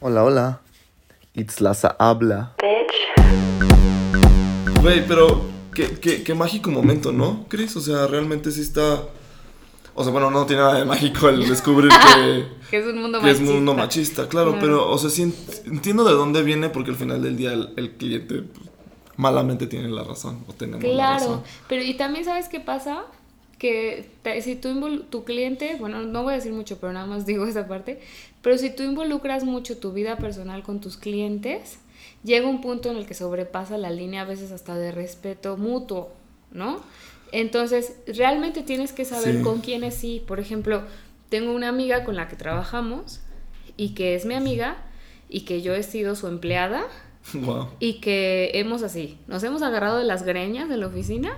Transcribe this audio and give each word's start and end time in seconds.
Hola, 0.00 0.24
hola. 0.24 0.60
It's 1.34 1.60
Laza 1.60 1.96
habla. 1.98 2.54
Güey, 4.82 5.06
pero 5.06 5.42
qué, 5.74 5.98
qué, 6.00 6.22
qué 6.22 6.34
mágico 6.34 6.70
momento, 6.70 7.12
¿no, 7.12 7.46
Chris? 7.48 7.76
O 7.76 7.80
sea, 7.80 8.06
realmente 8.06 8.50
sí 8.50 8.60
está... 8.60 9.02
O 9.94 10.04
sea, 10.04 10.12
bueno, 10.12 10.30
no 10.30 10.46
tiene 10.46 10.62
nada 10.62 10.78
de 10.78 10.84
mágico 10.84 11.28
el 11.28 11.48
descubrir 11.48 11.90
que, 11.90 12.46
Que 12.70 12.78
es 12.78 12.86
un 12.86 13.00
mundo 13.02 13.20
que 13.20 13.30
es 13.30 13.38
machista. 13.40 13.52
mundo 13.54 13.74
machista, 13.74 14.28
claro, 14.28 14.52
Claro. 14.52 14.64
pero, 14.64 14.90
o 14.90 14.96
sea, 14.98 15.10
sí 15.10 15.24
ent- 15.24 15.66
entiendo 15.66 16.04
de 16.04 16.12
dónde 16.12 16.42
viene 16.44 16.68
porque 16.68 16.90
al 16.92 16.96
final 16.96 17.20
del 17.20 17.36
día 17.36 17.52
el, 17.52 17.72
el 17.76 17.92
cliente 17.96 18.42
pues, 18.42 18.68
malamente 19.16 19.66
tiene 19.66 19.88
la 19.88 20.04
razón, 20.04 20.44
o 20.46 20.52
tenemos 20.52 20.84
la 20.84 20.90
Claro, 20.90 21.18
razón. 21.18 21.42
pero 21.68 21.82
y 21.82 21.94
también 21.94 22.24
sabes 22.24 22.48
qué 22.48 22.60
pasa, 22.60 23.02
que 23.58 24.08
te- 24.22 24.40
si 24.42 24.54
tú 24.56 25.00
tu 25.10 25.24
cliente, 25.24 25.76
bueno, 25.80 26.02
no 26.02 26.22
voy 26.22 26.32
a 26.34 26.36
decir 26.36 26.52
mucho, 26.52 26.78
pero 26.78 26.92
nada 26.92 27.06
más 27.06 27.26
digo 27.26 27.44
esa 27.48 27.66
parte, 27.68 28.00
pero 28.42 28.56
si 28.58 28.70
tú 28.70 28.82
involucras 28.82 29.44
mucho 29.44 29.78
tu 29.78 29.92
vida 29.92 30.16
personal 30.16 30.62
con 30.62 30.80
tus 30.80 30.96
clientes, 30.96 31.78
llega 32.24 32.46
un 32.48 32.60
punto 32.60 32.90
en 32.90 32.96
el 32.96 33.06
que 33.06 33.14
sobrepasa 33.14 33.76
la 33.78 33.90
línea 33.90 34.22
a 34.22 34.24
veces 34.24 34.52
hasta 34.52 34.76
de 34.76 34.92
respeto 34.92 35.56
mutuo, 35.56 36.10
¿no? 36.52 36.80
Entonces, 37.32 37.94
realmente 38.06 38.62
tienes 38.62 38.92
que 38.92 39.04
saber 39.04 39.38
Sí. 39.38 39.42
con 39.42 39.60
quiénes 39.60 39.94
sí. 39.94 40.22
Por 40.26 40.40
ejemplo, 40.40 40.82
tengo 41.28 41.52
una 41.52 41.68
amiga 41.68 42.04
con 42.04 42.16
la 42.16 42.26
que 42.28 42.36
trabajamos 42.36 43.20
y 43.76 43.90
que 43.94 44.14
es 44.14 44.24
mi 44.24 44.34
amiga 44.34 44.78
y 45.28 45.42
que 45.42 45.60
yo 45.60 45.74
he 45.74 45.82
sido 45.82 46.14
su 46.16 46.26
empleada 46.26 46.84
Wow. 47.34 47.68
y 47.80 48.00
que 48.00 48.52
hemos 48.54 48.82
así, 48.82 49.18
nos 49.26 49.42
hemos 49.44 49.60
agarrado 49.60 49.98
de 49.98 50.04
las 50.04 50.22
greñas 50.22 50.70
de 50.70 50.78
la 50.78 50.86
oficina 50.86 51.36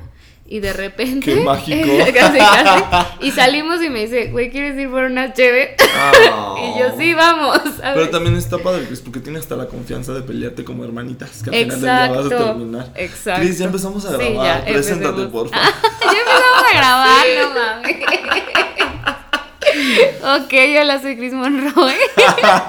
y 0.50 0.58
de 0.60 0.72
repente... 0.72 1.20
Qué 1.32 1.40
mágico. 1.42 1.88
casi, 2.14 2.38
casi, 2.38 3.06
y 3.26 3.30
salimos 3.30 3.80
y 3.82 3.88
me 3.88 4.00
dice, 4.00 4.26
güey, 4.32 4.50
¿quieres 4.50 4.76
ir 4.78 4.90
por 4.90 5.04
una 5.04 5.32
cheve? 5.32 5.76
y 6.74 6.78
yo, 6.78 6.86
sí, 6.98 7.14
vamos. 7.14 7.58
¿sabes? 7.78 7.94
Pero 7.94 8.10
también 8.10 8.36
está 8.36 8.58
padre, 8.58 8.84
Chris, 8.86 9.00
porque 9.00 9.20
tiene 9.20 9.38
hasta 9.38 9.54
la 9.56 9.66
confianza 9.68 10.12
de 10.12 10.22
pelearte 10.22 10.64
como 10.64 10.84
hermanitas, 10.84 11.42
que 11.44 11.50
al 11.50 11.56
final 11.56 11.70
del 11.70 11.80
día 11.80 12.08
vas 12.08 12.10
a 12.10 12.20
Exacto, 12.22 12.44
terminar. 12.46 12.92
exacto. 12.96 13.40
Chris, 13.42 13.58
ya 13.58 13.64
empezamos 13.66 14.04
a 14.04 14.10
Sí, 14.10 14.16
grabar, 14.32 14.64
ya, 14.66 14.72
preséntate, 14.72 15.22
por 15.28 15.48
favor. 15.48 15.50
ya 15.52 16.18
empezamos 16.18 16.64
a 16.68 16.76
grabar, 16.76 17.26
no 17.38 17.54
mames. 17.54 17.96
ok, 20.22 20.52
hola, 20.80 21.00
soy 21.00 21.16
Chris 21.16 21.32
Monroy. 21.32 21.94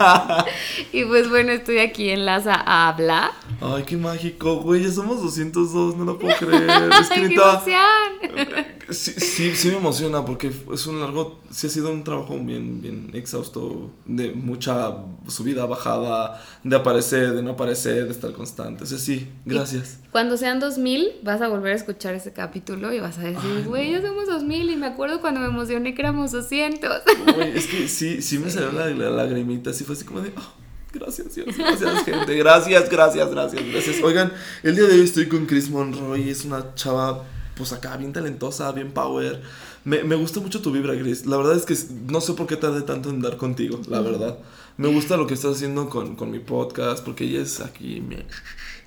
y 0.92 1.06
pues 1.06 1.30
bueno, 1.30 1.52
estoy 1.52 1.80
aquí 1.80 2.10
en 2.10 2.26
Laza 2.26 2.56
a 2.56 2.90
hablar. 2.90 3.32
Ay, 3.60 3.84
qué 3.84 3.98
mágico, 3.98 4.58
güey, 4.58 4.84
ya 4.84 4.92
somos 4.92 5.22
202, 5.22 5.96
no 5.96 6.06
lo 6.06 6.20
puedo 6.20 6.36
creer. 6.36 6.70
Es 7.02 7.10
que 7.10 7.20
¡Ay, 7.22 7.36
qué! 7.36 8.94
Sí, 8.94 9.14
sí, 9.18 9.56
sí 9.56 9.70
me 9.70 9.78
emociona 9.78 10.26
porque 10.26 10.52
es 10.74 10.88
un 10.88 11.00
largo, 11.00 11.40
sí 11.50 11.68
ha 11.68 11.70
sido 11.70 11.92
un 11.92 12.04
trabajo 12.04 12.38
bien, 12.38 12.82
bien 12.82 13.10
exhausto, 13.14 13.92
de 14.06 14.32
mucha 14.32 14.98
subida, 15.28 15.66
bajada, 15.66 16.44
de 16.64 16.76
aparecer, 16.76 17.34
de 17.34 17.42
no 17.42 17.52
aparecer, 17.52 18.06
de 18.06 18.12
estar 18.12 18.34
constante. 18.34 18.84
O 18.84 18.88
sea, 18.88 18.98
sí, 18.98 19.30
gracias. 19.46 20.00
Cuando 20.12 20.36
sean 20.36 20.60
2000, 20.60 21.20
vas 21.24 21.42
a 21.42 21.48
volver 21.48 21.72
a 21.72 21.76
escuchar 21.76 22.16
ese 22.16 22.34
capítulo 22.34 22.92
y 22.92 23.00
vas 23.00 23.18
a 23.18 23.22
decir, 23.22 23.64
güey, 23.66 23.92
ya 23.92 24.02
somos 24.02 24.28
2000 24.28 24.72
y 24.72 24.76
me 24.76 24.88
acuerdo 24.88 25.22
cuando 25.22 25.40
me 25.40 25.48
emocioné 25.48 25.96
que 25.96 26.02
éramos 26.02 26.32
200. 26.32 27.01
Güey, 27.36 27.58
es 27.58 27.68
que 27.68 27.88
sí, 27.88 28.22
sí 28.22 28.40
me 28.40 28.50
salió 28.50 28.72
la, 28.72 28.88
la 28.88 29.10
lagrimita, 29.10 29.70
así 29.72 29.84
fue 29.84 29.96
así 29.96 30.04
como 30.06 30.22
de, 30.22 30.32
"Ah, 30.36 30.54
gracias 30.94 31.36
Dios, 31.36 31.56
gracias 31.58 32.04
gente, 32.04 32.36
gracias, 32.36 32.90
gracias, 32.90 33.30
gracias, 33.32 33.64
gracias. 33.72 34.04
Oigan, 34.04 34.32
el 34.64 34.76
día 34.76 34.86
de 34.86 34.96
hoy 34.96 35.02
estoy 35.02 35.28
con 35.28 35.46
Chris 35.46 35.70
Monroy, 35.70 36.30
es 36.30 36.46
una 36.46 36.74
chava, 36.76 37.24
pues 37.56 37.72
acá, 37.74 37.96
bien 37.98 38.12
talentosa, 38.14 38.72
bien 38.72 38.92
power. 38.92 39.42
Me, 39.84 40.04
me 40.04 40.16
gusta 40.16 40.40
mucho 40.40 40.62
tu 40.62 40.72
vibra, 40.72 40.98
Chris. 40.98 41.26
La 41.26 41.38
verdad 41.38 41.56
es 41.56 41.66
que 41.66 41.76
no 42.12 42.22
sé 42.22 42.34
por 42.34 42.46
qué 42.48 42.56
tardé 42.56 42.82
tanto 42.84 43.10
en 43.10 43.22
dar 43.22 43.38
contigo, 43.38 43.82
la 43.88 44.02
verdad. 44.02 44.38
Me 44.78 44.88
gusta 44.90 45.18
lo 45.18 45.26
que 45.28 45.34
estás 45.34 45.56
haciendo 45.56 45.90
con, 45.90 46.16
con 46.16 46.30
mi 46.32 46.40
podcast, 46.40 47.04
porque 47.04 47.24
ella 47.26 47.42
es 47.42 47.60
aquí 47.62 48.02
mi... 48.02 48.18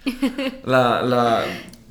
La, 0.65 1.03
la, 1.03 1.45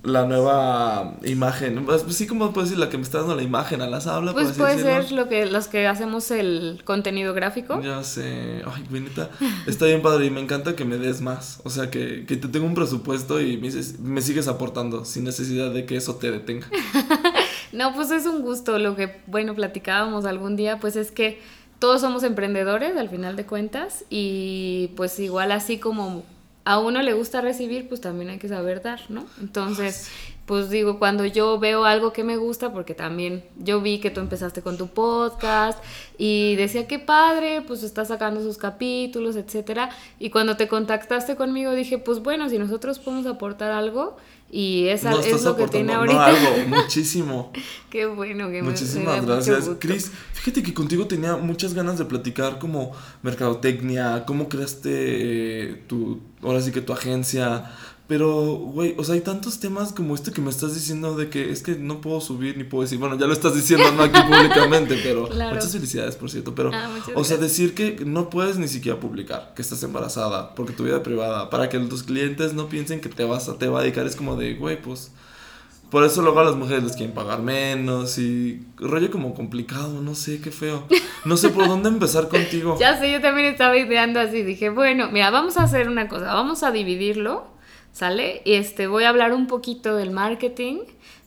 la 0.04 0.26
nueva 0.26 1.16
imagen, 1.23 1.86
pues 1.86 2.04
sí, 2.09 2.28
como 2.28 2.52
puedo 2.52 2.66
decir, 2.66 2.78
la 2.78 2.90
que 2.90 2.98
me 2.98 3.03
está 3.03 3.19
dando 3.19 3.36
la 3.36 3.44
imagen 3.44 3.81
a 3.81 3.88
las 3.88 4.06
hablas. 4.06 4.34
Pues 4.34 4.52
puede 4.52 4.75
decirlo. 4.75 5.02
ser 5.02 5.12
lo 5.14 5.30
que, 5.30 5.46
los 5.46 5.68
que 5.68 5.88
hacemos 5.88 6.30
el 6.30 6.81
contenido 6.84 7.34
gráfico. 7.34 7.81
Ya 7.81 8.03
sé, 8.03 8.62
ay, 8.66 8.84
güey, 8.90 9.02
neta, 9.02 9.30
está 9.66 9.86
bien 9.86 10.02
padre 10.02 10.25
y 10.25 10.30
me 10.30 10.41
encanta 10.41 10.75
que 10.75 10.84
me 10.84 10.97
des 10.97 11.22
más. 11.22 11.62
O 11.64 11.69
sea, 11.69 11.90
que, 11.90 12.25
que 12.25 12.36
te 12.36 12.50
tengo 12.50 12.66
un 12.66 12.75
presupuesto 12.75 13.40
y 13.40 13.58
me 13.58 14.22
sigues 14.22 14.47
aportando 14.47 15.06
sin 15.06 15.24
necesidad 15.24 15.72
de 15.72 15.86
que 15.86 15.96
eso 15.96 16.16
te 16.16 16.31
detenga. 16.31 16.68
No, 17.74 17.91
pues 17.96 18.12
es 18.12 18.28
un 18.28 18.44
gusto. 18.44 18.78
Lo 18.78 18.96
que, 18.96 19.20
bueno, 19.25 19.56
platicábamos 19.56 20.25
algún 20.25 20.56
día, 20.56 20.80
pues 20.80 20.96
es 20.96 21.12
que 21.12 21.41
todos 21.80 22.02
somos 22.02 22.24
emprendedores 22.24 22.96
al 22.96 23.09
final 23.09 23.35
de 23.35 23.46
cuentas 23.46 24.06
y 24.09 24.91
pues 24.96 25.20
igual 25.20 25.52
así 25.52 25.80
como 25.80 26.24
a 26.66 26.79
uno 26.79 27.01
le 27.01 27.13
gusta 27.13 27.41
recibir, 27.41 27.90
pues 27.90 28.01
también 28.01 28.29
hay 28.29 28.40
que 28.40 28.47
saber 28.47 28.81
dar, 28.81 29.01
¿no? 29.09 29.25
Entonces, 29.41 30.09
pues 30.46 30.69
digo, 30.69 31.00
cuando 31.00 31.25
yo 31.25 31.59
veo 31.59 31.85
algo 31.85 32.13
que 32.13 32.24
me 32.24 32.38
gusta, 32.38 32.72
porque 32.72 32.94
también 32.94 33.44
yo 33.57 33.81
vi 33.81 34.00
que 34.00 34.12
tú 34.12 34.22
empezaste 34.22 34.62
con 34.62 34.78
tu 34.78 34.88
podcast 34.88 35.81
y 36.18 36.56
decía 36.56 36.88
que 36.88 37.00
padre, 37.00 37.62
pues 37.62 37.84
está 37.84 38.06
sacando 38.06 38.41
sus 38.41 38.57
capítulos, 38.57 39.35
etcétera. 39.35 39.90
Y 40.19 40.29
cuando 40.29 40.57
te 40.57 40.68
contactaste 40.68 41.35
conmigo 41.35 41.73
dije, 41.73 41.97
pues 41.97 42.19
bueno, 42.19 42.50
si 42.50 42.57
nosotros 42.57 43.00
podemos 43.00 43.25
aportar 43.25 43.72
algo 43.72 44.18
y 44.56 44.90
esa 44.90 45.19
es 45.19 45.41
lo 45.44 45.56
que 45.56 45.68
tiene 45.68 45.94
no 45.94 46.02
ahorita. 46.02 46.25
algo, 46.28 46.68
muchísimo. 46.68 47.52
Qué 47.90 48.06
bueno 48.06 48.52
que 48.52 48.62
me 48.62 48.69
Muchísimas 48.69 49.25
gracias. 49.25 49.68
Chris, 49.80 50.12
fíjate 50.34 50.62
que 50.62 50.75
contigo 50.75 51.08
tenía 51.08 51.38
muchas 51.38 51.74
ganas 51.74 51.97
de 51.97 52.06
platicar 52.06 52.59
como 52.59 52.91
mercadotecnia, 53.24 54.25
cómo 54.28 54.50
creaste 54.50 54.91
eh, 54.91 55.84
tu, 55.88 56.22
ahora 56.44 56.62
sí 56.62 56.72
que 56.72 56.81
tu 56.81 56.94
agencia. 56.94 57.72
Pero, 58.06 58.56
güey, 58.56 58.96
o 58.97 59.03
sea, 59.06 59.16
hay 59.16 59.22
tantos 59.22 59.59
temas 59.62 59.94
como 59.94 60.14
este 60.14 60.31
que 60.31 60.41
me 60.41 60.50
estás 60.50 60.75
diciendo 60.75 61.16
de 61.16 61.30
que 61.30 61.52
es 61.52 61.64
que 61.64 61.75
no 61.75 62.02
puedo 62.02 62.19
subir 62.19 62.58
ni 62.58 62.66
puedo 62.66 62.84
decir. 62.84 63.00
Bueno, 63.00 63.18
ya 63.18 63.28
lo 63.28 63.34
estás 63.34 63.56
diciendo 63.56 63.90
no 63.94 64.03
aquí 64.03 64.19
públicamente, 64.28 65.00
pero 65.02 65.30
Claro. 65.30 65.56
muchas 65.56 65.72
felicidades, 65.72 66.16
por 66.18 66.30
cierto. 66.30 66.53
Pero, 66.53 66.69
Ah, 66.74 66.90
o 67.16 67.24
sea, 67.24 67.38
decir 67.38 67.74
que 67.74 68.03
no 68.06 68.30
puedes 68.30 68.58
ni 68.58 68.68
siquiera 68.68 69.00
publicar 69.00 69.53
que 69.56 69.62
estás 69.62 69.81
embarazada 69.84 70.53
porque 70.53 70.74
tu 70.74 70.84
vida 70.84 71.02
privada, 71.02 71.50
para 71.50 71.69
que 71.69 71.80
tus 71.80 72.03
clientes 72.03 72.53
no 72.53 72.68
piensen 72.68 73.00
que 73.00 73.08
te 73.09 73.24
vas 73.24 73.47
a, 73.47 73.58
te 73.58 73.68
va 73.68 73.80
a 73.80 73.84
dedicar, 73.84 74.06
es 74.06 74.18
como 74.18 74.35
de, 74.35 74.56
güey, 74.56 74.81
pues. 74.81 75.12
Por 75.90 76.03
eso 76.03 76.24
luego 76.24 76.40
a 76.40 76.44
las 76.44 76.56
mujeres 76.56 76.84
les 76.84 76.94
quieren 76.96 77.14
pagar 77.14 77.41
menos 77.44 78.18
y 78.18 78.66
rollo 78.78 79.12
como 79.12 79.35
complicado, 79.35 80.02
no 80.02 80.16
sé, 80.16 80.41
qué 80.41 80.50
feo. 80.52 80.88
No 81.24 81.38
sé 81.38 81.50
por 81.50 81.68
dónde 81.68 81.88
empezar 81.88 82.28
contigo. 82.30 82.75
Ya 82.80 83.00
sé, 83.00 83.12
yo 83.12 83.22
también 83.22 83.47
estaba 83.47 83.78
ideando 83.78 84.20
así. 84.20 84.41
Dije, 84.44 84.70
bueno, 84.72 85.09
mira, 85.12 85.30
vamos 85.30 85.56
a 85.58 85.64
hacer 85.64 85.88
una 85.88 86.08
cosa. 86.09 86.34
Vamos 86.34 86.64
a 86.64 86.72
dividirlo, 86.72 87.46
¿sale? 87.94 88.42
Y 88.46 88.54
este, 88.54 88.88
voy 88.88 89.06
a 89.06 89.09
hablar 89.09 89.34
un 89.34 89.48
poquito 89.48 89.96
del 89.96 90.12
marketing, 90.12 90.80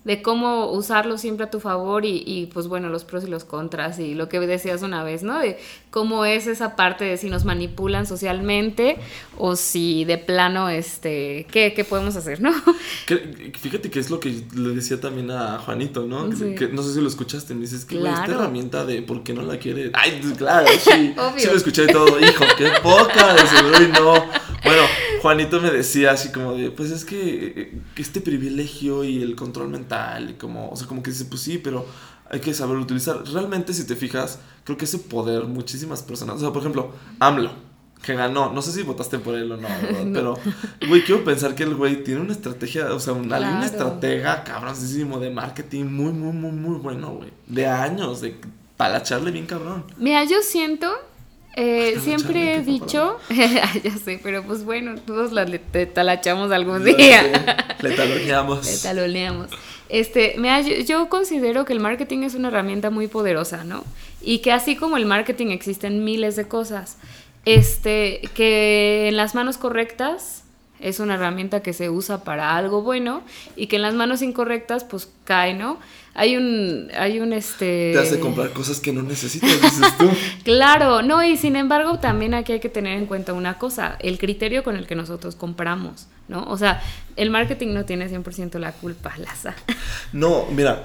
de 0.04 0.22
cómo 0.22 0.70
usarlo 0.70 1.18
siempre 1.18 1.46
a 1.46 1.50
tu 1.50 1.58
favor 1.58 2.04
y, 2.04 2.22
y, 2.24 2.46
pues 2.46 2.68
bueno, 2.68 2.88
los 2.90 3.02
pros 3.02 3.24
y 3.24 3.26
los 3.26 3.42
contras 3.42 3.98
y 3.98 4.14
lo 4.14 4.28
que 4.28 4.38
decías 4.38 4.82
una 4.82 5.02
vez, 5.02 5.24
¿no? 5.24 5.40
De 5.40 5.58
cómo 5.90 6.24
es 6.24 6.46
esa 6.46 6.76
parte 6.76 7.04
de 7.04 7.16
si 7.16 7.28
nos 7.28 7.44
manipulan 7.44 8.06
socialmente 8.06 8.98
o 9.36 9.56
si 9.56 10.04
de 10.04 10.16
plano, 10.18 10.68
este, 10.68 11.48
¿qué, 11.50 11.72
qué 11.74 11.82
podemos 11.82 12.14
hacer, 12.14 12.40
no? 12.40 12.52
Que- 13.06 13.52
fíjate 13.60 13.90
que 13.90 13.98
es 13.98 14.08
lo 14.08 14.20
que 14.20 14.44
le 14.54 14.68
decía 14.76 15.00
también 15.00 15.32
a 15.32 15.58
Juanito, 15.58 16.06
¿no? 16.06 16.30
Que- 16.30 16.36
Sí. 16.36 16.54
que 16.54 16.68
no 16.68 16.84
sé 16.84 16.94
si 16.94 17.00
lo 17.00 17.08
escuchaste, 17.08 17.54
me 17.56 17.62
dices 17.62 17.84
que 17.84 17.98
güey, 17.98 18.12
esta 18.12 18.26
Claro. 18.26 18.42
herramienta 18.42 18.84
de 18.84 19.02
por 19.02 19.24
qué 19.24 19.34
no 19.34 19.42
la 19.42 19.58
quiere. 19.58 19.90
Ay, 19.92 20.20
claro, 20.38 20.68
sí. 20.78 21.14
Obvio. 21.18 21.38
Sí 21.38 21.46
lo 21.48 21.56
escuché 21.56 21.88
todo, 21.88 22.20
hijo, 22.20 22.44
qué 22.56 22.68
poca, 22.80 23.34
de 23.34 23.40
seguro 23.48 23.82
y 23.82 23.88
no. 23.88 24.12
Bueno, 24.64 24.82
Juanito 25.22 25.60
me 25.60 25.70
decía 25.70 26.12
así 26.12 26.30
como 26.30 26.54
de, 26.54 26.70
pues 26.70 26.90
es 26.90 27.04
que, 27.04 27.80
que 27.94 28.02
este 28.02 28.20
privilegio 28.20 29.04
y 29.04 29.22
el 29.22 29.36
control 29.36 29.68
mental, 29.68 30.30
y 30.30 30.34
como, 30.34 30.70
o 30.70 30.76
sea, 30.76 30.86
como 30.86 31.02
que 31.02 31.10
dice, 31.10 31.24
pues 31.26 31.40
sí, 31.42 31.58
pero 31.58 31.86
hay 32.30 32.40
que 32.40 32.52
saberlo 32.54 32.82
utilizar. 32.82 33.22
Realmente, 33.32 33.72
si 33.74 33.86
te 33.86 33.96
fijas, 33.96 34.38
creo 34.64 34.76
que 34.76 34.84
ese 34.84 34.98
poder, 34.98 35.44
muchísimas 35.44 36.02
personas, 36.02 36.36
o 36.36 36.40
sea, 36.40 36.50
por 36.52 36.62
ejemplo, 36.62 36.90
AMLO, 37.20 37.50
que 38.02 38.14
ganó, 38.14 38.52
no 38.52 38.62
sé 38.62 38.72
si 38.72 38.82
votaste 38.82 39.18
por 39.18 39.34
él 39.34 39.50
o 39.50 39.56
no, 39.56 39.68
¿verdad? 39.68 40.06
pero, 40.12 40.34
güey, 40.88 41.02
quiero 41.04 41.24
pensar 41.24 41.54
que 41.54 41.62
el 41.64 41.74
güey 41.74 42.04
tiene 42.04 42.20
una 42.20 42.32
estrategia, 42.32 42.92
o 42.92 43.00
sea, 43.00 43.14
una, 43.14 43.38
Claro. 43.38 43.56
una 43.56 43.66
estratega 43.66 44.44
cabroncísimo 44.44 45.18
de 45.18 45.30
marketing 45.30 45.84
muy, 45.86 46.12
muy, 46.12 46.32
muy, 46.32 46.52
muy 46.52 46.78
bueno, 46.78 47.10
güey. 47.14 47.30
De 47.46 47.66
años, 47.66 48.20
de 48.20 48.36
palacharle 48.76 49.30
bien 49.30 49.46
cabrón. 49.46 49.84
Mira, 49.96 50.24
yo 50.24 50.42
siento, 50.42 50.92
eh, 51.56 51.98
siempre 52.02 52.54
he 52.54 52.62
dicho, 52.62 53.18
ya 53.30 53.96
sé, 53.96 54.20
pero 54.22 54.42
pues 54.42 54.64
bueno, 54.64 54.94
todos 54.96 55.32
la 55.32 55.46
talachamos 55.92 56.52
algún 56.52 56.84
día. 56.84 57.66
Le 57.80 57.90
taloneamos. 57.92 58.66
Le 58.66 58.78
taloneamos. 58.78 59.48
Este, 59.88 60.34
mira, 60.36 60.60
yo, 60.60 60.74
yo 60.76 61.08
considero 61.08 61.64
que 61.64 61.72
el 61.72 61.80
marketing 61.80 62.24
es 62.24 62.34
una 62.34 62.48
herramienta 62.48 62.90
muy 62.90 63.06
poderosa, 63.06 63.64
¿no? 63.64 63.84
Y 64.20 64.40
que 64.40 64.52
así 64.52 64.76
como 64.76 64.96
el 64.96 65.06
marketing 65.06 65.48
existen 65.48 66.04
miles 66.04 66.36
de 66.36 66.46
cosas, 66.46 66.98
este, 67.46 68.20
que 68.34 69.08
en 69.08 69.16
las 69.16 69.34
manos 69.34 69.56
correctas 69.56 70.42
es 70.80 71.00
una 71.00 71.14
herramienta 71.14 71.60
que 71.60 71.72
se 71.72 71.90
usa 71.90 72.24
para 72.24 72.56
algo 72.56 72.82
bueno 72.82 73.22
y 73.56 73.66
que 73.66 73.76
en 73.76 73.82
las 73.82 73.94
manos 73.94 74.22
incorrectas 74.22 74.84
pues 74.84 75.08
cae, 75.24 75.54
¿no? 75.54 75.78
Hay 76.14 76.36
un, 76.36 76.90
hay 76.98 77.20
un 77.20 77.32
este... 77.34 77.92
Te 77.92 77.98
hace 77.98 78.18
comprar 78.18 78.50
cosas 78.52 78.80
que 78.80 78.92
no 78.92 79.02
necesitas, 79.02 79.60
dices 79.60 79.98
tú. 79.98 80.08
claro, 80.44 81.02
no, 81.02 81.22
y 81.22 81.36
sin 81.36 81.56
embargo 81.56 81.98
también 81.98 82.32
aquí 82.32 82.52
hay 82.52 82.60
que 82.60 82.70
tener 82.70 82.98
en 82.98 83.06
cuenta 83.06 83.34
una 83.34 83.58
cosa, 83.58 83.96
el 84.00 84.18
criterio 84.18 84.64
con 84.64 84.76
el 84.76 84.86
que 84.86 84.94
nosotros 84.94 85.36
compramos, 85.36 86.06
¿no? 86.28 86.44
O 86.44 86.56
sea, 86.56 86.82
el 87.16 87.30
marketing 87.30 87.74
no 87.74 87.84
tiene 87.84 88.08
100% 88.08 88.58
la 88.58 88.72
culpa, 88.72 89.12
Laza. 89.18 89.54
No, 90.12 90.46
mira, 90.50 90.84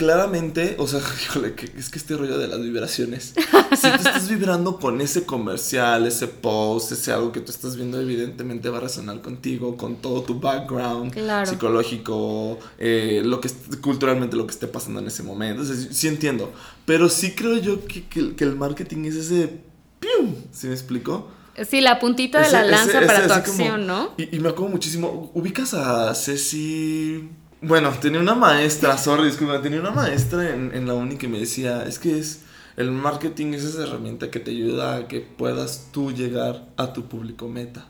claramente, 0.00 0.76
o 0.78 0.86
sea, 0.86 1.00
híjole, 1.22 1.52
que, 1.54 1.66
es 1.76 1.90
que 1.90 1.98
este 1.98 2.16
rollo 2.16 2.38
de 2.38 2.48
las 2.48 2.62
vibraciones, 2.62 3.34
si 3.76 3.90
tú 3.90 3.96
estás 3.96 4.30
vibrando 4.30 4.78
con 4.78 4.98
ese 5.02 5.26
comercial, 5.26 6.06
ese 6.06 6.26
post, 6.26 6.92
ese 6.92 7.12
algo 7.12 7.32
que 7.32 7.40
tú 7.40 7.50
estás 7.50 7.76
viendo, 7.76 8.00
evidentemente 8.00 8.70
va 8.70 8.78
a 8.78 8.80
resonar 8.80 9.20
contigo, 9.20 9.76
con 9.76 9.96
todo 9.96 10.22
tu 10.22 10.40
background 10.40 11.14
psicológico, 11.46 12.58
eh, 12.78 13.20
lo 13.22 13.42
que 13.42 13.50
culturalmente 13.82 14.36
lo 14.36 14.46
que 14.46 14.52
esté 14.52 14.66
pasando 14.66 15.00
en 15.00 15.08
ese 15.08 15.22
momento. 15.22 15.64
sí 15.64 16.08
entiendo, 16.08 16.50
pero 16.86 17.10
sí 17.10 17.32
creo 17.32 17.58
yo 17.58 17.84
que, 17.84 18.06
que, 18.06 18.44
el 18.44 18.56
marketing 18.56 19.04
es 19.04 19.16
ese 19.16 19.60
¡pium! 20.00 20.34
¿Sí 20.50 20.66
me 20.66 20.72
explico? 20.72 21.28
Sí, 21.68 21.82
la 21.82 21.98
puntita 21.98 22.40
de 22.40 22.50
la 22.50 22.64
lanza 22.64 23.02
para 23.06 23.26
tu 23.26 23.34
acción, 23.34 23.86
¿no? 23.86 24.14
Y, 24.16 24.34
y 24.34 24.40
me 24.40 24.48
acuerdo 24.48 24.70
muchísimo. 24.70 25.30
¿Ubicas 25.34 25.74
a 25.74 26.14
Ceci 26.14 27.28
bueno, 27.62 27.90
tenía 28.00 28.20
una 28.20 28.34
maestra, 28.34 28.96
sorry, 28.96 29.26
disculpa, 29.26 29.60
tenía 29.60 29.80
una 29.80 29.90
maestra 29.90 30.54
en, 30.54 30.74
en 30.74 30.86
la 30.86 30.94
uni 30.94 31.16
que 31.16 31.28
me 31.28 31.38
decía, 31.38 31.84
es 31.84 31.98
que 31.98 32.18
es, 32.18 32.42
el 32.76 32.90
marketing 32.92 33.52
es 33.52 33.64
esa 33.64 33.82
herramienta 33.82 34.30
que 34.30 34.40
te 34.40 34.52
ayuda 34.52 34.96
a 34.96 35.08
que 35.08 35.20
puedas 35.20 35.88
tú 35.92 36.12
llegar 36.12 36.66
a 36.76 36.92
tu 36.92 37.06
público 37.06 37.48
meta. 37.48 37.86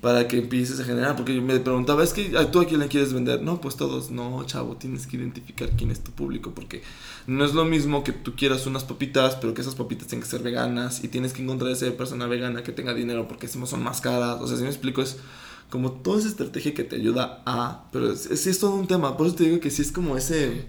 Para 0.00 0.26
que 0.26 0.38
empieces 0.38 0.80
a 0.80 0.84
generar, 0.84 1.14
porque 1.14 1.32
yo 1.32 1.40
me 1.40 1.60
preguntaba, 1.60 2.02
es 2.02 2.12
que 2.12 2.30
tú 2.50 2.60
a 2.60 2.66
quién 2.66 2.80
le 2.80 2.88
quieres 2.88 3.12
vender. 3.12 3.42
No, 3.42 3.60
pues 3.60 3.76
todos, 3.76 4.10
no, 4.10 4.44
chavo, 4.44 4.74
tienes 4.76 5.06
que 5.06 5.16
identificar 5.16 5.70
quién 5.76 5.92
es 5.92 6.02
tu 6.02 6.10
público, 6.10 6.50
porque 6.52 6.82
no 7.28 7.44
es 7.44 7.54
lo 7.54 7.64
mismo 7.64 8.02
que 8.02 8.10
tú 8.10 8.34
quieras 8.34 8.66
unas 8.66 8.82
papitas, 8.82 9.36
pero 9.36 9.54
que 9.54 9.60
esas 9.60 9.76
papitas 9.76 10.08
tengan 10.08 10.24
que 10.24 10.30
ser 10.30 10.42
veganas 10.42 11.04
y 11.04 11.08
tienes 11.08 11.32
que 11.32 11.42
encontrar 11.42 11.70
esa 11.70 11.88
persona 11.92 12.26
vegana 12.26 12.64
que 12.64 12.72
tenga 12.72 12.92
dinero 12.92 13.28
porque 13.28 13.46
son 13.46 13.82
más 13.84 14.00
caras. 14.00 14.38
O 14.40 14.48
sea, 14.48 14.56
si 14.56 14.64
me 14.64 14.68
explico, 14.68 15.00
es 15.00 15.18
como 15.70 15.92
toda 15.92 16.20
esa 16.20 16.28
estrategia 16.28 16.74
que 16.74 16.84
te 16.84 16.96
ayuda 16.96 17.42
a, 17.44 17.84
pero 17.90 18.14
sí 18.14 18.50
es, 18.50 18.60
todo 18.60 18.74
un 18.74 18.86
tema, 18.86 19.16
por 19.16 19.26
eso 19.26 19.36
te 19.36 19.44
digo 19.44 19.60
que 19.60 19.70
sí 19.70 19.82
es 19.82 19.92
como 19.92 20.16
ese... 20.16 20.66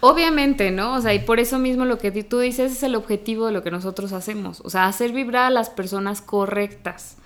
Obviamente, 0.00 0.70
¿no? 0.70 0.94
O 0.94 1.00
sea, 1.00 1.14
y 1.14 1.20
por 1.20 1.40
eso 1.40 1.58
mismo 1.58 1.86
lo 1.86 1.98
que 1.98 2.10
tú 2.22 2.38
dices 2.38 2.72
es 2.72 2.82
el 2.82 2.94
objetivo 2.94 3.46
de 3.46 3.52
lo 3.52 3.62
que 3.62 3.70
nosotros 3.70 4.12
hacemos, 4.12 4.60
o 4.60 4.68
sea, 4.68 4.86
hacer 4.86 5.12
vibrar 5.12 5.46
a 5.46 5.50
las 5.50 5.70
personas 5.70 6.20
correctas. 6.20 7.16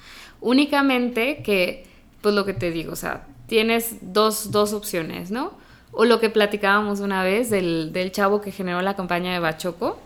Únicamente 0.41 1.43
que, 1.43 1.87
pues 2.21 2.37
lo 2.37 2.45
que 2.45 2.55
te 2.55 2.71
digo, 2.71 2.93
o 2.93 2.97
sea, 2.97 3.27
tienes 3.49 3.97
dos, 4.01 4.53
dos 4.53 4.73
opciones, 4.73 5.33
¿no? 5.33 5.55
O 5.91 6.05
lo 6.05 6.21
que 6.21 6.31
platicábamos 6.31 7.01
una 7.01 7.25
vez 7.25 7.51
del, 7.51 7.93
del 7.93 8.13
chavo 8.13 8.41
que 8.41 8.53
generó 8.53 8.81
la 8.83 8.95
campaña 8.95 9.33
de 9.33 9.41
Bachoco, 9.41 9.99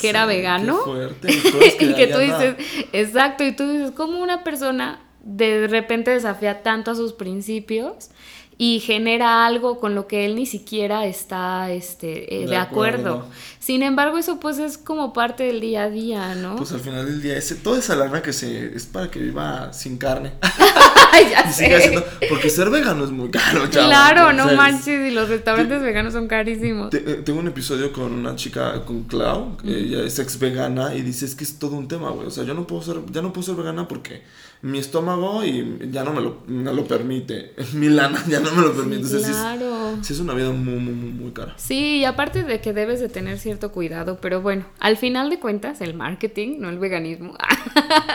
que 0.00 0.08
era 0.08 0.24
vegano. 0.24 0.80
y 1.80 1.94
que 1.94 2.06
tú 2.06 2.18
dices, 2.18 2.56
exacto, 2.94 3.44
y 3.44 3.52
tú 3.52 3.68
dices, 3.68 3.90
¿cómo 3.90 4.22
una 4.22 4.42
persona 4.42 5.00
de 5.26 5.66
repente 5.66 6.12
desafía 6.12 6.62
tanto 6.62 6.92
a 6.92 6.94
sus 6.94 7.12
principios 7.12 8.10
y 8.56 8.80
genera 8.80 9.44
algo 9.44 9.80
con 9.80 9.94
lo 9.94 10.06
que 10.06 10.24
él 10.24 10.36
ni 10.36 10.46
siquiera 10.46 11.04
está 11.04 11.72
este, 11.72 12.42
eh, 12.42 12.46
de, 12.46 12.56
acuerdo. 12.56 13.26
Sin 13.66 13.82
embargo, 13.82 14.16
eso 14.16 14.38
pues 14.38 14.60
es 14.60 14.78
como 14.78 15.12
parte 15.12 15.42
del 15.42 15.60
día 15.60 15.82
a 15.82 15.90
día, 15.90 16.36
¿no? 16.36 16.54
Pues 16.54 16.70
al 16.70 16.78
final 16.78 17.04
del 17.04 17.20
día, 17.20 17.36
ese, 17.36 17.56
toda 17.56 17.80
esa 17.80 17.96
lana 17.96 18.22
que 18.22 18.32
se 18.32 18.76
es 18.76 18.86
para 18.86 19.10
que 19.10 19.18
viva 19.18 19.72
sin 19.72 19.98
carne. 19.98 20.34
ya 21.32 21.52
sé. 21.52 22.00
porque 22.28 22.48
ser 22.48 22.70
vegano 22.70 23.04
es 23.04 23.10
muy 23.10 23.28
caro, 23.28 23.66
chaval. 23.70 23.88
Claro, 23.88 24.32
no 24.32 24.52
manches, 24.54 25.10
y 25.10 25.12
los 25.12 25.28
restaurantes 25.28 25.82
veganos 25.82 26.12
son 26.12 26.28
carísimos. 26.28 26.94
Eh, 26.94 27.22
tengo 27.24 27.40
un 27.40 27.48
episodio 27.48 27.92
con 27.92 28.12
una 28.12 28.36
chica, 28.36 28.84
con 28.84 29.02
Clau, 29.02 29.56
que 29.56 29.76
ella 29.76 30.04
es 30.04 30.16
ex 30.20 30.38
vegana, 30.38 30.94
y 30.94 31.02
dice, 31.02 31.24
es 31.24 31.34
que 31.34 31.42
es 31.42 31.58
todo 31.58 31.74
un 31.74 31.88
tema, 31.88 32.10
güey. 32.10 32.28
O 32.28 32.30
sea, 32.30 32.44
yo 32.44 32.54
no 32.54 32.68
puedo 32.68 32.82
ser, 32.82 32.98
ya 33.10 33.20
no 33.20 33.32
puedo 33.32 33.46
ser 33.46 33.56
vegana 33.56 33.88
porque 33.88 34.22
mi 34.62 34.78
estómago 34.78 35.44
y 35.44 35.78
ya 35.92 36.02
no 36.02 36.12
me 36.12 36.20
lo, 36.20 36.42
no 36.48 36.72
lo 36.72 36.84
permite. 36.86 37.54
Mi 37.74 37.88
lana 37.88 38.22
ya 38.28 38.40
no 38.40 38.50
me 38.52 38.62
lo 38.62 38.74
permite. 38.74 39.08
claro. 39.22 39.98
Sí 40.02 40.12
es, 40.12 40.20
una 40.20 40.34
vida 40.34 40.50
muy, 40.50 40.76
muy, 40.76 40.92
muy, 40.92 41.30
cara. 41.32 41.54
Sí, 41.56 41.98
y 41.98 42.04
aparte 42.04 42.42
de 42.42 42.60
que 42.60 42.72
debes 42.72 43.00
de 43.00 43.08
tener 43.08 43.38
cierto 43.38 43.55
cuidado, 43.72 44.18
pero 44.20 44.40
bueno, 44.40 44.64
al 44.78 44.96
final 44.96 45.30
de 45.30 45.38
cuentas, 45.38 45.80
el 45.80 45.94
marketing, 45.94 46.56
no 46.58 46.68
el 46.68 46.78
veganismo, 46.78 47.34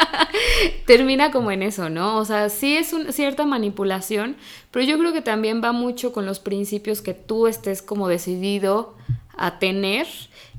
termina 0.85 1.31
como 1.31 1.51
en 1.51 1.63
eso, 1.63 1.89
¿no? 1.89 2.17
O 2.17 2.25
sea, 2.25 2.49
sí 2.49 2.75
es 2.75 2.93
una 2.93 3.11
cierta 3.11 3.45
manipulación, 3.45 4.35
pero 4.71 4.85
yo 4.85 4.97
creo 4.97 5.13
que 5.13 5.21
también 5.21 5.61
va 5.63 5.71
mucho 5.71 6.11
con 6.11 6.25
los 6.25 6.39
principios 6.39 7.01
que 7.01 7.13
tú 7.13 7.47
estés 7.47 7.81
como 7.81 8.07
decidido 8.07 8.95
a 9.37 9.59
tener 9.59 10.07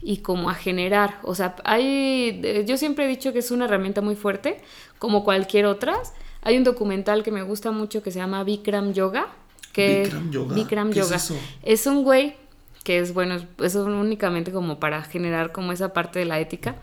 y 0.02 0.19
como 0.19 0.50
a 0.50 0.55
generar. 0.55 1.20
O 1.23 1.35
sea, 1.35 1.56
hay, 1.64 2.64
yo 2.67 2.76
siempre 2.76 3.05
he 3.05 3.08
dicho 3.08 3.32
que 3.32 3.38
es 3.38 3.50
una 3.50 3.67
herramienta 3.67 4.00
muy 4.00 4.17
fuerte, 4.17 4.61
como 4.99 5.25
cualquier 5.25 5.67
otra. 5.67 5.96
Hay 6.43 6.56
un 6.56 6.64
documental 6.64 7.23
que 7.23 7.31
me 7.31 7.43
gusta 7.43 7.70
mucho 7.70 8.02
que 8.02 8.11
se 8.11 8.19
llama 8.19 8.43
Bikram 8.44 8.93
Yoga. 8.93 9.28
Que 9.73 10.02
Bikram 10.05 10.31
Yoga. 10.31 10.55
Bikram 10.55 10.93
Yoga. 10.93 11.17
Es, 11.17 11.32
es, 11.62 11.87
un 11.87 12.02
güey 12.02 12.35
que 12.84 12.99
es 12.99 13.14
bueno, 13.14 13.37
es 13.62 13.75
únicamente 13.75 14.52
como 14.52 14.81
para 14.81 15.02
generar 15.02 15.52
como 15.52 15.73
esa 15.73 15.93
parte 15.93 16.19
de 16.19 16.25
la 16.25 16.40
ética. 16.40 16.76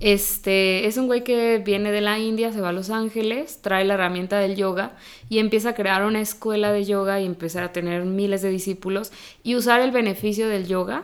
Este, 0.00 0.86
es 0.86 0.96
un 0.96 1.06
güey 1.06 1.24
que 1.24 1.58
viene 1.58 1.90
de 1.90 2.00
la 2.00 2.18
India, 2.18 2.52
se 2.52 2.60
va 2.60 2.68
a 2.68 2.72
Los 2.72 2.90
Ángeles, 2.90 3.60
trae 3.60 3.84
la 3.84 3.94
herramienta 3.94 4.38
del 4.38 4.54
yoga 4.54 4.92
y 5.28 5.38
empieza 5.38 5.70
a 5.70 5.74
crear 5.74 6.04
una 6.04 6.20
escuela 6.20 6.72
de 6.72 6.84
yoga 6.84 7.20
y 7.20 7.26
empezar 7.26 7.64
a 7.64 7.72
tener 7.72 8.04
miles 8.04 8.42
de 8.42 8.50
discípulos 8.50 9.10
y 9.42 9.56
usar 9.56 9.80
el 9.80 9.90
beneficio 9.90 10.48
del 10.48 10.68
yoga 10.68 11.02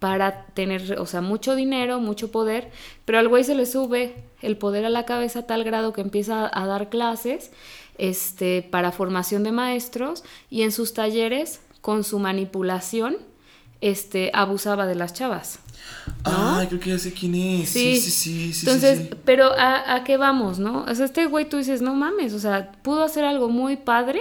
para 0.00 0.46
tener, 0.46 0.98
o 0.98 1.06
sea, 1.06 1.20
mucho 1.20 1.54
dinero, 1.54 2.00
mucho 2.00 2.30
poder, 2.30 2.70
pero 3.04 3.18
al 3.18 3.28
güey 3.28 3.44
se 3.44 3.54
le 3.54 3.64
sube 3.64 4.14
el 4.42 4.56
poder 4.56 4.84
a 4.84 4.90
la 4.90 5.06
cabeza 5.06 5.40
a 5.40 5.46
tal 5.46 5.64
grado 5.64 5.92
que 5.92 6.00
empieza 6.00 6.50
a 6.52 6.66
dar 6.66 6.90
clases 6.90 7.50
este, 7.96 8.62
para 8.62 8.92
formación 8.92 9.42
de 9.42 9.52
maestros 9.52 10.24
y 10.50 10.62
en 10.62 10.72
sus 10.72 10.92
talleres, 10.92 11.60
con 11.80 12.04
su 12.04 12.18
manipulación, 12.18 13.16
este, 13.80 14.30
abusaba 14.34 14.86
de 14.86 14.94
las 14.94 15.12
chavas. 15.12 15.58
Ah, 16.24 16.64
creo 16.68 16.80
que 16.80 16.90
ya 16.90 16.98
sé 16.98 17.12
quién 17.12 17.34
es. 17.34 17.70
Sí, 17.70 17.96
sí, 17.96 18.10
sí. 18.10 18.52
sí, 18.52 18.66
Entonces, 18.66 19.08
pero 19.24 19.52
¿a, 19.52 19.94
¿a, 19.94 20.04
qué 20.04 20.16
vamos, 20.16 20.58
no? 20.58 20.84
O 20.88 20.94
sea, 20.94 21.04
este 21.04 21.26
güey 21.26 21.48
tú 21.48 21.56
dices, 21.56 21.82
no 21.82 21.94
mames, 21.94 22.32
o 22.32 22.38
sea, 22.38 22.72
pudo 22.82 23.02
hacer 23.02 23.24
algo 23.24 23.48
muy 23.48 23.76
padre 23.76 24.20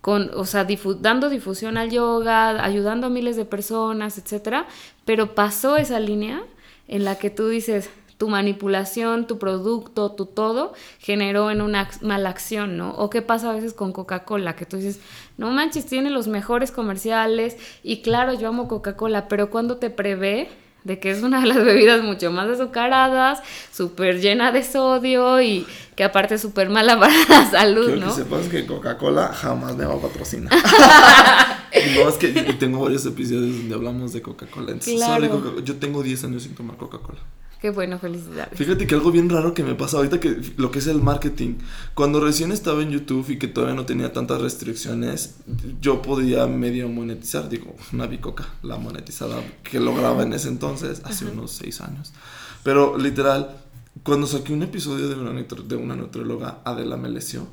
con, 0.00 0.30
o 0.34 0.44
sea, 0.46 0.66
dando 1.00 1.28
difusión 1.28 1.76
al 1.76 1.90
yoga, 1.90 2.64
ayudando 2.64 3.06
a 3.06 3.10
miles 3.10 3.36
de 3.36 3.44
personas, 3.44 4.18
etcétera, 4.18 4.66
pero 5.04 5.34
pasó 5.34 5.76
esa 5.76 6.00
línea 6.00 6.42
en 6.88 7.04
la 7.04 7.16
que 7.16 7.30
tú 7.30 7.48
dices, 7.48 7.90
tu 8.20 8.28
manipulación, 8.28 9.26
tu 9.26 9.38
producto, 9.38 10.12
tu 10.12 10.26
todo, 10.26 10.74
generó 10.98 11.50
en 11.50 11.62
una 11.62 11.88
mala 12.02 12.28
acción, 12.28 12.76
¿no? 12.76 12.90
O 12.90 13.08
qué 13.08 13.22
pasa 13.22 13.48
a 13.48 13.54
veces 13.54 13.72
con 13.72 13.92
Coca-Cola, 13.92 14.56
que 14.56 14.66
tú 14.66 14.76
dices, 14.76 15.00
no 15.38 15.50
manches, 15.50 15.86
tiene 15.86 16.10
los 16.10 16.28
mejores 16.28 16.70
comerciales 16.70 17.56
y 17.82 18.02
claro, 18.02 18.34
yo 18.34 18.48
amo 18.48 18.68
Coca-Cola, 18.68 19.26
pero 19.26 19.48
cuando 19.48 19.78
te 19.78 19.88
prevé 19.88 20.50
de 20.84 20.98
que 20.98 21.10
es 21.10 21.22
una 21.22 21.40
de 21.40 21.46
las 21.46 21.56
bebidas 21.64 22.02
mucho 22.02 22.30
más 22.30 22.46
azucaradas, 22.46 23.40
súper 23.72 24.20
llena 24.20 24.52
de 24.52 24.64
sodio 24.64 25.40
y 25.40 25.66
que 25.96 26.04
aparte 26.04 26.34
es 26.34 26.42
súper 26.42 26.68
mala 26.68 27.00
para 27.00 27.14
la 27.26 27.50
salud, 27.50 27.86
Quiero 27.86 28.00
¿no? 28.00 28.08
que 28.08 28.22
sepas 28.22 28.48
que 28.48 28.66
Coca-Cola 28.66 29.28
jamás 29.28 29.76
me 29.76 29.86
va 29.86 29.94
a 29.94 29.98
patrocinar. 29.98 30.52
no, 31.96 32.06
es 32.06 32.16
que 32.16 32.28
tengo 32.52 32.80
varios 32.80 33.06
episodios 33.06 33.56
donde 33.56 33.74
hablamos 33.74 34.12
de 34.12 34.20
Coca-Cola. 34.20 34.74
Coca 34.74 35.64
yo 35.64 35.76
tengo 35.76 36.02
10 36.02 36.24
años 36.24 36.42
sin 36.42 36.54
tomar 36.54 36.76
Coca-Cola. 36.76 37.20
Qué 37.60 37.68
bueno, 37.68 37.98
felicidades. 37.98 38.56
Fíjate 38.56 38.86
que 38.86 38.94
algo 38.94 39.12
bien 39.12 39.28
raro 39.28 39.52
que 39.52 39.62
me 39.62 39.74
pasa 39.74 39.98
ahorita 39.98 40.18
que 40.18 40.40
lo 40.56 40.70
que 40.70 40.78
es 40.78 40.86
el 40.86 41.02
marketing. 41.02 41.56
Cuando 41.92 42.18
recién 42.18 42.52
estaba 42.52 42.82
en 42.82 42.90
YouTube 42.90 43.28
y 43.28 43.38
que 43.38 43.48
todavía 43.48 43.76
no 43.76 43.84
tenía 43.84 44.14
tantas 44.14 44.40
restricciones, 44.40 45.36
yo 45.80 46.00
podía 46.00 46.46
medio 46.46 46.88
monetizar. 46.88 47.50
Digo, 47.50 47.76
una 47.92 48.06
bicoca, 48.06 48.46
la 48.62 48.78
monetizada 48.78 49.42
que 49.62 49.78
lograba 49.78 50.22
en 50.22 50.32
ese 50.32 50.48
entonces, 50.48 51.02
hace 51.04 51.26
unos 51.26 51.50
seis 51.50 51.82
años. 51.82 52.14
Pero 52.62 52.96
literal, 52.96 53.58
cuando 54.02 54.26
saqué 54.26 54.54
un 54.54 54.62
episodio 54.62 55.08
de 55.08 55.16
una, 55.16 55.32
de 55.32 55.76
una 55.76 55.96
nutrióloga, 55.96 56.60
Adela 56.64 56.96
Melesio, 56.96 57.46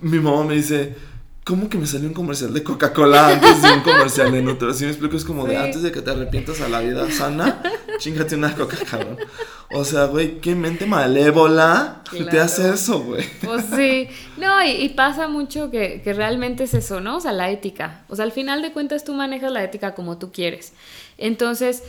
mi 0.00 0.18
mamá 0.18 0.42
me 0.44 0.54
dice 0.54 0.96
¿Cómo 1.44 1.68
que 1.68 1.76
me 1.76 1.86
salió 1.86 2.08
un 2.08 2.14
comercial 2.14 2.54
de 2.54 2.62
Coca-Cola 2.62 3.28
antes 3.28 3.60
de 3.60 3.70
un 3.70 3.80
comercial 3.80 4.32
de 4.32 4.40
nutrición? 4.40 4.88
me 4.88 4.92
explico, 4.92 5.16
es 5.18 5.26
como 5.26 5.44
de 5.46 5.58
antes 5.58 5.82
de 5.82 5.92
que 5.92 6.00
te 6.00 6.10
arrepientas 6.10 6.62
a 6.62 6.70
la 6.70 6.80
vida 6.80 7.10
sana, 7.10 7.60
chingate 7.98 8.34
una 8.34 8.54
Coca-Cola. 8.54 9.18
O 9.70 9.84
sea, 9.84 10.06
güey, 10.06 10.40
qué 10.40 10.54
mente 10.54 10.86
malévola 10.86 12.02
te 12.30 12.40
hace 12.40 12.70
eso, 12.70 13.00
güey. 13.00 13.24
Pues 13.42 13.66
sí. 13.76 14.08
No, 14.38 14.64
y, 14.64 14.88
pasa 14.90 15.28
mucho 15.28 15.70
que, 15.70 16.00
que, 16.02 16.14
realmente 16.14 16.64
es 16.64 16.72
eso, 16.72 17.02
¿no? 17.02 17.18
O 17.18 17.20
sea, 17.20 17.32
la 17.32 17.50
ética. 17.50 18.04
O 18.08 18.16
sea, 18.16 18.24
al 18.24 18.32
final 18.32 18.62
de 18.62 18.72
cuentas 18.72 19.04
tú 19.04 19.12
manejas 19.12 19.52
la 19.52 19.62
ética 19.62 19.94
como 19.94 20.16
tú 20.16 20.32
quieres. 20.32 20.72
Entonces, 21.18 21.82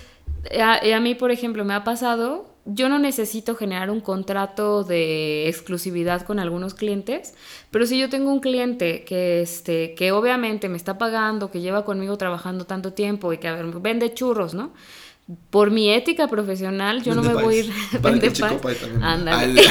a, 0.59 0.79
a 0.83 0.99
mí, 0.99 1.15
por 1.15 1.31
ejemplo, 1.31 1.63
me 1.63 1.75
ha 1.75 1.85
pasado 1.85 2.54
yo 2.65 2.89
no 2.89 2.97
necesito 2.97 3.55
generar 3.55 3.91
un 3.91 4.01
contrato 4.01 4.83
de 4.83 5.47
exclusividad 5.47 6.23
con 6.23 6.39
algunos 6.39 6.73
clientes, 6.73 7.35
pero 7.69 7.85
si 7.85 7.99
yo 7.99 8.09
tengo 8.09 8.31
un 8.31 8.39
cliente 8.39 9.03
que, 9.03 9.41
este, 9.41 9.93
que 9.93 10.11
obviamente 10.11 10.67
me 10.67 10.77
está 10.77 10.97
pagando, 10.97 11.51
que 11.51 11.61
lleva 11.61 11.85
conmigo 11.85 12.17
trabajando 12.17 12.65
tanto 12.65 12.91
tiempo 12.91 13.31
y 13.31 13.37
que 13.37 13.47
a 13.47 13.53
ver, 13.53 13.65
vende 13.79 14.13
churros, 14.13 14.55
¿no? 14.55 14.71
Por 15.49 15.71
mi 15.71 15.89
ética 15.91 16.27
profesional, 16.27 17.01
yo 17.01 17.15
no 17.15 17.23
me 17.23 17.33
voy 17.33 17.55
a 17.55 17.59
ir. 17.61 17.73
Vende 18.01 18.29
pais. 18.29 18.61
Ándale. 19.01 19.63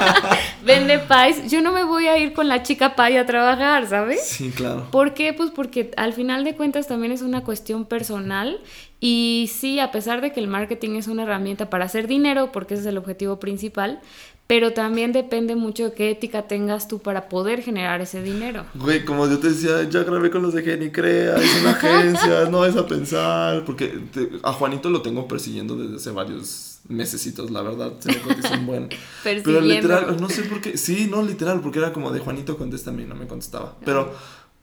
Vende 0.62 0.98
pais. 0.98 1.50
Yo 1.50 1.62
no 1.62 1.72
me 1.72 1.84
voy 1.84 2.06
a 2.06 2.18
ir 2.18 2.34
con 2.34 2.48
la 2.48 2.62
chica 2.62 2.94
pay 2.96 3.16
a 3.16 3.24
trabajar, 3.24 3.88
¿sabes? 3.88 4.22
Sí, 4.26 4.50
claro. 4.50 4.88
¿Por 4.90 5.14
qué? 5.14 5.32
Pues 5.32 5.52
porque 5.52 5.90
al 5.96 6.12
final 6.12 6.44
de 6.44 6.54
cuentas 6.54 6.86
también 6.86 7.12
es 7.12 7.22
una 7.22 7.42
cuestión 7.44 7.86
personal 7.86 8.60
y 9.00 9.50
sí, 9.52 9.80
a 9.80 9.90
pesar 9.90 10.20
de 10.20 10.32
que 10.32 10.40
el 10.40 10.46
marketing 10.46 10.96
es 10.96 11.08
una 11.08 11.22
herramienta 11.22 11.70
para 11.70 11.86
hacer 11.86 12.06
dinero, 12.06 12.52
porque 12.52 12.74
ese 12.74 12.82
es 12.82 12.86
el 12.86 12.98
objetivo 12.98 13.40
principal, 13.40 14.00
pero 14.46 14.72
también 14.72 15.12
depende 15.12 15.54
mucho 15.54 15.84
de 15.84 15.92
qué 15.92 16.10
ética 16.10 16.48
tengas 16.48 16.88
tú 16.88 16.98
para 16.98 17.28
poder 17.28 17.62
generar 17.62 18.00
ese 18.00 18.20
dinero. 18.20 18.66
Güey, 18.74 19.04
como 19.04 19.28
yo 19.28 19.38
te 19.38 19.48
decía, 19.50 19.88
ya 19.88 20.02
grabé 20.02 20.28
con 20.30 20.42
los 20.42 20.52
de 20.52 20.62
Genicrea, 20.62 21.36
es 21.36 21.60
una 21.62 21.70
agencia, 21.70 22.44
no 22.50 22.64
es 22.66 22.76
a 22.76 22.84
pensar, 22.84 23.64
porque 23.64 23.96
a 24.42 24.52
Juanito 24.52 24.90
lo 24.90 25.02
tengo 25.02 25.28
persiguiendo 25.28 25.76
desde 25.76 25.96
hace 25.96 26.10
varios 26.10 26.80
mesecitos, 26.88 27.50
la 27.52 27.62
verdad, 27.62 27.92
se 28.00 28.08
me 28.08 28.18
cotiza 28.18 28.54
un 28.54 28.66
buen. 28.66 28.88
Pero 29.22 29.60
literal, 29.60 30.20
no 30.20 30.28
sé 30.28 30.42
por 30.42 30.60
qué, 30.60 30.76
sí, 30.76 31.06
no, 31.08 31.22
literal, 31.22 31.60
porque 31.60 31.78
era 31.78 31.92
como 31.92 32.10
de 32.10 32.18
Juanito, 32.18 32.58
contéstame 32.58 33.02
y 33.02 33.06
no 33.06 33.14
me 33.14 33.28
contestaba. 33.28 33.76
Pero 33.84 34.12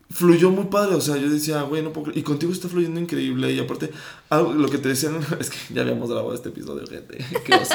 fluyó 0.09 0.51
muy 0.51 0.65
padre, 0.65 0.95
o 0.95 1.01
sea, 1.01 1.17
yo 1.17 1.29
decía, 1.29 1.61
güey, 1.63 1.83
no 1.83 1.91
puedo 1.91 2.11
Y 2.17 2.23
contigo 2.23 2.51
está 2.51 2.69
fluyendo 2.69 2.99
increíble. 2.99 3.51
Y 3.51 3.59
aparte, 3.59 3.91
algo, 4.29 4.53
lo 4.53 4.69
que 4.69 4.77
te 4.77 4.89
decían, 4.89 5.19
es 5.39 5.49
que 5.49 5.73
ya 5.73 5.81
habíamos 5.81 6.09
grabado 6.09 6.33
este 6.33 6.49
episodio, 6.49 6.87
gente, 6.87 7.23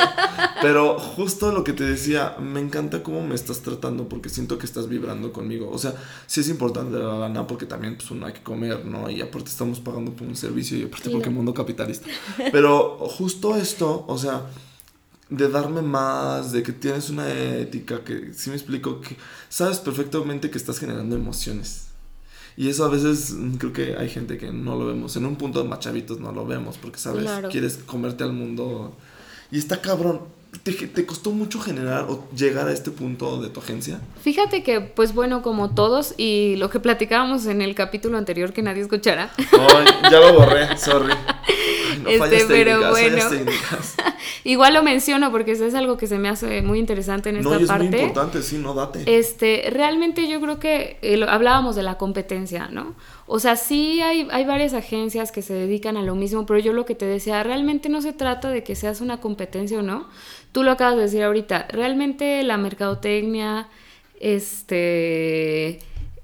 Pero 0.62 0.98
justo 0.98 1.52
lo 1.52 1.62
que 1.62 1.72
te 1.72 1.84
decía, 1.84 2.36
me 2.40 2.60
encanta 2.60 3.02
cómo 3.02 3.26
me 3.26 3.34
estás 3.34 3.60
tratando 3.60 4.08
porque 4.08 4.28
siento 4.28 4.58
que 4.58 4.66
estás 4.66 4.88
vibrando 4.88 5.32
conmigo. 5.32 5.70
O 5.70 5.78
sea, 5.78 5.94
sí 6.26 6.40
es 6.40 6.48
importante 6.48 6.98
la 6.98 7.18
lana 7.18 7.46
porque 7.46 7.66
también, 7.66 7.96
pues, 7.96 8.10
uno 8.10 8.26
hay 8.26 8.32
que 8.32 8.42
comer, 8.42 8.84
¿no? 8.84 9.10
Y 9.10 9.20
aparte 9.20 9.50
estamos 9.50 9.80
pagando 9.80 10.12
por 10.12 10.26
un 10.26 10.36
servicio 10.36 10.78
y 10.78 10.84
aparte 10.84 11.10
porque 11.10 11.30
mundo 11.30 11.52
capitalista. 11.52 12.08
Pero 12.50 12.96
justo 12.98 13.56
esto, 13.56 14.04
o 14.08 14.18
sea 14.18 14.46
de 15.28 15.48
darme 15.48 15.80
más, 15.80 16.52
de 16.52 16.62
que 16.62 16.72
tienes 16.72 17.08
una 17.08 17.26
ética, 17.32 18.04
que 18.04 18.34
si 18.34 18.50
me 18.50 18.56
explico, 18.56 19.00
que 19.00 19.16
sabes 19.48 19.78
perfectamente 19.78 20.50
que 20.50 20.58
estás 20.58 20.78
generando 20.78 21.16
emociones. 21.16 21.91
Y 22.56 22.68
eso 22.68 22.84
a 22.84 22.88
veces 22.88 23.32
mm, 23.32 23.54
creo 23.56 23.72
que 23.72 23.96
hay 23.96 24.08
gente 24.08 24.38
que 24.38 24.52
no 24.52 24.76
lo 24.76 24.86
vemos. 24.86 25.16
En 25.16 25.26
un 25.26 25.36
punto 25.36 25.62
de 25.62 25.68
machavitos 25.68 26.20
no 26.20 26.32
lo 26.32 26.46
vemos 26.46 26.78
porque, 26.78 26.98
¿sabes? 26.98 27.28
Quieres 27.50 27.78
comerte 27.86 28.24
al 28.24 28.32
mundo. 28.32 28.96
Y 29.50 29.58
está 29.58 29.80
cabrón. 29.80 30.20
¿Te, 30.62 30.72
¿Te, 30.72 31.06
costó 31.06 31.30
mucho 31.30 31.58
generar 31.60 32.04
o 32.10 32.28
llegar 32.36 32.68
a 32.68 32.72
este 32.72 32.90
punto 32.90 33.40
de 33.40 33.48
tu 33.48 33.60
agencia? 33.60 34.00
Fíjate 34.20 34.62
que, 34.62 34.82
pues 34.82 35.14
bueno, 35.14 35.40
como 35.40 35.74
todos, 35.74 36.12
y 36.18 36.56
lo 36.56 36.68
que 36.68 36.78
platicábamos 36.78 37.46
en 37.46 37.62
el 37.62 37.74
capítulo 37.74 38.18
anterior 38.18 38.52
que 38.52 38.60
nadie 38.60 38.82
escuchará. 38.82 39.32
ya 40.10 40.20
lo 40.20 40.34
borré, 40.34 40.76
sorry. 40.76 41.14
No 42.02 42.08
este, 42.08 42.44
pero 42.46 42.90
bueno. 42.90 43.22
Igual 44.44 44.74
lo 44.74 44.82
menciono 44.82 45.30
porque 45.30 45.52
eso 45.52 45.64
es 45.64 45.74
algo 45.74 45.96
que 45.96 46.06
se 46.06 46.18
me 46.18 46.28
hace 46.28 46.62
muy 46.62 46.78
interesante 46.78 47.30
en 47.30 47.36
esta 47.36 47.50
no, 47.50 47.56
es 47.56 47.68
parte. 47.68 47.88
muy 47.88 48.00
importante, 48.00 48.42
sí, 48.42 48.58
no 48.58 48.74
date. 48.74 49.04
Este, 49.06 49.68
realmente 49.70 50.28
yo 50.28 50.40
creo 50.40 50.58
que 50.58 50.98
eh, 51.02 51.24
hablábamos 51.28 51.76
de 51.76 51.82
la 51.82 51.98
competencia, 51.98 52.68
¿no? 52.68 52.94
O 53.26 53.38
sea, 53.38 53.56
sí 53.56 54.00
hay, 54.00 54.28
hay 54.30 54.44
varias 54.44 54.74
agencias 54.74 55.32
que 55.32 55.42
se 55.42 55.54
dedican 55.54 55.96
a 55.96 56.02
lo 56.02 56.14
mismo, 56.14 56.44
pero 56.46 56.58
yo 56.58 56.72
lo 56.72 56.84
que 56.84 56.94
te 56.94 57.06
decía, 57.06 57.42
realmente 57.42 57.88
no 57.88 58.02
se 58.02 58.12
trata 58.12 58.50
de 58.50 58.62
que 58.62 58.74
seas 58.74 59.00
una 59.00 59.20
competencia 59.20 59.78
o 59.78 59.82
no. 59.82 60.08
Tú 60.52 60.62
lo 60.62 60.70
acabas 60.70 60.96
de 60.96 61.02
decir 61.02 61.22
ahorita, 61.22 61.68
realmente 61.70 62.42
la 62.42 62.56
mercadotecnia, 62.56 63.68
este, 64.20 65.78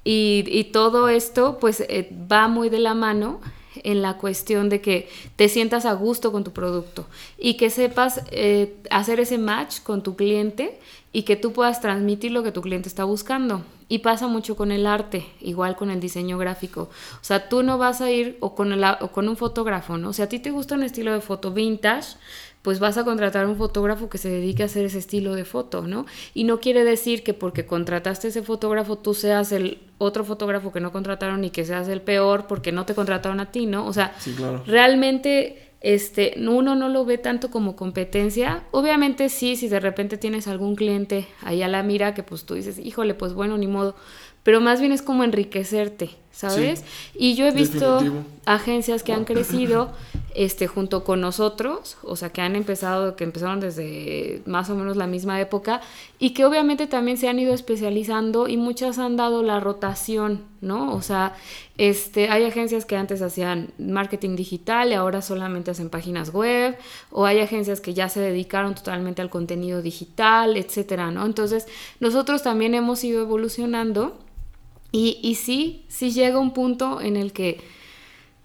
y, 0.05 0.45
y 0.47 0.65
todo 0.65 1.09
esto, 1.09 1.59
pues 1.59 1.81
eh, 1.81 2.11
va 2.31 2.49
muy 2.49 2.69
de 2.69 2.79
la 2.79 2.95
mano 2.95 3.41
en 3.85 4.03
la 4.03 4.19
cuestión 4.19 4.69
de 4.69 4.81
que 4.81 5.09
te 5.37 5.49
sientas 5.49 5.85
a 5.87 5.93
gusto 5.93 6.33
con 6.33 6.45
tu 6.45 6.53
producto 6.53 7.07
y 7.39 7.55
que 7.55 7.71
sepas 7.71 8.23
eh, 8.31 8.77
hacer 8.91 9.21
ese 9.21 9.39
match 9.39 9.81
con 9.83 10.03
tu 10.03 10.17
cliente 10.17 10.79
y 11.13 11.23
que 11.23 11.37
tú 11.37 11.53
puedas 11.53 11.81
transmitir 11.81 12.33
lo 12.33 12.43
que 12.43 12.53
tu 12.53 12.61
cliente 12.61 12.89
está 12.89 13.05
buscando. 13.05 13.63
Y 13.91 14.01
pasa 14.01 14.27
mucho 14.27 14.55
con 14.55 14.71
el 14.71 14.87
arte, 14.87 15.25
igual 15.41 15.75
con 15.75 15.91
el 15.91 15.99
diseño 15.99 16.37
gráfico. 16.37 16.91
O 17.15 17.25
sea, 17.25 17.49
tú 17.49 17.63
no 17.63 17.79
vas 17.79 18.03
a 18.03 18.11
ir 18.11 18.37
o 18.41 18.55
con, 18.55 18.73
el, 18.73 18.85
o 19.01 19.09
con 19.09 19.29
un 19.29 19.37
fotógrafo, 19.37 19.97
¿no? 19.97 20.11
O 20.11 20.13
sea, 20.13 20.27
a 20.27 20.29
ti 20.29 20.39
te 20.39 20.51
gusta 20.51 20.75
un 20.75 20.83
estilo 20.83 21.15
de 21.15 21.23
foto 21.23 21.53
vintage, 21.53 22.17
pues 22.63 22.81
vas 22.81 22.99
a 22.99 23.05
contratar 23.05 23.45
a 23.45 23.49
un 23.49 23.57
fotógrafo 23.57 24.09
que 24.09 24.19
se 24.19 24.29
dedique 24.29 24.63
a 24.63 24.67
hacer 24.67 24.85
ese 24.85 24.99
estilo 24.99 25.35
de 25.35 25.45
foto, 25.45 25.83
¿no? 25.83 26.07
Y 26.35 26.45
no 26.45 26.61
quiere 26.61 26.85
decir 26.85 27.23
que 27.23 27.35
porque 27.35 27.67
contrataste 27.67 28.29
ese 28.29 28.43
fotógrafo 28.43 28.97
tú 28.97 29.15
seas 29.15 29.53
el 29.53 29.79
otro 29.99 30.25
fotógrafo 30.25 30.73
que 30.73 30.81
no 30.81 30.93
contrataron 30.93 31.45
y 31.45 31.51
que 31.51 31.65
seas 31.65 31.89
el 31.89 32.01
peor 32.01 32.47
porque 32.47 32.73
no 32.73 32.85
te 32.85 32.95
contrataron 32.95 33.41
a 33.41 33.51
ti, 33.53 33.67
¿no? 33.67 33.87
O 33.87 33.93
sea, 33.93 34.15
realmente 34.67 35.69
este, 35.81 36.35
uno 36.39 36.75
no 36.75 36.89
lo 36.89 37.05
ve 37.05 37.19
tanto 37.19 37.51
como 37.51 37.77
competencia. 37.77 38.65
Obviamente 38.73 39.29
sí, 39.29 39.57
si 39.57 39.69
de 39.69 39.81
repente 39.81 40.17
tienes 40.17 40.49
algún 40.49 40.75
cliente 40.75 41.27
ahí 41.43 41.63
a 41.63 41.69
la 41.69 41.83
mira 41.83 42.15
que 42.15 42.23
pues 42.23 42.45
tú 42.45 42.55
dices, 42.55 42.79
híjole, 42.79 43.15
pues 43.15 43.33
bueno, 43.35 43.57
ni 43.59 43.69
modo, 43.69 43.95
pero 44.43 44.61
más 44.61 44.81
bien 44.81 44.93
es 44.93 45.03
como 45.03 45.25
enriquecerte, 45.25 46.11
¿sabes? 46.33 46.85
y 47.15 47.35
yo 47.35 47.47
he 47.47 47.51
visto 47.51 48.01
agencias 48.45 49.03
que 49.03 49.13
han 49.13 49.25
crecido 49.25 49.93
este, 50.39 50.69
junto 50.69 51.03
con 51.03 51.21
nosotros, 51.21 51.97
o 52.05 52.15
sea, 52.15 52.31
que 52.31 52.41
han 52.41 52.55
empezado, 52.55 53.17
que 53.17 53.25
empezaron 53.25 53.59
desde 53.59 54.41
más 54.47 54.71
o 54.71 54.77
menos 54.77 54.97
la 54.97 55.09
misma 55.09 55.41
época 55.41 55.81
y 56.21 56.31
que 56.31 56.45
obviamente 56.45 56.87
también 56.87 57.17
se 57.17 57.29
han 57.29 57.41
ido 57.41 57.53
especializando 57.53 58.47
y 58.47 58.57
muchas 58.57 59.01
han 59.01 59.17
dado 59.17 59.43
la 59.43 59.59
rotación, 59.59 60.45
¿no? 60.61 60.95
O 60.95 61.03
sea, 61.03 61.35
este, 61.77 62.29
hay 62.31 62.45
agencias 62.45 62.85
que 62.85 62.95
antes 62.95 63.21
hacían 63.21 63.73
marketing 63.79 64.37
digital 64.37 64.93
y 64.93 64.95
ahora 64.95 65.23
solamente 65.23 65.73
hacen 65.73 65.91
páginas 65.91 66.33
web, 66.33 66.79
o 67.11 67.27
hay 67.27 67.41
agencias 67.41 67.81
que 67.81 67.93
ya 67.93 68.09
se 68.09 68.21
dedicaron 68.21 68.77
totalmente 68.77 69.21
al 69.21 69.31
contenido 69.31 69.83
digital, 69.83 70.57
etcétera, 70.57 71.11
¿no? 71.11 71.27
Entonces, 71.27 71.67
nosotros 71.99 72.45
también 72.45 72.77
hemos 72.77 73.03
ido 73.03 73.23
evolucionando 73.23 74.17
y, 74.93 75.19
y 75.21 75.35
sí, 75.35 75.85
sí 75.89 76.13
llega 76.13 76.39
un 76.39 76.53
punto 76.53 77.01
en 77.01 77.17
el 77.17 77.33
que 77.33 77.59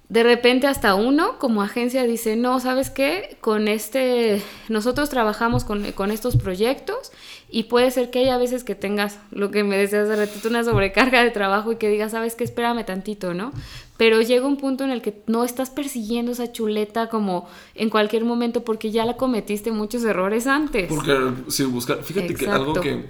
de 0.10 0.22
repente 0.22 0.68
hasta 0.68 0.96
uno 0.96 1.40
como 1.40 1.64
agencia 1.64 2.04
dice, 2.04 2.36
no, 2.36 2.60
¿sabes 2.60 2.90
qué? 2.90 3.38
Con 3.42 3.68
este, 3.68 4.42
nosotros 4.70 5.10
trabajamos 5.10 5.64
con, 5.64 6.12
estos 6.12 6.36
proyectos 6.38 7.12
y 7.50 7.64
puede 7.64 7.90
ser 7.90 8.10
que 8.12 8.20
haya 8.20 8.38
veces 8.38 8.64
que 8.64 8.76
tengas, 8.76 9.18
lo 9.32 9.50
que 9.50 9.64
me 9.64 9.78
decías 9.78 10.10
hace 10.10 10.26
ratito, 10.26 10.50
una 10.50 10.64
sobrecarga 10.64 11.24
de 11.24 11.32
trabajo 11.32 11.72
y 11.72 11.78
que 11.78 11.90
digas, 11.90 12.12
¿sabes 12.12 12.36
qué? 12.36 12.44
Espérame 12.44 12.86
tantito, 12.86 13.34
¿no? 13.34 13.54
Pero 13.98 14.22
llega 14.22 14.46
un 14.46 14.58
punto 14.58 14.84
en 14.84 14.92
el 14.92 15.02
que 15.02 15.22
no 15.28 15.46
estás 15.46 15.70
persiguiendo 15.70 16.34
esa 16.34 16.52
chuleta 16.52 17.08
como 17.08 17.48
en 17.74 17.90
cualquier 17.90 18.26
momento 18.26 18.64
porque 18.64 18.92
ya 18.92 19.06
la 19.06 19.16
cometiste 19.16 19.72
muchos 19.72 20.04
errores 20.04 20.48
antes. 20.48 20.90
Porque 20.90 21.18
si 21.48 21.64
buscar, 21.64 22.04
fíjate 22.04 22.36
que 22.36 22.48
algo 22.48 22.74
que... 22.74 23.06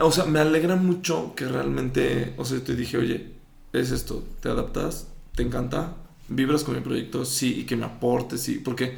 o 0.00 0.10
sea, 0.10 0.24
me 0.24 0.40
alegra 0.40 0.76
mucho 0.76 1.32
que 1.36 1.46
realmente, 1.46 2.34
o 2.36 2.44
sea, 2.44 2.58
te 2.62 2.74
dije, 2.74 2.98
oye, 2.98 3.34
es 3.74 3.90
esto, 3.90 4.22
te 4.40 4.48
adaptas, 4.48 5.08
te 5.34 5.42
encanta, 5.42 5.94
vibras 6.28 6.64
con 6.64 6.76
mi 6.76 6.80
proyecto, 6.80 7.24
sí, 7.24 7.60
y 7.60 7.64
que 7.64 7.76
me 7.76 7.84
aportes, 7.84 8.40
sí, 8.40 8.60
porque 8.64 8.96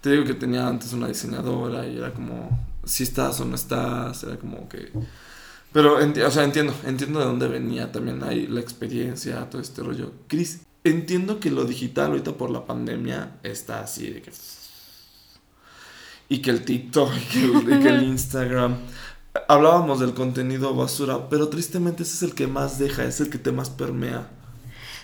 te 0.00 0.10
digo 0.10 0.24
que 0.24 0.34
tenía 0.34 0.66
antes 0.66 0.92
una 0.92 1.08
diseñadora 1.08 1.86
y 1.86 1.96
era 1.96 2.12
como, 2.12 2.66
si 2.84 3.04
estás 3.04 3.40
o 3.40 3.44
no 3.44 3.54
estás, 3.54 4.22
era 4.24 4.36
como 4.36 4.68
que... 4.68 4.90
Pero, 5.72 5.98
o 5.98 6.30
sea, 6.30 6.44
entiendo, 6.44 6.74
entiendo 6.84 7.18
de 7.18 7.26
dónde 7.26 7.48
venía 7.48 7.92
también 7.92 8.22
ahí 8.24 8.46
la 8.46 8.60
experiencia, 8.60 9.48
todo 9.50 9.60
este 9.60 9.82
rollo. 9.82 10.12
Cris, 10.26 10.62
entiendo 10.84 11.38
que 11.38 11.50
lo 11.50 11.64
digital 11.64 12.12
ahorita 12.12 12.32
por 12.32 12.50
la 12.50 12.64
pandemia 12.66 13.38
está 13.42 13.80
así 13.80 14.10
de 14.10 14.22
que... 14.22 14.32
Y 16.28 16.38
que 16.38 16.50
el 16.50 16.64
TikTok, 16.64 17.12
y 17.34 17.80
que 17.80 17.88
el 17.88 18.02
Instagram 18.08 18.78
hablábamos 19.48 20.00
del 20.00 20.14
contenido 20.14 20.74
basura, 20.74 21.28
pero 21.28 21.48
tristemente 21.48 22.02
ese 22.02 22.14
es 22.14 22.22
el 22.22 22.34
que 22.34 22.46
más 22.46 22.78
deja, 22.78 23.04
es 23.04 23.20
el 23.20 23.30
que 23.30 23.38
te 23.38 23.52
más 23.52 23.70
permea. 23.70 24.28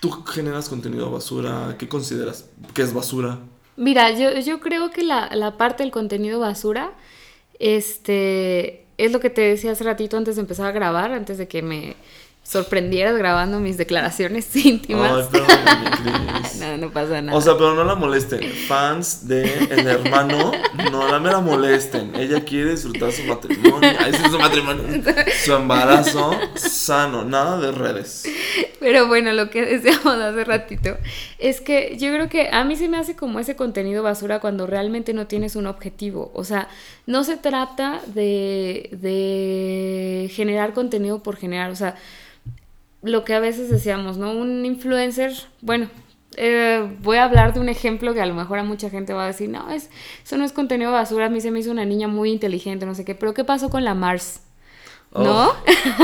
¿Tú 0.00 0.10
generas 0.24 0.68
contenido 0.68 1.10
basura? 1.10 1.76
¿Qué 1.78 1.88
consideras 1.88 2.46
que 2.74 2.82
es 2.82 2.92
basura? 2.92 3.38
Mira, 3.76 4.10
yo, 4.10 4.38
yo 4.40 4.60
creo 4.60 4.90
que 4.90 5.02
la, 5.02 5.30
la, 5.34 5.56
parte 5.56 5.82
del 5.82 5.92
contenido 5.92 6.40
basura, 6.40 6.92
este, 7.58 8.86
es 8.98 9.12
lo 9.12 9.20
que 9.20 9.30
te 9.30 9.42
decía 9.42 9.72
hace 9.72 9.84
ratito 9.84 10.16
antes 10.16 10.36
de 10.36 10.42
empezar 10.42 10.66
a 10.66 10.72
grabar, 10.72 11.12
antes 11.12 11.38
de 11.38 11.48
que 11.48 11.62
me 11.62 11.96
sorprendieras 12.42 13.16
grabando 13.16 13.60
mis 13.60 13.76
declaraciones 13.76 14.54
íntimas. 14.64 15.28
no, 16.60 16.76
no 16.76 16.90
pasa 16.90 17.22
nada. 17.22 17.36
O 17.36 17.40
sea, 17.40 17.54
pero 17.54 17.74
no 17.74 17.84
la 17.84 17.94
molesten. 17.94 18.42
Fans 18.68 19.26
de 19.26 19.42
El 19.70 19.86
Hermano, 19.86 20.52
no 20.90 21.08
la 21.08 21.18
me 21.18 21.30
la 21.30 21.40
molesten. 21.40 22.14
Ella 22.14 22.44
quiere 22.44 22.72
disfrutar 22.72 23.12
su 23.12 23.22
matrimonio. 23.24 23.90
Ahí 23.98 24.12
es 24.12 24.30
su 24.30 24.38
matrimonio. 24.38 24.84
Su 25.44 25.54
embarazo 25.54 26.32
sano, 26.56 27.24
nada 27.24 27.58
de 27.58 27.72
redes. 27.72 28.24
Pero 28.80 29.06
bueno, 29.06 29.32
lo 29.32 29.48
que 29.48 29.64
decíamos 29.64 30.06
hace 30.06 30.44
ratito 30.44 30.96
es 31.38 31.60
que 31.60 31.96
yo 31.98 32.12
creo 32.12 32.28
que 32.28 32.48
a 32.50 32.64
mí 32.64 32.76
se 32.76 32.88
me 32.88 32.98
hace 32.98 33.14
como 33.14 33.38
ese 33.38 33.54
contenido 33.54 34.02
basura 34.02 34.40
cuando 34.40 34.66
realmente 34.66 35.14
no 35.14 35.26
tienes 35.26 35.56
un 35.56 35.66
objetivo. 35.66 36.32
O 36.34 36.44
sea, 36.44 36.68
no 37.06 37.22
se 37.24 37.36
trata 37.36 38.00
de, 38.06 38.90
de 38.92 40.30
generar 40.34 40.72
contenido 40.72 41.22
por 41.22 41.36
generar. 41.36 41.70
O 41.70 41.76
sea, 41.76 41.94
lo 43.02 43.24
que 43.24 43.34
a 43.34 43.40
veces 43.40 43.68
decíamos, 43.70 44.16
¿no? 44.16 44.32
Un 44.32 44.64
influencer, 44.64 45.32
bueno, 45.60 45.88
eh, 46.36 46.96
voy 47.02 47.18
a 47.18 47.24
hablar 47.24 47.52
de 47.52 47.60
un 47.60 47.68
ejemplo 47.68 48.14
que 48.14 48.20
a 48.22 48.26
lo 48.26 48.34
mejor 48.34 48.58
a 48.58 48.64
mucha 48.64 48.88
gente 48.90 49.12
va 49.12 49.24
a 49.24 49.26
decir, 49.26 49.48
no, 49.48 49.70
es, 49.70 49.90
eso 50.24 50.36
no 50.38 50.44
es 50.44 50.52
contenido 50.52 50.92
basura, 50.92 51.26
a 51.26 51.28
mí 51.30 51.40
se 51.40 51.50
me 51.50 51.58
hizo 51.58 51.70
una 51.70 51.84
niña 51.84 52.08
muy 52.08 52.30
inteligente, 52.30 52.86
no 52.86 52.94
sé 52.94 53.04
qué, 53.04 53.14
pero 53.14 53.34
¿qué 53.34 53.44
pasó 53.44 53.68
con 53.70 53.84
la 53.84 53.94
Mars? 53.94 54.40
¿No? 55.14 55.48
Oh. 55.50 55.54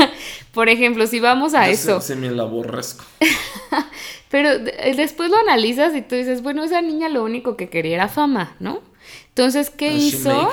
Por 0.53 0.69
ejemplo, 0.69 1.07
si 1.07 1.19
vamos 1.19 1.55
a 1.55 1.65
Yo 1.65 1.73
eso. 1.73 1.99
Se, 2.01 2.07
se 2.09 2.15
me 2.15 2.29
la 2.29 2.43
aborrezco. 2.43 3.03
Pero 4.29 4.59
de- 4.59 4.93
después 4.95 5.31
lo 5.31 5.37
analizas 5.37 5.95
y 5.95 6.03
tú 6.03 6.13
dices, 6.13 6.43
bueno, 6.43 6.63
esa 6.63 6.81
niña 6.83 7.09
lo 7.09 7.23
único 7.23 7.57
que 7.57 7.69
quería 7.69 7.95
era 7.95 8.07
fama, 8.07 8.55
¿no? 8.59 8.81
Entonces, 9.29 9.71
¿qué 9.71 9.89
And 9.89 9.99
hizo? 9.99 10.51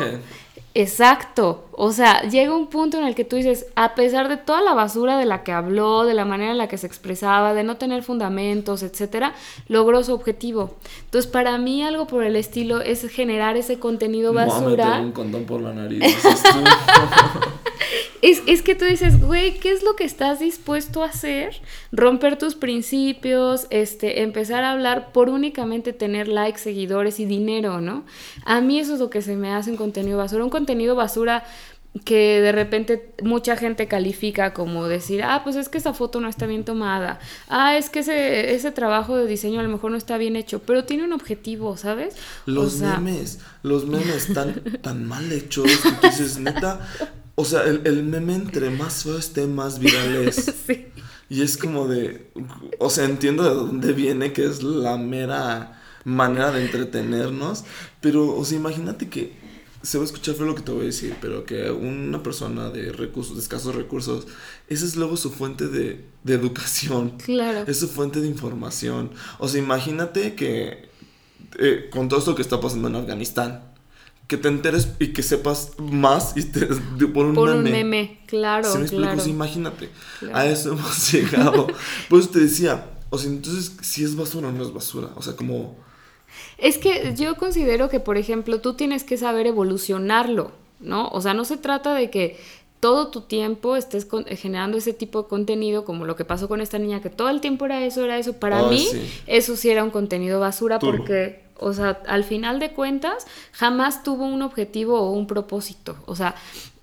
Exacto. 0.75 1.66
O 1.79 1.93
sea, 1.93 2.23
llega 2.23 2.57
un 2.57 2.69
punto 2.69 2.97
en 2.97 3.05
el 3.05 3.15
que 3.15 3.27
tú 3.27 3.37
dices, 3.37 3.67
a 3.77 3.95
pesar 3.95 4.31
de 4.31 4.39
toda 4.39 4.63
la 4.63 4.73
basura 4.73 5.19
de 5.19 5.27
la 5.27 5.43
que 5.43 5.53
habló, 5.53 6.07
de 6.07 6.15
la 6.15 6.25
manera 6.25 6.53
en 6.53 6.57
la 6.57 6.69
que 6.69 6.79
se 6.79 6.87
expresaba, 6.87 7.53
de 7.53 7.65
no 7.65 7.77
tener 7.77 8.03
fundamentos, 8.03 8.83
etcétera, 8.83 9.35
logró 9.69 10.03
su 10.03 10.15
objetivo. 10.15 10.75
Entonces, 11.05 11.31
para 11.31 11.59
mí 11.59 11.83
algo 11.83 12.07
por 12.07 12.25
el 12.25 12.35
estilo 12.37 12.81
es 12.81 13.07
generar 13.11 13.59
ese 13.59 13.79
contenido 13.79 14.33
basura. 14.33 15.01
un 15.01 15.13
condón 15.13 15.45
por 15.45 15.61
la 15.61 15.75
nariz. 15.75 16.03
Es, 18.23 18.43
es 18.47 18.63
que 18.63 18.75
tú 18.75 18.85
dices, 18.85 19.21
güey, 19.21 19.59
¿qué 19.59 19.71
es 19.71 19.83
lo 19.83 19.95
que 19.95 20.05
estás 20.05 20.41
dispuesto 20.41 21.03
a 21.03 21.07
hacer? 21.07 21.61
Romper 21.93 22.39
tus 22.39 22.55
principios, 22.55 23.67
este, 23.71 24.23
empezar 24.23 24.65
a 24.65 24.73
hablar 24.73 25.13
por 25.13 25.29
únicamente 25.29 25.93
tener 25.93 26.27
likes, 26.27 26.59
seguidores 26.59 27.21
y 27.21 27.27
dinero, 27.27 27.81
¿no? 27.81 28.05
A 28.45 28.61
mí 28.61 28.81
eso 28.81 28.95
es 28.95 29.01
lo 29.01 29.11
que 29.11 29.23
se 29.23 29.37
me 29.37 29.53
hace 29.53 29.71
un 29.71 29.77
contenido 29.77 30.19
basura. 30.19 30.43
Un 30.43 30.51
contenido 30.51 30.97
basura 30.97 31.45
que 32.05 32.41
de 32.41 32.53
repente 32.53 33.15
mucha 33.23 33.57
gente 33.57 33.89
califica 33.89 34.53
como 34.53 34.87
decir, 34.87 35.23
ah, 35.23 35.43
pues 35.45 35.57
es 35.57 35.69
que 35.69 35.79
esa 35.79 35.95
foto 35.95 36.21
no 36.21 36.29
está 36.29 36.47
bien 36.47 36.65
tomada, 36.65 37.19
ah, 37.49 37.77
es 37.77 37.91
que 37.91 38.01
ese, 38.01 38.55
ese 38.55 38.71
trabajo 38.71 39.17
de 39.17 39.27
diseño 39.27 39.61
a 39.61 39.63
lo 39.63 39.69
mejor 39.69 39.91
no 39.91 39.97
está 39.97 40.19
bien 40.19 40.37
hecho, 40.37 40.61
pero 40.61 40.85
tiene 40.85 41.05
un 41.05 41.13
objetivo, 41.13 41.77
¿sabes? 41.77 42.15
O 42.47 42.51
Los 42.51 42.75
sea, 42.75 42.99
memes, 42.99 43.41
los 43.63 43.87
memes 43.87 44.33
tan, 44.33 44.55
tan 44.83 45.07
mal 45.07 45.31
hechos 45.33 45.65
que 45.65 45.91
tú 45.93 46.07
dices, 46.07 46.39
neta. 46.39 46.81
O 47.35 47.45
sea, 47.45 47.65
el, 47.65 47.83
el 47.85 48.03
meme 48.03 48.35
entre 48.35 48.71
más 48.71 49.05
feo 49.05 49.19
esté, 49.19 49.47
más 49.47 49.79
viral 49.79 50.29
es. 50.29 50.37
sí. 50.67 50.87
Y 51.29 51.43
es 51.43 51.57
como 51.57 51.89
de. 51.89 52.31
O 52.79 52.89
sea, 52.89 53.05
entiendo 53.05 53.43
de 53.43 53.51
dónde 53.51 53.93
viene, 53.93 54.33
que 54.33 54.47
es 54.47 54.63
la 54.63 54.97
mera 54.97 55.83
manera 56.05 56.51
de 56.53 56.63
entretenernos. 56.65 57.65
Pero, 58.01 58.35
o 58.37 58.45
sea, 58.45 58.59
imagínate 58.59 59.09
que. 59.09 59.46
Se 59.87 59.99
va 59.99 60.03
a 60.03 60.07
escuchar 60.07 60.35
feo 60.35 60.47
lo 60.47 60.55
que 60.57 60.63
te 60.63 60.73
voy 60.73 60.83
a 60.83 60.87
decir, 60.87 61.15
pero 61.21 61.45
que 61.45 61.71
una 61.71 62.23
persona 62.23 62.71
de 62.71 62.91
recursos, 62.93 63.37
de 63.37 63.43
escasos 63.43 63.75
recursos, 63.75 64.27
esa 64.69 64.85
es 64.85 64.97
luego 64.97 65.17
su 65.17 65.31
fuente 65.31 65.69
de, 65.69 66.05
de 66.25 66.35
educación. 66.35 67.11
Claro. 67.25 67.65
Es 67.69 67.79
su 67.79 67.89
fuente 67.89 68.21
de 68.21 68.27
información. 68.27 69.11
O 69.39 69.47
sea, 69.49 69.61
imagínate 69.63 70.35
que 70.35 70.89
eh, 71.59 71.89
con 71.91 72.09
todo 72.09 72.19
esto 72.19 72.35
que 72.35 72.43
está 72.43 72.61
pasando 72.61 72.89
en 72.89 72.97
Afganistán, 72.97 73.63
que 74.27 74.37
te 74.37 74.49
enteres 74.49 74.89
y 74.99 75.13
que 75.13 75.23
sepas 75.23 75.71
más 75.79 76.37
y 76.37 76.43
te- 76.43 76.67
de- 76.67 77.07
por 77.07 77.27
un 77.27 77.35
Por 77.37 77.49
meme. 77.51 77.59
un 77.69 77.73
meme, 77.73 78.21
claro, 78.27 78.65
¿Sí 78.71 78.79
me 78.79 78.83
explico? 78.83 79.05
claro. 79.05 79.19
O 79.21 79.23
sea, 79.25 79.33
imagínate. 79.33 79.89
Claro. 80.19 80.37
A 80.37 80.47
eso 80.47 80.73
hemos 80.73 81.13
llegado. 81.13 81.69
Pues 82.09 82.29
te 82.33 82.41
decía, 82.41 82.91
o 83.11 83.19
sea, 83.19 83.31
entonces, 83.31 83.77
si 83.83 84.03
es 84.03 84.17
basura 84.17 84.49
o 84.49 84.53
no 84.53 84.65
es 84.65 84.73
basura. 84.73 85.11
O 85.15 85.23
sea, 85.23 85.37
como. 85.37 85.79
Es 86.59 86.79
que 86.79 87.15
yo 87.17 87.37
considero 87.37 87.89
que, 87.89 88.01
por 88.01 88.17
ejemplo, 88.17 88.61
tú 88.61 88.75
tienes 88.75 89.05
que 89.05 89.17
saber 89.17 89.47
evolucionarlo, 89.47 90.53
¿no? 90.81 91.09
O 91.09 91.21
sea, 91.21 91.35
no 91.35 91.45
se 91.45 91.57
trata 91.57 91.95
de 91.95 92.11
que 92.11 92.39
todo 92.81 93.09
tu 93.09 93.23
tiempo 93.23 93.77
estés 93.77 94.05
con- 94.05 94.25
generando 94.27 94.79
ese 94.79 94.93
tipo 94.93 95.23
de 95.23 95.29
contenido, 95.29 95.85
como 95.85 96.05
lo 96.05 96.17
que 96.17 96.25
pasó 96.25 96.49
con 96.49 96.61
esta 96.61 96.79
niña, 96.79 97.01
que 97.03 97.11
todo 97.11 97.29
el 97.31 97.41
tiempo 97.41 97.65
era 97.67 97.85
eso, 97.85 98.05
era 98.05 98.19
eso. 98.19 98.35
Para 98.35 98.63
mí, 98.69 98.87
sí. 98.91 99.11
eso 99.27 99.57
sí 99.57 99.71
era 99.71 99.83
un 99.85 99.91
contenido 99.91 100.41
basura 100.41 100.79
Turbo. 100.79 100.99
porque, 100.99 101.43
o 101.59 101.73
sea, 101.73 102.01
al 102.07 102.25
final 102.25 102.59
de 102.61 102.71
cuentas, 102.73 103.27
jamás 103.53 104.03
tuvo 104.03 104.25
un 104.27 104.43
objetivo 104.43 105.01
o 105.01 105.11
un 105.13 105.27
propósito. 105.27 105.97
O 106.07 106.17
sea, 106.17 106.35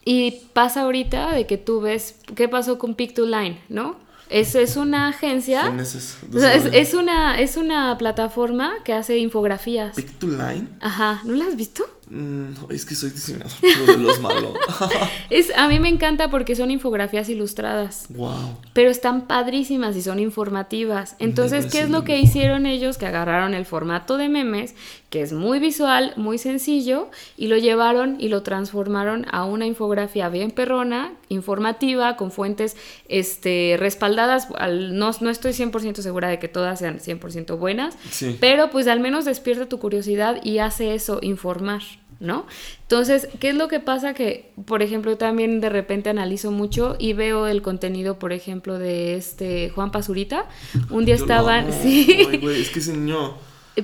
y 0.05 0.41
pasa 0.53 0.81
ahorita 0.81 1.31
de 1.33 1.45
que 1.47 1.57
tú 1.57 1.79
ves, 1.81 2.15
¿qué 2.35 2.49
pasó 2.49 2.77
con 2.77 2.95
Pick 2.95 3.13
to 3.13 3.25
Line, 3.25 3.59
no? 3.69 3.95
Es, 4.33 4.55
es 4.55 4.77
una 4.77 5.09
agencia. 5.09 5.61
¿quién 5.61 5.79
es 5.79 5.93
ese? 5.93 6.17
O 6.35 6.39
sea, 6.39 6.55
es, 6.55 6.65
es 6.73 6.95
una, 6.95 7.39
es 7.39 7.55
una 7.55 7.95
plataforma 7.99 8.73
que 8.83 8.91
hace 8.93 9.19
infografías. 9.19 9.95
Pick 9.95 10.17
to 10.17 10.25
line. 10.25 10.67
Ajá, 10.81 11.21
¿no 11.23 11.33
la 11.33 11.45
has 11.45 11.55
visto? 11.55 11.85
Mm, 12.15 12.53
no, 12.53 12.67
es 12.69 12.85
que 12.85 12.93
soy 12.93 13.09
diseñador 13.09 13.49
de 13.61 13.97
los 13.97 14.19
malos. 14.21 14.53
Es, 15.31 15.51
a 15.57 15.67
mí 15.67 15.79
me 15.79 15.89
encanta 15.89 16.29
porque 16.29 16.55
son 16.55 16.69
infografías 16.69 17.27
ilustradas, 17.27 18.05
wow. 18.09 18.55
pero 18.73 18.91
están 18.91 19.25
padrísimas 19.25 19.95
y 19.95 20.01
son 20.03 20.19
informativas. 20.19 21.15
Entonces, 21.17 21.65
¿qué 21.71 21.81
es 21.81 21.89
lo 21.89 22.03
que 22.03 22.19
hicieron 22.19 22.67
ellos? 22.67 22.97
Que 22.99 23.07
agarraron 23.07 23.55
el 23.55 23.65
formato 23.65 24.17
de 24.17 24.29
memes, 24.29 24.75
que 25.09 25.21
es 25.21 25.33
muy 25.33 25.57
visual, 25.59 26.13
muy 26.15 26.37
sencillo, 26.37 27.09
y 27.35 27.47
lo 27.47 27.57
llevaron 27.57 28.17
y 28.19 28.27
lo 28.27 28.43
transformaron 28.43 29.25
a 29.31 29.45
una 29.45 29.65
infografía 29.65 30.29
bien 30.29 30.51
perrona, 30.51 31.13
informativa, 31.29 32.15
con 32.15 32.31
fuentes 32.31 32.77
este, 33.07 33.75
respaldadas. 33.79 34.47
Al- 34.57 34.97
no, 34.97 35.09
no 35.19 35.29
estoy 35.31 35.53
100% 35.53 35.95
segura 36.01 36.27
de 36.29 36.37
que 36.37 36.47
todas 36.47 36.77
sean 36.79 36.99
100% 36.99 37.57
buenas, 37.57 37.95
Sí. 38.11 38.37
pero 38.39 38.69
pues 38.69 38.87
al 38.87 38.99
menos 38.99 39.25
despierta 39.25 39.67
tu 39.67 39.79
curiosidad 39.79 40.37
y 40.43 40.59
hace 40.59 40.93
eso, 40.93 41.19
informar, 41.23 41.81
¿no? 42.19 42.45
Entonces, 42.81 43.27
¿qué 43.39 43.49
es 43.49 43.55
lo 43.55 43.67
que 43.67 43.79
pasa? 43.79 44.13
Que, 44.13 44.51
por 44.65 44.81
ejemplo, 44.81 45.11
yo 45.11 45.17
también 45.17 45.61
de 45.61 45.69
repente 45.69 46.09
analizo 46.09 46.51
mucho 46.51 46.95
y 46.99 47.13
veo 47.13 47.47
el 47.47 47.61
contenido, 47.61 48.19
por 48.19 48.33
ejemplo, 48.33 48.79
de 48.79 49.15
este 49.15 49.69
Juan 49.69 49.91
Pazurita. 49.91 50.45
Un 50.89 51.05
día 51.05 51.15
Yo 51.15 51.25
lo 51.25 51.25
estaban, 51.25 51.65
amo. 51.65 51.79
sí, 51.81 52.25
Ay, 52.29 52.37
güey, 52.37 52.61
es 52.61 52.69
que 52.69 52.79
ese 52.79 52.93
niño. 52.93 53.35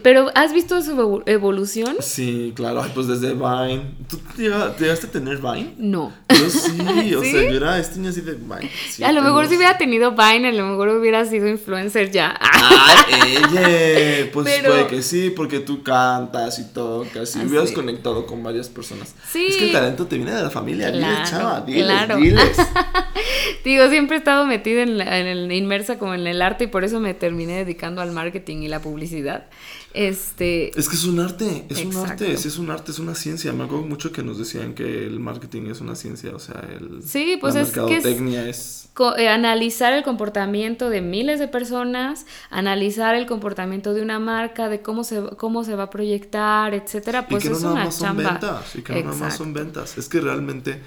Pero 0.04 0.30
¿has 0.36 0.54
visto 0.54 0.80
su 0.84 0.91
evo- 0.95 1.23
evolución? 1.25 1.95
Sí, 1.99 2.54
claro. 2.56 2.82
Ay, 2.84 2.91
pues 2.93 3.08
desde 3.08 3.34
Vine. 3.34 3.82
¿Tú 4.08 4.19
llega- 4.38 4.75
llegaste 4.78 5.08
a 5.08 5.12
tener 5.12 5.38
Vine? 5.38 5.73
No. 5.78 6.13
Yo 6.30 6.49
sí, 6.49 6.78
o 7.15 7.21
¿Sí? 7.23 7.32
sea, 7.32 7.49
yo 7.49 7.58
era 7.58 7.80
este 7.80 7.97
niño 7.97 8.12
así 8.12 8.21
de 8.21 8.34
Vine. 8.34 8.69
sí, 8.89 9.04
a 9.04 9.12
lo 9.12 9.21
mejor 9.23 9.47
si 9.47 9.56
hubiera 9.56 9.78
tenido 9.78 10.12
Vine, 10.12 10.49
a 10.49 10.52
lo 10.52 10.67
mejor 10.67 10.89
hubiera 10.89 11.25
sido 11.25 11.47
influencer 11.47 12.12
ya. 12.12 12.38
Ay, 12.39 13.38
ella, 13.38 14.30
pues 14.32 14.45
Pero- 14.45 14.69
puede 14.73 14.88
que 14.88 15.02
sí, 15.02 15.32
porque 15.36 15.60
tú 15.60 15.82
cantas 15.84 16.60
y 16.60 16.65
tocas 16.71 17.36
y 17.36 17.39
Ah, 17.39 17.43
hubieras 17.47 17.71
conectado 17.71 18.25
con 18.28 18.43
varias 18.43 18.69
personas. 18.69 19.15
Sí. 19.32 19.47
Es 19.49 19.56
que 19.58 19.65
el 19.67 19.71
talento 19.71 20.06
te 20.06 20.17
viene 20.17 20.32
de 20.34 20.43
la 20.43 20.49
familia, 20.52 20.91
diles, 20.91 21.08
Claro, 21.10 21.30
chava, 21.30 21.62
diles, 21.62 21.84
claro. 21.86 22.17
diles. 22.17 22.58
Digo, 23.63 23.89
siempre 23.89 24.15
he 24.17 24.19
estado 24.19 24.45
metida 24.45 24.84
en, 24.84 24.97
la- 24.97 25.19
en 25.19 25.28
el, 25.28 25.52
inmersa 25.52 25.97
como 25.99 26.13
en 26.13 26.25
el 26.28 26.41
arte 26.41 26.65
y 26.65 26.67
por 26.67 26.84
eso 26.84 26.99
me 26.99 27.13
terminé 27.13 27.58
dedicando 27.58 28.02
al 28.02 28.12
marketing 28.12 28.58
y 28.58 28.67
la 28.67 28.82
publicidad. 28.82 29.45
Este, 29.93 30.78
Es 30.80 30.88
que 30.88 30.95
es 30.95 31.06
un 31.06 31.19
arte, 31.19 31.65
es 31.69 31.84
un 31.84 31.95
arte, 31.97 32.38
sí, 32.38 32.47
es 32.47 32.58
un 32.60 32.69
arte, 32.69 32.91
es 32.91 32.99
una 32.99 33.15
ciencia. 33.15 33.52
Me 33.54 33.63
acuerdo 33.63 33.86
mucho 33.86 34.12
que 34.12 34.21
nos 34.23 34.38
decían 34.38 34.75
que 34.75 35.06
el 35.06 35.19
marketing 35.19 35.63
es 35.71 35.82
una 35.82 35.95
ciencia, 35.95 36.36
o 36.36 36.39
sea, 36.39 36.63
el, 36.71 37.02
Sí, 37.04 37.38
pues 37.41 37.56
la 37.56 37.62
es 37.62 37.69
que 37.71 37.80
es- 37.80 37.88
mercadotecnia 37.88 38.47
es... 38.47 38.89
eh, 39.17 39.28
analizar 39.28 39.93
el 39.93 40.04
comportamiento 40.04 40.89
de 40.91 41.02
miles 41.02 41.39
de 41.39 41.47
personas, 41.47 42.25
analizar 42.52 43.15
el 43.15 43.25
comportamiento 43.25 43.93
de 43.95 44.02
una 44.04 44.19
marca, 44.19 44.69
de 44.69 44.82
cómo 44.82 45.04
se, 45.04 45.21
cómo 45.38 45.63
se 45.63 45.75
va 45.75 45.84
a 45.84 45.89
proyectar, 45.89 46.73
etcétera, 46.75 47.28
pues 47.28 47.43
y 47.45 47.47
que 47.47 47.49
no 47.52 47.58
es 47.58 47.63
nada 47.63 47.73
una 47.75 47.86
más 47.86 47.95
son 47.95 48.17
ventas, 48.17 48.75
y 48.75 48.82
que 48.84 48.93
no 48.93 48.99
nada 49.06 49.15
más 49.15 49.38
son 49.38 49.54
ventas. 49.54 49.97
Es 49.97 50.08
que 50.08 50.21
realmente, 50.21 50.82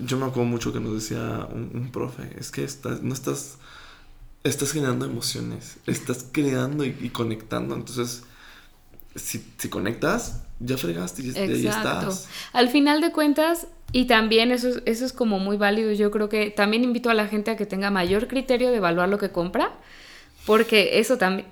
yo 0.00 0.16
me 0.16 0.26
acuerdo 0.26 0.44
mucho 0.48 0.72
que 0.72 0.78
nos 0.80 0.94
decía 0.94 1.48
un, 1.52 1.70
un 1.74 1.90
profe, 1.90 2.22
es 2.38 2.50
que 2.52 2.62
estás, 2.62 3.02
no 3.02 3.14
estás, 3.14 3.58
estás 4.44 4.72
generando 4.72 5.06
emociones, 5.06 5.78
estás 5.86 6.26
creando 6.30 6.84
y, 6.84 6.96
y 7.00 7.08
conectando, 7.10 7.74
entonces, 7.74 8.22
si, 9.14 9.44
si 9.58 9.68
conectas, 9.68 10.42
ya 10.60 10.76
fregaste 10.76 11.22
y, 11.22 11.30
ahí 11.54 11.62
estás. 11.66 12.28
Al 12.52 12.68
final 12.68 13.00
de 13.00 13.12
cuentas, 13.12 13.66
y 13.92 14.06
también 14.06 14.50
eso, 14.52 14.68
es- 14.68 14.82
eso 14.86 15.04
es 15.04 15.12
como 15.12 15.38
muy 15.38 15.56
válido, 15.56 15.92
yo 15.92 16.10
creo 16.10 16.28
que 16.28 16.50
también 16.50 16.84
invito 16.84 17.10
a 17.10 17.14
la 17.14 17.26
gente 17.28 17.50
a 17.50 17.56
que 17.56 17.66
tenga 17.66 17.90
mayor 17.90 18.26
criterio 18.28 18.70
de 18.70 18.76
evaluar 18.78 19.08
lo 19.08 19.18
que 19.18 19.30
compra, 19.30 19.72
porque 20.46 20.98
eso 20.98 21.18
también 21.18 21.48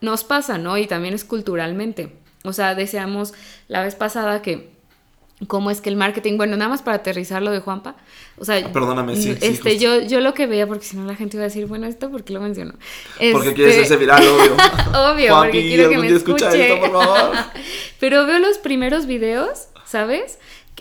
nos 0.00 0.24
pasa, 0.24 0.58
¿no? 0.58 0.76
Y 0.78 0.86
también 0.86 1.14
es 1.14 1.24
culturalmente. 1.24 2.12
O 2.44 2.52
sea, 2.52 2.74
decíamos 2.74 3.32
la 3.68 3.82
vez 3.82 3.94
pasada 3.94 4.42
que 4.42 4.75
cómo 5.46 5.70
es 5.70 5.80
que 5.82 5.90
el 5.90 5.96
marketing, 5.96 6.38
bueno, 6.38 6.56
nada 6.56 6.70
más 6.70 6.80
para 6.82 6.96
aterrizar 6.96 7.42
lo 7.42 7.50
de 7.50 7.60
Juanpa, 7.60 7.94
o 8.38 8.44
sea, 8.44 8.56
Ah, 8.56 8.72
perdóname, 8.72 9.16
sí, 9.16 9.36
este, 9.40 9.78
yo, 9.78 10.00
yo 10.00 10.20
lo 10.20 10.32
que 10.32 10.46
veía, 10.46 10.66
porque 10.66 10.84
si 10.84 10.96
no 10.96 11.04
la 11.04 11.14
gente 11.14 11.36
iba 11.36 11.44
a 11.44 11.48
decir, 11.48 11.66
bueno, 11.66 11.86
esto, 11.86 12.10
¿por 12.10 12.24
qué 12.24 12.32
lo 12.32 12.40
menciono? 12.40 12.72
Porque 13.32 13.48
Este, 13.48 13.54
quieres 13.54 13.74
hacerse 13.74 13.96
viral, 13.96 14.22
obvio. 14.26 14.54
Obvio, 15.12 15.34
Juanpi, 15.34 15.58
porque 15.58 15.68
quiero 15.68 15.90
que 15.90 15.98
me 15.98 16.08
escuche. 16.08 16.72
esto, 16.72 16.80
por 16.80 17.04
favor. 17.04 17.36
Pero 18.00 18.26
veo 18.26 18.38
los 18.38 18.58
primeros 18.58 19.06
videos, 19.06 19.68
¿sabes? 19.84 20.38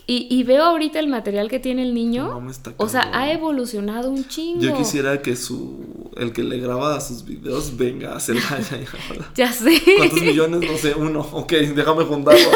Y, 0.08 0.28
y 0.30 0.44
veo 0.44 0.63
ahorita 0.63 1.00
el 1.00 1.08
material 1.08 1.50
que 1.50 1.60
tiene 1.60 1.82
el 1.82 1.94
niño. 1.96 2.28
No, 2.28 2.41
me 2.41 2.52
está 2.52 2.74
o 2.78 2.88
sea, 2.88 3.10
ha 3.13 3.32
evolucionado 3.32 4.12
un 4.12 4.28
chingo. 4.28 4.62
Yo 4.62 4.76
quisiera 4.78 5.22
que 5.22 5.36
su 5.36 6.12
el 6.15 6.32
que 6.32 6.44
le 6.44 6.60
graba 6.60 7.00
sus 7.02 7.26
videos 7.26 7.76
venga 7.76 8.15
a 8.15 8.20
y 8.20 8.32
ahora. 8.32 9.32
Ya 9.36 9.52
sé. 9.52 9.82
¿Cuántos 9.98 10.22
millones? 10.22 10.70
No 10.72 10.78
sé, 10.78 10.94
uno. 10.96 11.22
Ok, 11.32 11.52
déjame 11.54 12.04
juntarlo. 12.06 12.39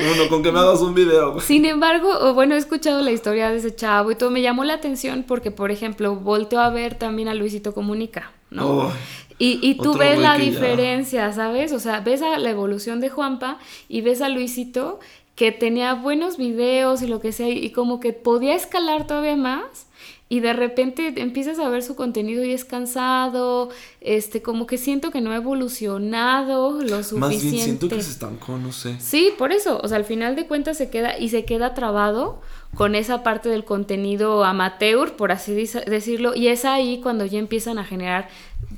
Uno, 0.00 0.28
con 0.30 0.42
que 0.42 0.50
me 0.50 0.58
hagas 0.58 0.80
un 0.80 0.94
video. 0.94 1.38
Sin 1.40 1.66
embargo, 1.66 2.32
bueno, 2.32 2.54
he 2.54 2.58
escuchado 2.58 3.02
la 3.02 3.12
historia 3.12 3.50
de 3.50 3.58
ese 3.58 3.74
chavo 3.74 4.10
y 4.10 4.14
todo. 4.14 4.30
Me 4.30 4.40
llamó 4.40 4.64
la 4.64 4.72
atención 4.72 5.24
porque, 5.28 5.50
por 5.50 5.70
ejemplo, 5.70 6.16
volteo 6.16 6.58
a 6.60 6.70
ver 6.70 6.94
también 6.94 7.28
a 7.28 7.34
Luisito 7.34 7.74
Comunica, 7.74 8.32
¿no? 8.50 8.66
Oh, 8.66 8.92
Y, 9.38 9.58
y 9.62 9.74
tú 9.74 9.90
Otro 9.90 9.98
ves 10.00 10.18
la 10.18 10.38
ya- 10.38 10.44
diferencia, 10.44 11.30
¿sabes? 11.34 11.72
O 11.72 11.78
sea, 11.80 12.00
ves 12.00 12.22
a 12.22 12.38
la 12.38 12.48
evolución 12.50 13.00
de 13.00 13.10
Juanpa 13.10 13.58
y 13.90 14.00
ves 14.00 14.22
a 14.22 14.30
Luisito 14.30 15.00
que 15.40 15.52
tenía 15.52 15.94
buenos 15.94 16.36
videos 16.36 17.00
y 17.00 17.06
lo 17.06 17.18
que 17.18 17.32
sea, 17.32 17.48
y 17.48 17.70
como 17.70 17.98
que 17.98 18.12
podía 18.12 18.54
escalar 18.54 19.06
todavía 19.06 19.36
más. 19.36 19.86
Y 20.28 20.40
de 20.40 20.52
repente 20.52 21.14
empiezas 21.16 21.58
a 21.58 21.70
ver 21.70 21.82
su 21.82 21.96
contenido 21.96 22.44
y 22.44 22.52
es 22.52 22.66
cansado, 22.66 23.70
este, 24.02 24.42
como 24.42 24.66
que 24.66 24.76
siento 24.76 25.10
que 25.10 25.22
no 25.22 25.32
ha 25.32 25.36
evolucionado 25.36 26.82
lo 26.82 27.02
suficiente. 27.02 27.16
más 27.16 27.30
bien 27.30 27.64
siento 27.64 27.88
que 27.88 28.02
se 28.02 28.10
estancó, 28.10 28.58
no 28.58 28.70
sé. 28.70 29.00
Sí, 29.00 29.32
por 29.38 29.50
eso, 29.52 29.80
o 29.82 29.88
sea, 29.88 29.96
al 29.96 30.04
final 30.04 30.36
de 30.36 30.46
cuentas 30.46 30.76
se 30.76 30.90
queda 30.90 31.16
y 31.16 31.30
se 31.30 31.46
queda 31.46 31.72
trabado 31.72 32.42
con 32.74 32.94
esa 32.94 33.22
parte 33.22 33.48
del 33.48 33.64
contenido 33.64 34.44
amateur, 34.44 35.16
por 35.16 35.32
así 35.32 35.54
decirlo, 35.54 36.34
y 36.34 36.48
es 36.48 36.66
ahí 36.66 37.00
cuando 37.00 37.24
ya 37.24 37.38
empiezan 37.38 37.78
a 37.78 37.84
generar 37.84 38.28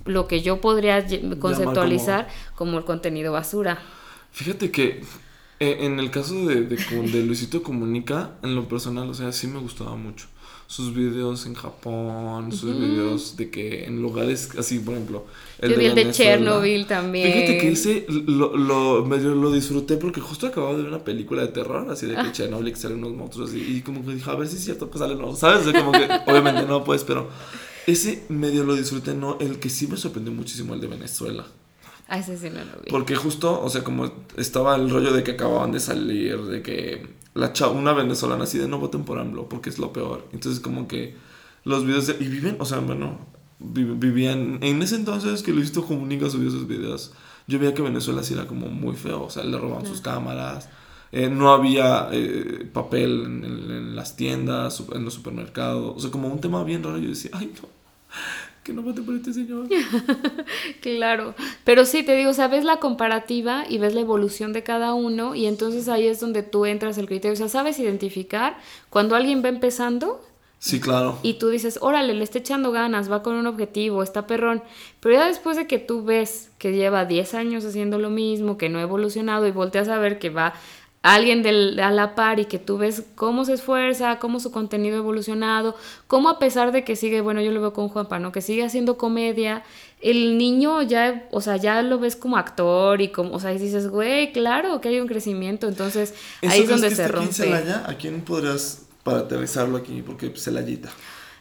lo 0.04 0.28
que 0.28 0.42
yo 0.42 0.60
podría 0.60 1.04
conceptualizar 1.40 2.28
como... 2.54 2.78
el 2.78 2.84
contenido 2.84 3.32
basura. 3.32 3.80
Fíjate 4.30 4.70
que 4.70 5.02
en 5.62 6.00
el 6.00 6.10
caso 6.10 6.46
de, 6.46 6.62
de, 6.62 6.76
de 6.76 7.22
Luisito 7.24 7.62
Comunica, 7.62 8.32
en 8.42 8.54
lo 8.54 8.68
personal, 8.68 9.08
o 9.08 9.14
sea, 9.14 9.32
sí 9.32 9.46
me 9.46 9.60
gustaba 9.60 9.96
mucho. 9.96 10.26
Sus 10.66 10.94
videos 10.94 11.44
en 11.44 11.54
Japón, 11.54 12.50
sus 12.50 12.74
videos 12.78 13.36
de 13.36 13.50
que 13.50 13.84
en 13.84 14.00
lugares 14.00 14.48
así, 14.58 14.78
por 14.78 14.94
ejemplo. 14.94 15.26
yo 15.60 15.76
vi 15.76 15.84
el 15.84 15.94
de. 15.94 16.10
Chernobyl 16.10 16.86
también. 16.86 17.30
Fíjate 17.30 17.58
que 17.58 17.72
ese 17.72 18.06
lo, 18.08 18.56
lo, 18.56 19.04
medio 19.04 19.34
lo 19.34 19.52
disfruté 19.52 19.98
porque 19.98 20.22
justo 20.22 20.46
acababa 20.46 20.72
de 20.72 20.84
ver 20.84 20.88
una 20.88 21.04
película 21.04 21.42
de 21.42 21.48
terror, 21.48 21.86
así 21.90 22.06
de 22.06 22.14
que 22.14 22.20
Ah. 22.20 22.32
Chernobyl 22.32 22.72
que 22.72 22.78
salen 22.78 22.98
unos 22.98 23.12
monstruos 23.12 23.50
así, 23.50 23.60
y 23.60 23.82
como 23.82 24.04
que 24.04 24.14
dije, 24.14 24.30
a 24.30 24.34
ver 24.34 24.48
si 24.48 24.56
es 24.56 24.64
cierto 24.64 24.90
que 24.90 24.98
salen 24.98 25.18
los, 25.18 25.38
¿sabes? 25.38 25.66
O 25.66 25.70
sea, 25.70 25.78
como 25.78 25.92
que, 25.92 26.08
obviamente 26.26 26.62
no, 26.62 26.82
pues, 26.84 27.04
pero 27.04 27.28
ese 27.86 28.24
medio 28.30 28.64
lo 28.64 28.74
disfruté, 28.74 29.12
no, 29.14 29.36
el 29.40 29.58
que 29.58 29.68
sí 29.68 29.86
me 29.88 29.98
sorprendió 29.98 30.32
muchísimo, 30.32 30.72
el 30.72 30.80
de 30.80 30.86
Venezuela. 30.86 31.44
Ah, 32.14 32.18
ese 32.18 32.36
sí 32.36 32.50
no 32.50 32.58
lo 32.58 32.82
vi. 32.84 32.90
Porque 32.90 33.16
justo, 33.16 33.62
o 33.62 33.70
sea, 33.70 33.82
como 33.82 34.12
estaba 34.36 34.76
el 34.76 34.90
rollo 34.90 35.12
de 35.14 35.22
que 35.22 35.30
acababan 35.30 35.72
de 35.72 35.80
salir, 35.80 36.42
de 36.42 36.60
que 36.60 37.06
la 37.32 37.54
cha- 37.54 37.68
una 37.70 37.94
venezolana 37.94 38.44
así 38.44 38.58
de 38.58 38.68
no 38.68 38.78
voten 38.78 39.04
por 39.04 39.18
AMLO 39.18 39.48
porque 39.48 39.70
es 39.70 39.78
lo 39.78 39.94
peor. 39.94 40.28
Entonces 40.34 40.60
como 40.60 40.86
que 40.88 41.16
los 41.64 41.86
videos 41.86 42.06
de... 42.06 42.16
Y 42.22 42.28
viven, 42.28 42.56
o 42.60 42.66
sea, 42.66 42.80
bueno, 42.80 43.18
vi- 43.58 43.84
vivían... 43.84 44.58
En 44.62 44.82
ese 44.82 44.96
entonces 44.96 45.42
que 45.42 45.52
Luisito 45.52 45.86
Comunica 45.86 46.28
subió 46.28 46.50
sus 46.50 46.66
videos, 46.68 47.14
yo 47.46 47.58
veía 47.58 47.72
que 47.72 47.80
Venezuela 47.80 48.22
sí 48.22 48.34
era 48.34 48.46
como 48.46 48.66
muy 48.68 48.94
feo, 48.94 49.22
o 49.24 49.30
sea, 49.30 49.42
le 49.44 49.56
robaban 49.56 49.86
sus 49.86 50.02
cámaras. 50.02 50.68
eh, 51.12 51.30
no 51.30 51.50
había 51.52 52.08
eh, 52.12 52.68
papel 52.74 53.22
en, 53.24 53.44
en- 53.44 53.70
en 53.70 53.96
las 53.96 54.16
tiendas, 54.16 54.82
en 54.94 55.04
los 55.04 55.14
supermercados. 55.14 55.94
O 55.96 55.98
sea, 56.00 56.10
como 56.10 56.28
un 56.28 56.40
tema 56.42 56.62
bien 56.64 56.82
raro. 56.82 56.98
Yo 56.98 57.08
decía, 57.08 57.30
ay, 57.32 57.52
no, 57.62 57.68
que 58.62 58.72
no 58.72 58.82
por 58.82 59.16
este 59.16 59.32
señor. 59.32 59.66
Claro, 60.80 61.34
pero 61.64 61.84
sí, 61.84 62.02
te 62.02 62.14
digo, 62.16 62.30
o 62.30 62.34
sea, 62.34 62.48
ves 62.48 62.64
la 62.64 62.76
comparativa 62.78 63.64
y 63.68 63.78
ves 63.78 63.94
la 63.94 64.00
evolución 64.00 64.52
de 64.52 64.62
cada 64.62 64.94
uno 64.94 65.34
y 65.34 65.46
entonces 65.46 65.88
ahí 65.88 66.06
es 66.06 66.20
donde 66.20 66.42
tú 66.42 66.66
entras 66.66 66.98
el 66.98 67.06
criterio, 67.06 67.32
o 67.32 67.36
sea, 67.36 67.48
sabes 67.48 67.78
identificar 67.78 68.56
cuando 68.90 69.16
alguien 69.16 69.42
va 69.44 69.48
empezando 69.48 70.24
Sí, 70.58 70.78
claro. 70.78 71.18
y 71.24 71.34
tú 71.34 71.48
dices, 71.48 71.78
órale, 71.82 72.14
le 72.14 72.22
está 72.22 72.38
echando 72.38 72.70
ganas, 72.70 73.10
va 73.10 73.24
con 73.24 73.34
un 73.34 73.48
objetivo, 73.48 74.02
está 74.02 74.28
perrón, 74.28 74.62
pero 75.00 75.16
ya 75.16 75.26
después 75.26 75.56
de 75.56 75.66
que 75.66 75.80
tú 75.80 76.04
ves 76.04 76.52
que 76.58 76.70
lleva 76.72 77.04
10 77.04 77.34
años 77.34 77.64
haciendo 77.64 77.98
lo 77.98 78.10
mismo, 78.10 78.58
que 78.58 78.68
no 78.68 78.78
ha 78.78 78.82
evolucionado 78.82 79.46
y 79.48 79.50
volteas 79.50 79.88
a 79.88 79.98
ver 79.98 80.20
que 80.20 80.30
va 80.30 80.54
alguien 81.02 81.42
del, 81.42 81.78
a 81.80 81.90
la 81.90 82.14
par 82.14 82.38
y 82.38 82.44
que 82.44 82.58
tú 82.58 82.78
ves 82.78 83.02
cómo 83.16 83.44
se 83.44 83.54
esfuerza, 83.54 84.18
cómo 84.20 84.38
su 84.38 84.52
contenido 84.52 84.96
ha 84.96 84.98
evolucionado, 85.00 85.74
cómo 86.06 86.28
a 86.28 86.38
pesar 86.38 86.70
de 86.70 86.84
que 86.84 86.94
sigue, 86.94 87.20
bueno, 87.20 87.40
yo 87.40 87.50
lo 87.50 87.60
veo 87.60 87.72
con 87.72 87.88
Juanpa, 87.88 88.20
¿no? 88.20 88.30
Que 88.30 88.40
sigue 88.40 88.64
haciendo 88.64 88.96
comedia, 88.96 89.64
el 90.00 90.38
niño 90.38 90.80
ya, 90.82 91.28
o 91.32 91.40
sea, 91.40 91.56
ya 91.56 91.82
lo 91.82 91.98
ves 91.98 92.14
como 92.14 92.36
actor 92.36 93.00
y 93.00 93.08
como, 93.08 93.34
o 93.34 93.40
sea, 93.40 93.52
y 93.52 93.58
dices, 93.58 93.88
güey, 93.88 94.32
claro 94.32 94.80
que 94.80 94.88
hay 94.88 95.00
un 95.00 95.08
crecimiento, 95.08 95.66
entonces 95.66 96.14
¿Eso 96.40 96.52
ahí 96.52 96.60
es 96.60 96.68
donde 96.68 96.88
que 96.88 96.94
se 96.94 97.08
rompe. 97.08 97.32
Celaya? 97.32 97.84
¿A 97.86 97.94
quién 97.94 98.20
podrías 98.20 98.82
para 99.02 99.18
aterrizarlo 99.18 99.76
aquí? 99.78 100.02
Porque 100.02 100.32
Celayita. 100.36 100.90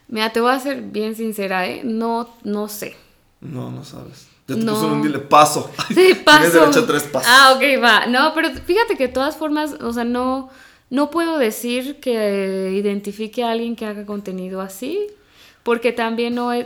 Mira, 0.07 0.33
te 0.33 0.41
voy 0.41 0.51
a 0.51 0.59
ser 0.59 0.81
bien 0.81 1.15
sincera, 1.15 1.67
¿eh? 1.67 1.81
No, 1.83 2.29
no 2.43 2.67
sé. 2.67 2.95
No, 3.39 3.71
no 3.71 3.85
sabes. 3.85 4.30
Ya 4.55 4.59
te 4.59 4.65
No. 4.65 4.73
puso 4.73 4.87
un 4.87 5.01
dile 5.01 5.19
paso. 5.19 5.71
Sí, 5.93 6.13
paso. 6.23 6.59
derecho 6.59 6.79
a 6.81 6.87
tres 6.87 7.03
pasos. 7.03 7.29
Ah, 7.31 7.53
ok, 7.55 7.83
va. 7.83 8.05
No, 8.07 8.33
pero 8.33 8.49
fíjate 8.51 8.95
que 8.97 9.07
de 9.07 9.13
todas 9.13 9.35
formas, 9.37 9.73
o 9.81 9.91
sea, 9.93 10.03
no, 10.03 10.49
no 10.89 11.09
puedo 11.09 11.37
decir 11.37 11.99
que 11.99 12.71
identifique 12.73 13.43
a 13.43 13.51
alguien 13.51 13.75
que 13.75 13.85
haga 13.85 14.05
contenido 14.05 14.61
así, 14.61 15.07
porque 15.63 15.91
también 15.91 16.35
no 16.35 16.51
es, 16.53 16.65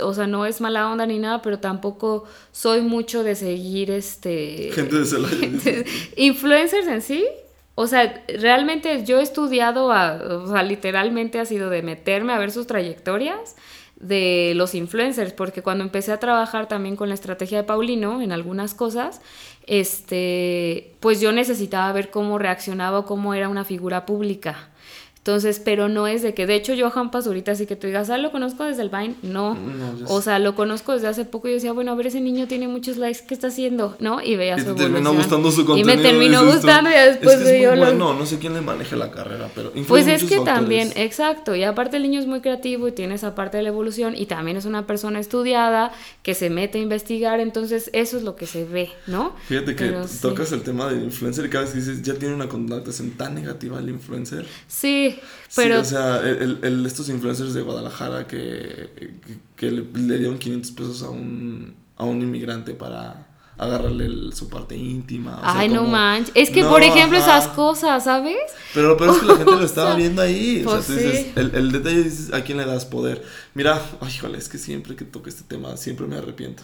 o 0.00 0.14
sea, 0.14 0.26
no 0.26 0.46
es 0.46 0.60
mala 0.60 0.90
onda 0.90 1.04
ni 1.06 1.18
nada, 1.18 1.42
pero 1.42 1.58
tampoco 1.58 2.24
soy 2.50 2.80
mucho 2.80 3.22
de 3.22 3.34
seguir 3.34 3.90
este... 3.90 4.70
Gente 4.72 4.96
de 4.96 5.04
Celaya. 5.04 5.84
Influencers 6.16 6.86
en 6.86 7.02
sí, 7.02 7.26
o 7.74 7.86
sea, 7.86 8.24
realmente 8.38 9.04
yo 9.04 9.18
he 9.20 9.22
estudiado, 9.22 9.92
a- 9.92 10.14
o 10.44 10.50
sea, 10.50 10.62
literalmente 10.62 11.38
ha 11.40 11.44
sido 11.44 11.70
de 11.70 11.82
meterme 11.82 12.32
a 12.32 12.38
ver 12.38 12.50
sus 12.52 12.66
trayectorias 12.66 13.56
de 14.02 14.52
los 14.56 14.74
influencers, 14.74 15.32
porque 15.32 15.62
cuando 15.62 15.84
empecé 15.84 16.12
a 16.12 16.18
trabajar 16.18 16.68
también 16.68 16.96
con 16.96 17.08
la 17.08 17.14
estrategia 17.14 17.58
de 17.58 17.64
Paulino 17.64 18.20
en 18.20 18.32
algunas 18.32 18.74
cosas, 18.74 19.22
este, 19.66 20.96
pues 21.00 21.20
yo 21.20 21.32
necesitaba 21.32 21.90
ver 21.92 22.10
cómo 22.10 22.38
reaccionaba 22.38 23.06
cómo 23.06 23.32
era 23.32 23.48
una 23.48 23.64
figura 23.64 24.04
pública. 24.04 24.71
Entonces, 25.24 25.60
pero 25.64 25.88
no 25.88 26.08
es 26.08 26.20
de 26.22 26.34
que, 26.34 26.48
de 26.48 26.56
hecho, 26.56 26.74
yo 26.74 26.88
a 26.88 26.90
Juan 26.90 27.12
Pazurita, 27.12 27.52
así 27.52 27.64
que 27.64 27.76
tú 27.76 27.86
digas, 27.86 28.10
ah, 28.10 28.18
lo 28.18 28.32
conozco 28.32 28.64
desde 28.64 28.82
el 28.82 28.88
Vine, 28.88 29.14
no. 29.22 29.54
No, 29.54 29.94
o 30.08 30.20
sea, 30.20 30.40
lo 30.40 30.56
conozco 30.56 30.94
desde 30.94 31.06
hace 31.06 31.24
poco 31.24 31.46
y 31.46 31.52
yo 31.52 31.54
decía, 31.54 31.70
bueno, 31.72 31.92
a 31.92 31.94
ver, 31.94 32.08
ese 32.08 32.20
niño 32.20 32.48
tiene 32.48 32.66
muchos 32.66 32.96
likes, 32.96 33.20
¿qué 33.28 33.34
está 33.34 33.46
haciendo? 33.46 33.96
¿No? 34.00 34.20
Y 34.20 34.34
veía 34.34 34.56
Y 34.56 34.62
su 34.62 34.74
te 34.74 34.82
terminó 34.82 35.14
gustando 35.14 35.52
su 35.52 35.60
Y 35.60 35.64
contenido. 35.64 35.96
me 35.96 36.02
terminó 36.02 36.44
gustando 36.44 36.90
y 36.90 36.94
después 36.94 37.36
es 37.36 37.42
que 37.48 37.62
es 37.62 37.68
muy 37.68 37.76
lo- 37.78 37.84
bueno, 37.84 38.14
no 38.14 38.26
sé 38.26 38.40
quién 38.40 38.52
le 38.54 38.62
maneje 38.62 38.96
la 38.96 39.12
carrera, 39.12 39.48
pero 39.54 39.70
Pues 39.86 40.08
es 40.08 40.24
que 40.24 40.34
factores. 40.38 40.54
también, 40.54 40.92
exacto, 40.96 41.54
y 41.54 41.62
aparte 41.62 41.98
el 41.98 42.02
niño 42.02 42.18
es 42.18 42.26
muy 42.26 42.40
creativo 42.40 42.88
y 42.88 42.92
tiene 42.92 43.14
esa 43.14 43.36
parte 43.36 43.58
de 43.58 43.62
la 43.62 43.68
evolución 43.68 44.14
y 44.16 44.26
también 44.26 44.56
es 44.56 44.64
una 44.64 44.88
persona 44.88 45.20
estudiada 45.20 45.92
que 46.24 46.34
se 46.34 46.50
mete 46.50 46.78
a 46.78 46.82
investigar, 46.82 47.38
entonces 47.38 47.90
eso 47.92 48.16
es 48.16 48.24
lo 48.24 48.34
que 48.34 48.46
se 48.48 48.64
ve, 48.64 48.90
¿no? 49.06 49.36
Fíjate 49.46 49.76
que 49.76 49.84
Pero 49.84 50.08
sí. 50.08 50.18
tocas 50.20 50.50
el 50.50 50.62
tema 50.62 50.88
del 50.88 51.04
influencer 51.04 51.44
y 51.46 51.48
cada 51.48 51.62
vez 51.64 51.74
dices, 51.74 52.02
ya 52.02 52.14
tiene 52.14 52.34
una 52.34 52.48
connotación 52.48 53.10
tan 53.12 53.36
negativa 53.36 53.78
el 53.78 53.88
influencer. 53.88 54.46
Sí, 54.66 55.10
pero 55.54 55.76
Sí, 55.76 55.80
o 55.80 55.84
sea, 55.98 56.20
el, 56.20 56.58
el- 56.62 56.86
estos 56.86 57.08
influencers 57.08 57.54
de 57.54 57.62
Guadalajara 57.62 58.26
que, 58.26 58.90
que, 58.96 59.10
que 59.56 59.70
le, 59.70 59.82
le 59.94 60.18
dieron 60.18 60.38
500 60.38 60.70
pesos 60.72 61.02
a 61.02 61.10
un, 61.10 61.74
a 61.96 62.04
un 62.04 62.22
inmigrante 62.22 62.74
para 62.74 63.28
agarrarle 63.58 64.06
el- 64.06 64.32
su 64.32 64.48
parte 64.48 64.76
íntima. 64.76 65.36
o 65.36 65.40
sea, 65.42 65.58
Ay, 65.60 65.68
no 65.68 65.84
manches. 65.84 66.32
Es 66.34 66.50
que, 66.50 66.62
No, 66.62 66.70
por 66.70 66.82
ejemplo, 66.82 67.18
ajá. 67.18 67.38
esas 67.38 67.48
cosas, 67.52 68.04
¿sabes? 68.04 68.36
Pero 68.74 68.88
lo 68.88 68.96
peor 68.96 69.10
es 69.14 69.18
que 69.20 69.26
la 69.26 69.36
gente 69.36 69.52
lo 69.52 69.64
estaba 69.64 69.94
viendo 69.94 70.22
ahí. 70.22 70.62
O 70.66 70.70
pues 70.70 70.86
sea, 70.86 70.96
tú 70.96 71.00
dices, 71.00 71.20
sí. 71.26 71.32
el, 71.36 71.54
el 71.54 71.70
detalle 71.72 72.02
dices, 72.02 72.32
¿a 72.32 72.42
quién 72.42 72.58
le 72.58 72.64
das 72.64 72.86
poder? 72.86 73.22
Mira, 73.54 73.80
híjole, 74.08 74.38
es 74.38 74.48
que 74.48 74.58
siempre 74.58 74.96
que 74.96 75.04
toco 75.04 75.28
este 75.28 75.44
tema, 75.44 75.76
siempre 75.76 76.06
me 76.06 76.16
arrepiento. 76.16 76.62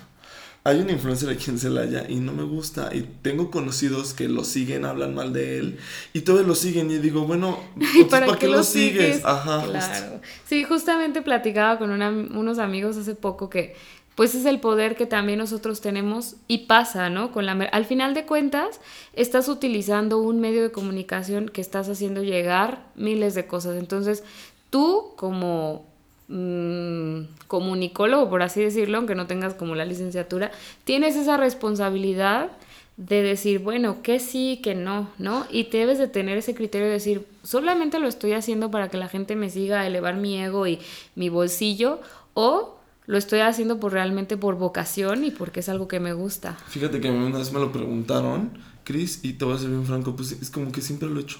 Hay 0.65 0.81
un 0.81 0.91
influencer 0.91 1.31
aquí 1.31 1.51
en 1.51 1.59
Celaya 1.59 2.05
y 2.09 2.17
no 2.17 2.33
me 2.33 2.43
gusta. 2.43 2.91
Y 2.95 3.03
tengo 3.23 3.51
conocidos 3.51 4.13
que 4.13 4.29
lo 4.29 4.45
siguen, 4.45 4.85
hablan 4.85 5.15
mal 5.15 5.33
de 5.33 5.59
él. 5.59 5.79
Y 6.13 6.23
todos 6.23 6.47
lo 6.47 6.55
siguen. 6.55 6.91
Y 6.91 6.99
digo, 6.99 7.23
bueno, 7.23 7.59
¿Y 7.95 8.05
para, 8.05 8.27
¿para, 8.27 8.39
qué 8.39 8.49
lo 8.49 8.63
sigues? 8.63 9.25
Ajá, 9.25 9.61
justo. 9.61 10.21
Sí, 10.47 10.65
justamente 10.65 11.23
platicaba 11.23 11.79
con 11.79 11.91
una- 11.91 12.11
unos 12.11 12.59
amigos 12.59 12.97
hace 12.97 13.15
poco 13.15 13.49
que 13.49 13.77
pues 14.15 14.35
es 14.35 14.47
el 14.47 14.59
poder 14.59 14.97
que 14.97 15.07
también 15.07 15.39
nosotros 15.39 15.81
tenemos 15.81 16.35
y 16.49 16.67
pasa, 16.67 17.09
¿no? 17.09 17.31
Con 17.31 17.47
la 17.47 17.53
al 17.53 17.85
final 17.85 18.15
de 18.15 18.27
cuentas 18.27 18.81
estás 19.13 19.49
utilizando 19.49 20.19
un 20.19 20.41
medio 20.41 20.61
de 20.61 20.73
comunicación 20.73 21.49
que 21.49 21.61
estás 21.61 21.89
haciendo 21.89 22.25
llegar 22.25 22.85
miles 22.97 23.37
de 23.37 23.47
cosas. 23.47 23.77
Entonces, 23.77 24.25
tú 24.71 25.13
como 25.17 25.87
mm, 26.29 27.47
comunicólogo, 27.47 28.29
por 28.31 28.43
así 28.43 28.63
decirlo, 28.63 28.99
aunque 28.99 29.15
no 29.15 29.27
tengas 29.27 29.55
como 29.55 29.75
la 29.75 29.85
licenciatura, 29.85 30.51
tienes 30.85 31.17
esa 31.17 31.37
responsabilidad 31.37 32.51
de 32.99 33.23
decir, 33.23 33.61
bueno, 33.61 34.03
que 34.03 34.19
sí, 34.19 34.61
que 34.63 34.75
no, 34.75 35.09
¿no? 35.19 35.47
Y 35.51 35.65
te 35.65 35.79
debes 35.79 35.99
de 35.99 36.09
tener 36.09 36.37
ese 36.37 36.55
criterio 36.55 36.89
de 36.89 36.95
decir, 36.95 37.27
solamente 37.45 38.01
lo 38.01 38.09
estoy 38.09 38.33
haciendo 38.33 38.73
para 38.73 38.89
que 38.89 38.97
la 38.97 39.09
gente 39.09 39.37
me 39.37 39.51
siga, 39.51 39.87
elevar 39.87 40.17
mi 40.17 40.37
ego 40.43 40.67
y 40.67 40.81
mi 41.15 41.29
bolsillo, 41.29 42.01
o 42.35 42.77
lo 43.07 43.17
estoy 43.17 43.41
haciendo 43.41 43.79
por 43.79 43.93
realmente 43.93 44.37
por 44.37 44.57
vocación 44.57 45.25
y 45.25 45.31
porque 45.31 45.61
es 45.61 45.69
algo 45.69 45.87
que 45.87 46.01
me 46.01 46.13
gusta. 46.13 46.59
Fíjate 46.67 47.01
que 47.01 47.09
a 47.09 47.13
una 47.13 47.39
vez 47.39 47.53
me 47.53 47.61
lo 47.61 47.71
preguntaron, 47.71 48.51
Chris, 48.83 49.21
y 49.23 49.35
te 49.35 49.45
voy 49.45 49.55
a 49.55 49.59
ser 49.59 49.71
bien 49.71 49.87
franco, 49.87 50.17
pues 50.17 50.33
es 50.33 50.51
como 50.51 50.73
que 50.73 50.81
siempre 50.81 51.09
lo 51.09 51.21
he 51.21 51.23
hecho. 51.23 51.39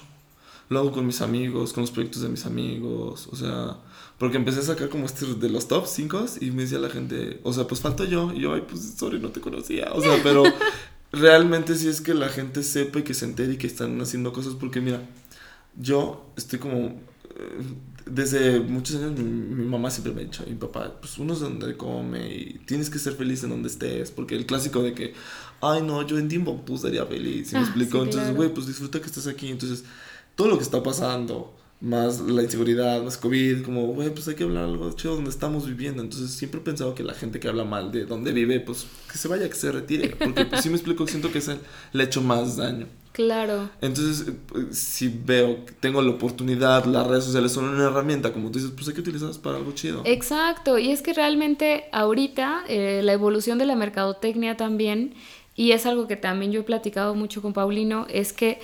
Lo 0.69 0.79
hago 0.79 0.91
con 0.91 1.05
mis 1.05 1.21
amigos, 1.21 1.73
con 1.73 1.81
los 1.81 1.91
proyectos 1.91 2.21
de 2.21 2.29
mis 2.29 2.45
amigos, 2.45 3.27
o 3.31 3.35
sea, 3.35 3.77
porque 4.17 4.37
empecé 4.37 4.59
a 4.59 4.63
sacar 4.63 4.89
como 4.89 5.05
este 5.05 5.25
de 5.25 5.49
los 5.49 5.67
top 5.67 5.85
5 5.87 6.25
y 6.41 6.51
me 6.51 6.63
decía 6.63 6.79
la 6.79 6.89
gente, 6.89 7.39
o 7.43 7.53
sea, 7.53 7.67
pues 7.67 7.81
falto 7.81 8.05
yo, 8.05 8.31
y 8.33 8.41
yo, 8.41 8.53
ay, 8.53 8.63
pues 8.69 8.93
sorry, 8.97 9.19
no 9.19 9.29
te 9.29 9.41
conocía, 9.41 9.91
o 9.93 10.01
sea, 10.01 10.21
pero 10.23 10.43
realmente 11.11 11.75
sí 11.75 11.87
es 11.87 12.01
que 12.01 12.13
la 12.13 12.29
gente 12.29 12.63
sepa 12.63 12.99
y 12.99 13.03
que 13.03 13.13
se 13.13 13.25
entere 13.25 13.53
y 13.53 13.57
que 13.57 13.67
están 13.67 13.99
haciendo 14.01 14.31
cosas, 14.33 14.53
porque 14.55 14.79
mira, 14.81 15.01
yo 15.75 16.31
estoy 16.37 16.59
como, 16.59 16.79
eh, 17.35 17.63
desde 18.05 18.59
muchos 18.59 18.97
años 18.97 19.19
mi, 19.19 19.23
mi 19.23 19.65
mamá 19.65 19.89
siempre 19.91 20.13
me 20.13 20.21
ha 20.21 20.23
dicho, 20.23 20.43
y 20.47 20.51
mi 20.51 20.55
papá, 20.57 20.95
pues 20.99 21.17
uno 21.17 21.33
es 21.33 21.39
donde 21.39 21.77
come 21.77 22.33
y 22.35 22.59
tienes 22.65 22.89
que 22.89 22.99
ser 22.99 23.13
feliz 23.13 23.43
en 23.43 23.49
donde 23.51 23.69
estés, 23.69 24.11
porque 24.11 24.35
el 24.35 24.45
clásico 24.45 24.81
de 24.83 24.93
que, 24.93 25.13
ay 25.61 25.81
no, 25.83 26.05
yo 26.05 26.17
en 26.17 26.27
Timbuktu 26.27 26.77
sería 26.77 27.05
feliz, 27.05 27.49
¿sí 27.49 27.55
me 27.55 27.61
Ah, 27.61 27.63
explico? 27.63 27.97
sí, 27.97 28.03
Entonces, 28.03 28.31
claro. 28.31 28.35
güey, 28.35 28.53
pues 28.53 28.67
disfruta 28.67 28.99
que 28.99 29.05
estás 29.07 29.27
aquí, 29.27 29.49
entonces 29.49 29.83
todo 30.39 30.47
lo 30.47 30.57
que 30.57 30.63
está 30.63 30.81
pasando, 30.81 31.53
más 31.81 32.21
la 32.21 32.41
inseguridad, 32.43 33.03
más 33.03 33.17
COVID, 33.17 33.61
como, 33.61 33.87
güey, 33.87 34.09
pues 34.09 34.25
hay 34.29 34.35
que 34.35 34.45
hablar 34.45 34.63
algo 34.63 34.89
chido 34.93 35.15
donde 35.15 35.31
estamos 35.31 35.67
viviendo. 35.67 36.01
Entonces 36.01 36.31
siempre 36.31 36.61
he 36.61 36.63
pensado 36.63 36.95
que 36.95 37.03
la 37.03 37.13
gente 37.13 37.41
que 37.41 37.49
habla 37.49 37.65
mal 37.65 37.91
de 37.91 38.05
donde 38.05 38.31
vive, 38.31 38.61
pues 38.61 38.87
que 39.11 39.17
se 39.17 39.27
vaya, 39.27 39.49
que 39.49 39.55
se 39.55 39.69
retire. 39.69 40.15
Porque 40.15 40.45
pues, 40.45 40.61
sí 40.61 40.69
me 40.69 40.75
explico, 40.75 41.05
siento 41.07 41.29
que 41.29 41.39
es 41.39 41.49
el, 41.49 41.59
le 41.91 42.05
hecho 42.05 42.21
más 42.21 42.55
daño. 42.55 42.87
Claro. 43.11 43.69
Entonces, 43.81 44.29
eh, 44.29 44.33
pues, 44.47 44.77
si 44.77 45.09
veo 45.09 45.57
tengo 45.81 46.01
la 46.01 46.11
oportunidad, 46.11 46.85
las 46.85 47.05
redes 47.05 47.25
sociales 47.25 47.51
son 47.51 47.65
una 47.65 47.87
herramienta, 47.87 48.31
como 48.31 48.49
tú 48.49 48.59
dices, 48.59 48.73
pues 48.73 48.87
hay 48.87 48.93
que 48.93 49.01
utilizarlas 49.01 49.39
para 49.39 49.57
algo 49.57 49.73
chido. 49.73 50.03
Exacto, 50.05 50.79
y 50.79 50.91
es 50.91 51.01
que 51.01 51.11
realmente 51.11 51.83
ahorita 51.91 52.63
eh, 52.69 53.01
la 53.03 53.11
evolución 53.11 53.57
de 53.57 53.65
la 53.65 53.75
mercadotecnia 53.75 54.55
también, 54.55 55.15
y 55.53 55.73
es 55.73 55.85
algo 55.85 56.07
que 56.07 56.15
también 56.15 56.53
yo 56.53 56.61
he 56.61 56.63
platicado 56.63 57.13
mucho 57.13 57.41
con 57.41 57.51
Paulino, 57.51 58.07
es 58.09 58.31
que 58.31 58.59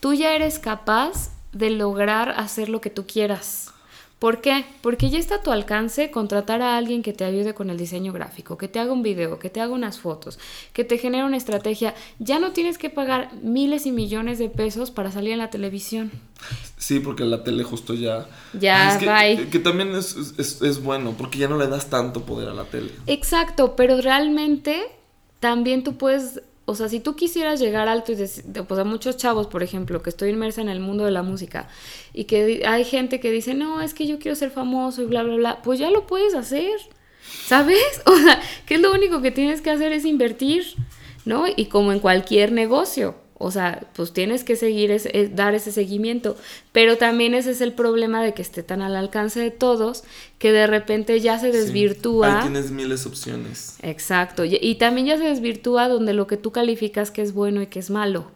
tú 0.00 0.14
ya 0.14 0.34
eres 0.34 0.58
capaz 0.58 1.30
de 1.52 1.70
lograr 1.70 2.30
hacer 2.30 2.68
lo 2.68 2.80
que 2.80 2.90
tú 2.90 3.06
quieras. 3.06 3.72
¿Por 4.18 4.40
qué? 4.40 4.64
Porque 4.80 5.10
ya 5.10 5.18
está 5.18 5.36
a 5.36 5.42
tu 5.42 5.52
alcance 5.52 6.10
contratar 6.10 6.60
a 6.60 6.76
alguien 6.76 7.02
que 7.02 7.12
te 7.12 7.24
ayude 7.24 7.54
con 7.54 7.70
el 7.70 7.78
diseño 7.78 8.12
gráfico, 8.12 8.58
que 8.58 8.66
te 8.66 8.80
haga 8.80 8.92
un 8.92 9.04
video, 9.04 9.38
que 9.38 9.48
te 9.48 9.60
haga 9.60 9.72
unas 9.72 10.00
fotos, 10.00 10.40
que 10.72 10.82
te 10.82 10.98
genere 10.98 11.24
una 11.24 11.36
estrategia. 11.36 11.94
Ya 12.18 12.40
no 12.40 12.50
tienes 12.50 12.78
que 12.78 12.90
pagar 12.90 13.30
miles 13.42 13.86
y 13.86 13.92
millones 13.92 14.40
de 14.40 14.48
pesos 14.48 14.90
para 14.90 15.12
salir 15.12 15.34
en 15.34 15.38
la 15.38 15.50
televisión. 15.50 16.10
Sí, 16.76 16.98
porque 16.98 17.24
la 17.24 17.44
tele 17.44 17.62
justo 17.62 17.94
ya... 17.94 18.26
Ya, 18.58 18.92
es 18.92 18.98
que, 18.98 19.06
bye. 19.06 19.50
que 19.50 19.58
también 19.60 19.94
es, 19.94 20.16
es, 20.36 20.62
es 20.62 20.82
bueno, 20.82 21.14
porque 21.16 21.38
ya 21.38 21.46
no 21.46 21.56
le 21.56 21.68
das 21.68 21.88
tanto 21.88 22.22
poder 22.22 22.48
a 22.48 22.54
la 22.54 22.64
tele. 22.64 22.90
Exacto, 23.06 23.76
pero 23.76 24.00
realmente 24.00 24.82
también 25.38 25.84
tú 25.84 25.96
puedes, 25.96 26.42
o 26.68 26.74
sea, 26.74 26.90
si 26.90 27.00
tú 27.00 27.16
quisieras 27.16 27.60
llegar 27.60 27.88
alto 27.88 28.12
y 28.12 28.14
decir, 28.14 28.44
pues 28.68 28.78
a 28.78 28.84
muchos 28.84 29.16
chavos, 29.16 29.46
por 29.46 29.62
ejemplo, 29.62 30.02
que 30.02 30.10
estoy 30.10 30.28
inmersa 30.28 30.60
en 30.60 30.68
el 30.68 30.80
mundo 30.80 31.06
de 31.06 31.10
la 31.10 31.22
música 31.22 31.66
y 32.12 32.24
que 32.24 32.62
hay 32.66 32.84
gente 32.84 33.20
que 33.20 33.30
dice, 33.30 33.54
no, 33.54 33.80
es 33.80 33.94
que 33.94 34.06
yo 34.06 34.18
quiero 34.18 34.34
ser 34.34 34.50
famoso 34.50 35.00
y 35.00 35.06
bla, 35.06 35.22
bla, 35.22 35.36
bla, 35.36 35.62
pues 35.62 35.78
ya 35.78 35.90
lo 35.90 36.06
puedes 36.06 36.34
hacer, 36.34 36.78
¿sabes? 37.46 37.78
O 38.04 38.14
sea, 38.18 38.38
que 38.66 38.74
es 38.74 38.82
lo 38.82 38.92
único 38.92 39.22
que 39.22 39.30
tienes 39.30 39.62
que 39.62 39.70
hacer 39.70 39.92
es 39.92 40.04
invertir, 40.04 40.74
¿no? 41.24 41.46
Y 41.48 41.66
como 41.66 41.90
en 41.90 42.00
cualquier 42.00 42.52
negocio. 42.52 43.14
O 43.40 43.50
sea, 43.52 43.86
pues 43.94 44.12
tienes 44.12 44.42
que 44.42 44.56
seguir, 44.56 44.90
ese- 44.90 45.10
eh, 45.16 45.28
dar 45.32 45.54
ese 45.54 45.70
seguimiento. 45.70 46.36
Pero 46.72 46.96
también 46.98 47.34
ese 47.34 47.52
es 47.52 47.60
el 47.60 47.72
problema 47.72 48.22
de 48.22 48.34
que 48.34 48.42
esté 48.42 48.62
tan 48.64 48.82
al 48.82 48.96
alcance 48.96 49.38
de 49.38 49.50
todos 49.52 50.02
que 50.38 50.50
de 50.52 50.66
repente 50.66 51.20
ya 51.20 51.38
se 51.38 51.52
Sí. 51.52 51.56
desvirtúa. 51.58 52.38
Ahí 52.38 52.42
tienes 52.42 52.70
miles 52.72 53.04
de 53.04 53.08
opciones. 53.10 53.76
Exacto. 53.82 54.44
Y, 54.44 54.58
y 54.60 54.74
también 54.74 55.06
ya 55.06 55.18
se 55.18 55.24
desvirtúa 55.24 55.88
donde 55.88 56.14
lo 56.14 56.26
que 56.26 56.36
tú 56.36 56.50
calificas 56.50 57.10
que 57.12 57.22
es 57.22 57.32
bueno 57.32 57.62
y 57.62 57.68
que 57.68 57.78
es 57.78 57.90
malo. 57.90 58.30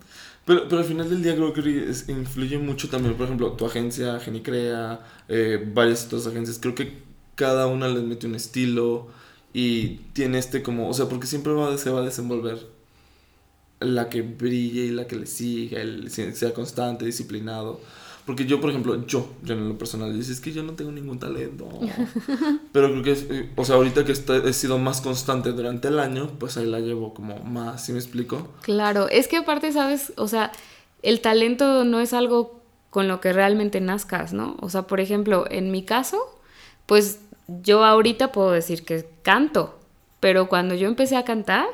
Pero, 0.44 0.68
pero 0.68 0.80
al 0.82 0.86
final 0.86 1.08
del 1.10 1.22
día 1.22 1.34
creo 1.36 1.52
que 1.52 1.90
es- 1.90 2.08
influye 2.08 2.58
mucho 2.58 2.88
también, 2.88 3.14
por 3.14 3.26
ejemplo, 3.26 3.52
tu 3.52 3.66
agencia, 3.66 4.18
Genicrea, 4.20 5.00
eh, 5.28 5.58
varias 5.74 6.06
otras 6.06 6.26
agencias. 6.26 6.58
Creo 6.60 6.74
que 6.74 6.98
cada 7.34 7.66
una 7.66 7.88
les 7.88 8.02
mete 8.02 8.26
un 8.26 8.34
estilo 8.34 9.08
y 9.52 10.00
tiene 10.14 10.38
este 10.38 10.62
como, 10.62 10.88
o 10.88 10.94
sea, 10.94 11.06
porque 11.08 11.26
siempre 11.26 11.52
va, 11.52 11.76
se 11.78 11.90
va 11.90 12.00
a 12.00 12.04
desenvolver 12.04 12.58
la 13.84 14.08
que 14.08 14.22
brille 14.22 14.86
y 14.86 14.90
la 14.90 15.06
que 15.06 15.16
le 15.16 15.26
siga, 15.26 15.80
el, 15.80 16.10
sea 16.10 16.52
constante, 16.52 17.04
disciplinado. 17.04 17.80
Porque 18.24 18.44
yo, 18.46 18.60
por 18.60 18.70
ejemplo, 18.70 19.04
yo, 19.06 19.28
yo 19.42 19.54
en 19.54 19.68
lo 19.68 19.76
personal, 19.76 20.16
dices 20.16 20.40
que 20.40 20.52
yo 20.52 20.62
no 20.62 20.74
tengo 20.74 20.92
ningún 20.92 21.18
talento. 21.18 21.68
Pero 22.72 22.88
creo 22.90 23.02
que, 23.02 23.12
eh, 23.12 23.50
o 23.56 23.64
sea, 23.64 23.74
ahorita 23.76 24.04
que 24.04 24.12
he 24.12 24.52
sido 24.52 24.78
más 24.78 25.00
constante 25.00 25.50
durante 25.50 25.88
el 25.88 25.98
año, 25.98 26.30
pues 26.38 26.56
ahí 26.56 26.66
la 26.66 26.78
llevo 26.78 27.14
como 27.14 27.40
más, 27.40 27.84
¿sí 27.84 27.92
me 27.92 27.98
explico? 27.98 28.48
Claro, 28.62 29.08
es 29.08 29.26
que 29.26 29.38
aparte, 29.38 29.72
sabes, 29.72 30.12
o 30.16 30.28
sea, 30.28 30.52
el 31.02 31.20
talento 31.20 31.84
no 31.84 32.00
es 32.00 32.12
algo 32.12 32.62
con 32.90 33.08
lo 33.08 33.20
que 33.20 33.32
realmente 33.32 33.80
nazcas, 33.80 34.32
¿no? 34.32 34.56
O 34.60 34.70
sea, 34.70 34.82
por 34.82 35.00
ejemplo, 35.00 35.46
en 35.50 35.72
mi 35.72 35.82
caso, 35.82 36.38
pues 36.86 37.20
yo 37.48 37.84
ahorita 37.84 38.30
puedo 38.30 38.52
decir 38.52 38.84
que 38.84 39.08
canto, 39.22 39.78
pero 40.20 40.48
cuando 40.48 40.74
yo 40.74 40.86
empecé 40.86 41.16
a 41.16 41.24
cantar, 41.24 41.66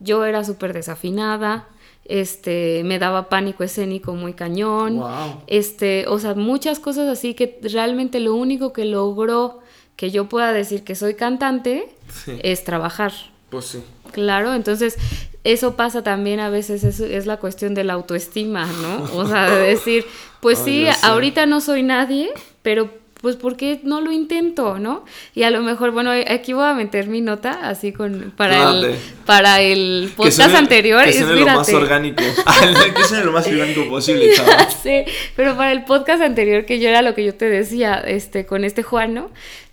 yo 0.00 0.24
era 0.24 0.44
súper 0.44 0.72
desafinada, 0.72 1.68
este, 2.04 2.82
me 2.84 2.98
daba 2.98 3.28
pánico 3.28 3.64
escénico 3.64 4.14
muy 4.14 4.34
cañón. 4.34 4.98
Wow. 4.98 5.42
Este, 5.46 6.06
o 6.08 6.18
sea, 6.18 6.34
muchas 6.34 6.78
cosas 6.78 7.08
así 7.08 7.34
que 7.34 7.58
realmente 7.62 8.20
lo 8.20 8.34
único 8.34 8.72
que 8.72 8.84
logró 8.84 9.60
que 9.96 10.10
yo 10.10 10.28
pueda 10.28 10.52
decir 10.52 10.84
que 10.84 10.94
soy 10.94 11.14
cantante 11.14 11.88
Sí. 12.24 12.38
es 12.42 12.62
trabajar. 12.64 13.12
Pues 13.48 13.64
sí. 13.66 13.82
Claro, 14.12 14.52
entonces 14.54 14.96
eso 15.42 15.74
pasa 15.76 16.02
también 16.02 16.40
a 16.40 16.50
veces, 16.50 16.84
es, 16.84 17.00
es 17.00 17.26
la 17.26 17.38
cuestión 17.38 17.74
de 17.74 17.84
la 17.84 17.94
autoestima, 17.94 18.66
¿no? 18.66 19.04
O 19.18 19.26
sea, 19.26 19.48
de 19.50 19.60
decir, 19.68 20.04
pues 20.40 20.58
sí, 20.64 20.86
ahorita 21.02 21.46
no 21.46 21.60
soy 21.60 21.82
nadie, 21.82 22.30
pero 22.62 22.90
pues 23.24 23.36
¿por 23.36 23.56
qué 23.56 23.80
no 23.84 24.02
lo 24.02 24.12
intento, 24.12 24.78
no? 24.78 25.06
Y 25.34 25.44
a 25.44 25.50
lo 25.50 25.62
mejor, 25.62 25.92
bueno, 25.92 26.10
aquí 26.28 26.52
voy 26.52 26.66
a 26.66 26.74
meter 26.74 27.06
mi 27.08 27.22
nota 27.22 27.66
así 27.70 27.90
con 27.90 28.34
para 28.36 28.70
el 28.70 28.82
Date. 28.82 28.98
para 29.24 29.62
el 29.62 30.08
Que 30.10 30.14
podcast 30.16 30.36
suene- 30.50 30.58
anterior, 30.58 31.04
Que 31.06 31.12
suene 31.14 31.36
lo 31.40 31.46
más 31.46 31.72
orgánico. 31.72 32.22
que 32.22 33.04
suene 33.04 33.24
lo 33.24 33.32
más 33.32 33.46
orgánico 33.46 33.88
posible, 33.88 34.30
chaval. 34.34 34.66
Sí, 34.82 35.04
pero 35.36 35.56
para 35.56 35.72
el 35.72 35.84
podcast 35.84 36.22
anterior, 36.22 36.66
que 36.66 36.78
yo 36.80 36.90
era 36.90 37.00
lo 37.00 37.14
que 37.14 37.24
yo 37.24 37.34
te 37.34 37.46
decía, 37.48 37.94
este, 37.94 38.44
con 38.44 38.62
este 38.62 38.82
Juan, 38.82 39.14
¿no? 39.14 39.30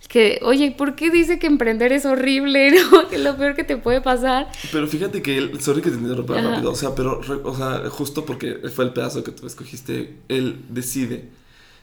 Que, 0.08 0.40
oye, 0.42 0.72
¿por 0.72 0.94
qué 0.94 1.10
dice 1.10 1.38
que 1.38 1.46
emprender 1.46 1.90
es 1.92 2.04
horrible, 2.06 2.70
no? 2.90 3.08
Que 3.08 3.16
es 3.16 3.22
lo 3.22 3.36
peor 3.36 3.54
que 3.54 3.64
te 3.64 3.76
puede 3.76 4.00
pasar. 4.00 4.48
Pero 4.70 4.86
fíjate 4.86 5.20
que 5.22 5.36
él, 5.38 5.60
sorry 5.60 5.82
que 5.82 5.90
te 5.90 5.96
interrumpa 5.96 6.40
rápido, 6.40 6.70
o 6.72 6.74
sea, 6.74 6.94
pero, 6.94 7.20
o 7.44 7.54
sea, 7.56 7.82
justo 7.90 8.24
porque 8.24 8.56
fue 8.74 8.84
el 8.86 8.92
pedazo 8.92 9.22
que 9.22 9.30
tú 9.30 9.46
escogiste, 9.46 10.14
él 10.28 10.56
decide, 10.70 11.28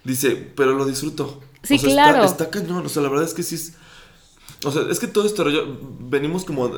dice, 0.10 0.36
pero 0.56 0.74
lo 0.74 0.86
disfruto. 0.86 1.42
Sí, 1.64 1.76
O 1.76 1.80
sea, 1.80 1.90
claro. 1.92 2.24
Está, 2.24 2.46
está 2.46 2.50
cañón, 2.50 2.86
o 2.86 2.90
sea, 2.90 3.02
la 3.04 3.10
verdad 3.10 3.26
es 3.26 3.34
que 3.34 3.44
sí 3.44 3.56
es, 3.56 3.74
o 4.66 4.72
sea, 4.72 4.84
es 4.90 5.00
que 5.00 5.08
todo 5.08 5.26
este 5.26 5.44
rollo, 5.44 5.66
venimos 6.00 6.46
como, 6.46 6.72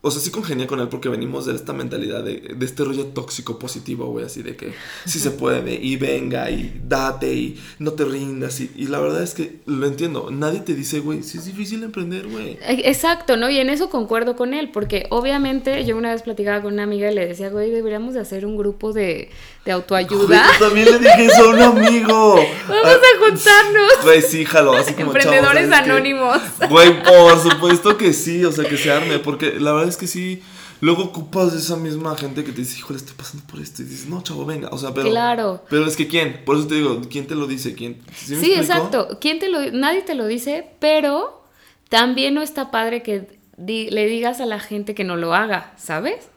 o 0.00 0.10
sea, 0.12 0.20
sí 0.22 0.30
congenia 0.30 0.68
con 0.68 0.78
él 0.80 0.88
porque 0.88 1.08
venimos 1.08 1.44
de 1.46 1.56
esta 1.56 1.72
mentalidad 1.72 2.22
de, 2.22 2.54
de 2.56 2.64
este 2.66 2.84
rollo 2.84 3.06
tóxico 3.06 3.58
positivo, 3.58 4.06
güey, 4.06 4.24
así 4.24 4.42
de 4.42 4.54
que 4.56 4.72
sí 5.06 5.18
se 5.18 5.32
puede 5.32 5.74
y 5.74 5.96
venga 5.96 6.48
y 6.52 6.80
date 6.86 7.34
y 7.34 7.60
no 7.80 7.92
te 7.92 8.04
rindas 8.04 8.60
y, 8.60 8.70
y 8.76 8.86
la 8.86 9.00
verdad 9.00 9.22
es 9.24 9.34
que 9.34 9.60
lo 9.66 9.86
entiendo, 9.86 10.30
nadie 10.30 10.60
te 10.60 10.74
dice, 10.74 11.00
güey, 11.00 11.24
sí 11.24 11.38
es 11.38 11.46
difícil 11.46 11.82
emprender, 11.82 12.28
güey. 12.28 12.58
E- 12.62 12.88
Exacto, 12.88 13.36
¿no? 13.36 13.50
Y 13.50 13.58
en 13.58 13.70
eso 13.70 13.90
concuerdo 13.90 14.36
con 14.36 14.54
él, 14.54 14.70
porque 14.72 15.06
obviamente 15.10 15.84
yo 15.84 15.96
una 15.96 16.12
vez 16.12 16.22
platicaba 16.22 16.62
con 16.62 16.74
una 16.74 16.84
amiga 16.84 17.10
y 17.10 17.14
le 17.16 17.26
decía, 17.26 17.50
güey, 17.50 17.70
deberíamos 17.72 18.14
de 18.14 18.20
hacer 18.20 18.46
un 18.46 18.56
grupo 18.56 18.92
de, 18.92 19.30
de 19.68 19.72
autoayuda. 19.74 20.46
También 20.58 20.86
le 20.86 20.98
dije 20.98 21.26
eso 21.26 21.44
a 21.44 21.48
un 21.50 21.60
amigo. 21.60 22.36
Vamos 22.66 22.86
a 22.96 23.18
juntarnos. 23.18 23.92
Güey, 24.02 24.22
sí, 24.22 24.44
jalo, 24.46 24.72
así 24.72 24.94
como 24.94 25.08
Emprendedores 25.12 25.70
anónimos. 25.70 26.38
Güey, 26.70 27.02
por 27.02 27.38
supuesto 27.38 27.98
que 27.98 28.14
sí, 28.14 28.44
o 28.46 28.50
sea, 28.52 28.64
que 28.66 28.78
se 28.78 28.90
arme, 28.90 29.18
porque 29.18 29.60
la 29.60 29.72
verdad 29.72 29.88
es 29.90 29.98
que 29.98 30.06
sí, 30.06 30.42
luego 30.80 31.02
ocupas 31.04 31.52
de 31.52 31.58
esa 31.58 31.76
misma 31.76 32.16
gente 32.16 32.44
que 32.44 32.52
te 32.52 32.62
dice, 32.62 32.78
híjole, 32.78 32.98
estoy 32.98 33.14
pasando 33.14 33.44
por 33.46 33.60
esto, 33.60 33.82
y 33.82 33.84
dices, 33.84 34.06
no, 34.08 34.22
chavo, 34.22 34.46
venga, 34.46 34.68
o 34.72 34.78
sea, 34.78 34.94
pero... 34.94 35.10
Claro. 35.10 35.62
Pero 35.68 35.86
es 35.86 35.96
que 35.96 36.08
¿quién? 36.08 36.42
Por 36.46 36.56
eso 36.56 36.66
te 36.66 36.76
digo, 36.76 37.02
¿quién 37.10 37.26
te 37.26 37.34
lo 37.34 37.46
dice? 37.46 37.74
¿Quién? 37.74 38.00
¿Sí, 38.16 38.36
me 38.36 38.40
Sí, 38.40 38.52
explico? 38.52 38.60
exacto. 38.60 39.18
¿Quién 39.20 39.38
te 39.38 39.50
lo, 39.50 39.60
nadie 39.72 40.00
te 40.02 40.14
lo 40.14 40.26
dice, 40.26 40.64
pero 40.80 41.44
también 41.90 42.32
no 42.34 42.40
está 42.40 42.70
padre 42.70 43.02
que 43.02 43.38
di- 43.58 43.90
le 43.90 44.06
digas 44.06 44.40
a 44.40 44.46
la 44.46 44.60
gente 44.60 44.94
que 44.94 45.04
no 45.04 45.16
lo 45.16 45.34
haga, 45.34 45.74
¿sabes? 45.76 46.28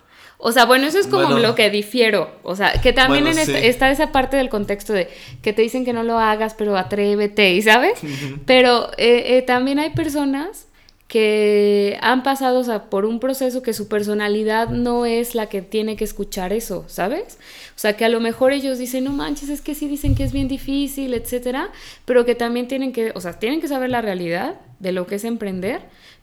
O 0.44 0.52
sea, 0.52 0.66
bueno, 0.66 0.88
eso 0.88 0.98
es 0.98 1.06
como 1.08 1.26
Bueno. 1.26 1.40
lo 1.40 1.54
que 1.56 1.70
difiero. 1.70 2.32
O 2.44 2.56
sea, 2.56 2.74
que 2.82 2.94
también 2.94 3.24
Bueno, 3.26 3.40
en 3.40 3.46
sí. 3.46 3.52
este- 3.54 3.68
está 3.70 3.92
esa 3.92 4.12
parte 4.12 4.38
del 4.38 4.50
contexto 4.50 4.92
de 4.92 5.08
que 5.44 5.54
te 5.54 5.62
dicen 5.62 5.86
que 5.86 5.94
no 5.94 6.02
lo 6.04 6.18
hagas, 6.18 6.56
pero 6.56 6.76
atrévete, 6.78 7.54
¿y 7.54 7.62
sabes? 7.62 8.00
Pero 8.48 8.90
eh, 8.98 9.38
eh, 9.38 9.42
también 9.44 9.78
hay 9.78 9.92
personas 9.92 10.66
que 11.08 11.98
han 12.02 12.24
pasado 12.24 12.60
o 12.60 12.64
sea, 12.64 12.90
por 12.90 13.06
un 13.06 13.20
proceso 13.20 13.62
que 13.62 13.74
su 13.74 13.88
personalidad 13.90 14.70
no 14.70 15.06
es 15.06 15.36
la 15.36 15.48
que 15.50 15.62
tiene 15.62 15.96
que 15.98 16.06
escuchar 16.06 16.54
eso, 16.54 16.86
¿sabes? 16.88 17.38
O 17.76 17.80
sea, 17.82 17.98
que 17.98 18.06
a 18.06 18.10
lo 18.10 18.20
mejor 18.22 18.54
ellos 18.54 18.78
dicen, 18.78 19.04
no 19.04 19.12
manches, 19.12 19.50
es 19.50 19.62
que 19.62 19.76
sí 19.76 19.88
dicen 19.90 20.16
que 20.16 20.24
es 20.24 20.32
bien 20.32 20.48
difícil, 20.48 21.14
etcétera, 21.14 21.70
pero 22.06 22.24
que 22.26 22.34
también 22.34 22.68
tienen 22.70 22.94
que, 22.94 23.12
o 23.14 23.20
sea, 23.22 23.34
tienen 23.40 23.60
que 23.60 23.68
saber 23.68 23.90
la 23.90 24.02
realidad 24.02 24.56
de 24.80 24.94
lo 24.94 25.06
que 25.06 25.16
es 25.16 25.26
emprender, 25.26 25.82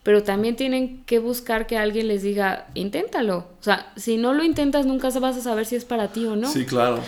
pero 0.09 0.23
también 0.23 0.57
tienen 0.57 1.03
que 1.05 1.19
buscar 1.19 1.67
que 1.67 1.77
alguien 1.77 2.09
les 2.09 2.23
diga, 2.23 2.69
inténtalo. 2.73 3.45
O 3.61 3.63
sea, 3.63 3.93
si 3.95 4.17
no 4.17 4.33
lo 4.33 4.43
intentas, 4.43 4.87
nunca 4.87 5.11
vas 5.21 5.37
a 5.37 5.43
saber 5.43 5.67
si 5.67 5.77
es 5.77 5.85
para 5.85 6.09
ti 6.09 6.25
o 6.25 6.35
no. 6.35 6.51
Sí, 6.51 6.65
claro. 6.65 7.01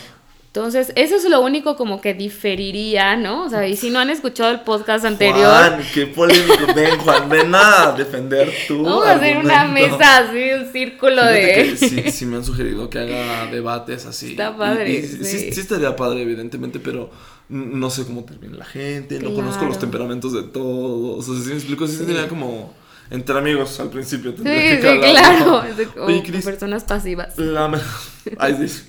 Entonces, 0.48 0.92
eso 0.96 1.16
es 1.16 1.24
lo 1.24 1.40
único 1.40 1.76
como 1.76 2.02
que 2.02 2.12
diferiría, 2.12 3.16
¿no? 3.16 3.46
O 3.46 3.48
sea, 3.48 3.66
y 3.66 3.74
si 3.76 3.88
no 3.88 4.00
han 4.00 4.10
escuchado 4.10 4.50
el 4.50 4.60
podcast 4.60 5.06
anterior, 5.06 5.48
Juan, 5.48 5.80
qué 5.94 6.08
polémico. 6.08 6.74
Ven, 6.76 6.98
Juan, 6.98 7.26
ven 7.30 7.54
a 7.54 7.94
defender 7.96 8.52
tu 8.68 8.82
vamos 8.84 9.06
a 9.06 9.12
hacer 9.14 9.38
una 9.38 9.64
mesa 9.64 10.18
así, 10.18 10.52
un 10.52 10.70
círculo 10.70 11.22
Fíjate 11.22 11.64
de... 11.64 11.76
sí, 11.78 12.10
sí 12.12 12.26
me 12.26 12.36
han 12.36 12.44
sugerido 12.44 12.90
que 12.90 12.98
haga 12.98 13.46
debates 13.46 14.04
así. 14.04 14.32
Está 14.32 14.54
padre, 14.54 14.90
Y- 14.90 14.96
y 14.96 15.02
sí. 15.04 15.24
sí. 15.24 15.52
sí 15.54 15.60
estaría 15.60 15.96
padre, 15.96 16.20
evidentemente, 16.20 16.78
pero 16.80 17.08
no 17.48 17.88
sé 17.88 18.04
cómo 18.04 18.24
termina 18.24 18.58
la 18.58 18.66
gente, 18.66 19.18
no 19.20 19.32
conozco 19.32 19.64
los 19.64 19.78
temperamentos 19.78 20.34
de 20.34 20.42
todos. 20.42 21.26
O 21.26 21.34
sea, 21.34 21.42
si 21.42 21.48
me 21.48 21.54
explico, 21.54 21.86
sí, 21.86 21.96
sería 21.96 22.28
como 22.28 22.78
entre 23.10 23.36
amigos 23.38 23.78
al 23.80 23.90
principio. 23.90 24.30
Sí, 24.32 24.36
tendría 24.42 24.80
que 24.80 25.06
sí, 25.06 25.12
claro. 25.12 25.62
o 25.98 26.04
Oye, 26.06 26.22
Cris, 26.22 26.44
personas 26.44 26.84
pasivas. 26.84 27.36
la, 27.38 27.70
Ay, 28.38 28.68
sí. 28.68 28.82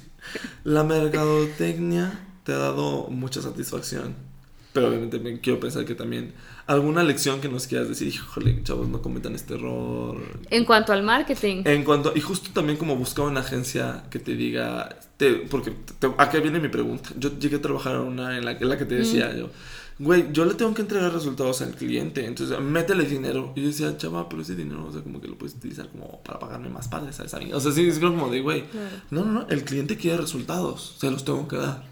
la 0.63 0.84
mercadotecnia 0.84 2.19
te 2.43 2.53
ha 2.53 2.57
dado 2.57 3.07
mucha 3.10 3.41
satisfacción. 3.41 4.15
Pero 4.73 4.88
obviamente 4.88 5.19
me 5.19 5.41
quiero 5.41 5.60
pensar 5.60 5.84
que 5.84 5.95
también 5.95 6.34
alguna 6.65 7.03
lección 7.03 7.41
que 7.41 7.49
nos 7.49 7.67
quieras 7.67 7.89
decir, 7.89 8.07
híjole, 8.07 8.63
chavos, 8.63 8.88
no 8.88 9.01
cometan 9.01 9.36
este 9.36 9.55
error. 9.55 10.17
En 10.49 10.63
cuanto 10.63 10.93
al 10.93 11.03
marketing, 11.03 11.63
En 11.65 11.84
cuanto, 11.84 12.13
y 12.15 12.21
justo 12.21 12.51
también 12.53 12.77
como 12.77 12.95
buscar 12.95 13.25
una 13.25 13.41
agencia 13.41 14.03
que 14.10 14.19
te 14.19 14.34
diga, 14.34 14.97
te- 15.17 15.45
porque 15.49 15.71
te- 15.99 16.07
acá 16.17 16.39
viene 16.39 16.62
mi 16.62 16.69
pregunta. 16.69 17.10
Yo 17.17 17.38
llegué 17.38 17.57
a 17.57 17.62
trabajar 17.62 17.95
en 17.95 18.01
una 18.01 18.38
en 18.38 18.45
la, 18.45 18.51
en 18.51 18.69
la 18.69 18.77
que 18.77 18.86
te 18.86 18.95
decía 18.95 19.36
yo, 19.36 19.49
güey, 20.02 20.32
yo 20.32 20.46
le 20.46 20.56
tengo 20.56 20.74
que 20.74 20.82
entregar 20.82 21.14
resultados 21.14 21.62
al 21.62 21.76
cliente, 21.76 22.26
entonces 22.26 22.60
métele 22.60 23.06
dinero. 23.06 23.54
Y 23.56 23.62
yo 23.62 23.68
decía, 23.68 23.96
chava, 23.98 24.28
pero 24.28 24.42
ese 24.42 24.56
dinero, 24.56 24.86
o 24.88 24.92
sea, 24.92 25.02
como 25.02 25.22
que 25.22 25.28
lo 25.28 25.38
puedes 25.38 25.56
utilizar 25.56 25.88
como 25.90 26.22
para 26.24 26.40
pagarme 26.40 26.70
más 26.70 26.88
padres. 26.88 27.20
A 27.20 27.40
mí. 27.40 27.54
O 27.54 27.60
sea, 27.60 27.72
sí, 27.72 27.88
es 27.88 28.00
como 28.00 28.30
de, 28.30 28.42
güey, 28.42 28.64
no, 29.12 29.24
no, 29.24 29.32
no, 29.32 29.48
el 29.50 29.64
cliente 29.64 29.98
quiere 29.98 30.18
resultados, 30.18 30.96
se 31.00 31.12
los 31.12 31.24
tengo 31.24 31.48
que 31.48 31.58
dar. 31.58 31.84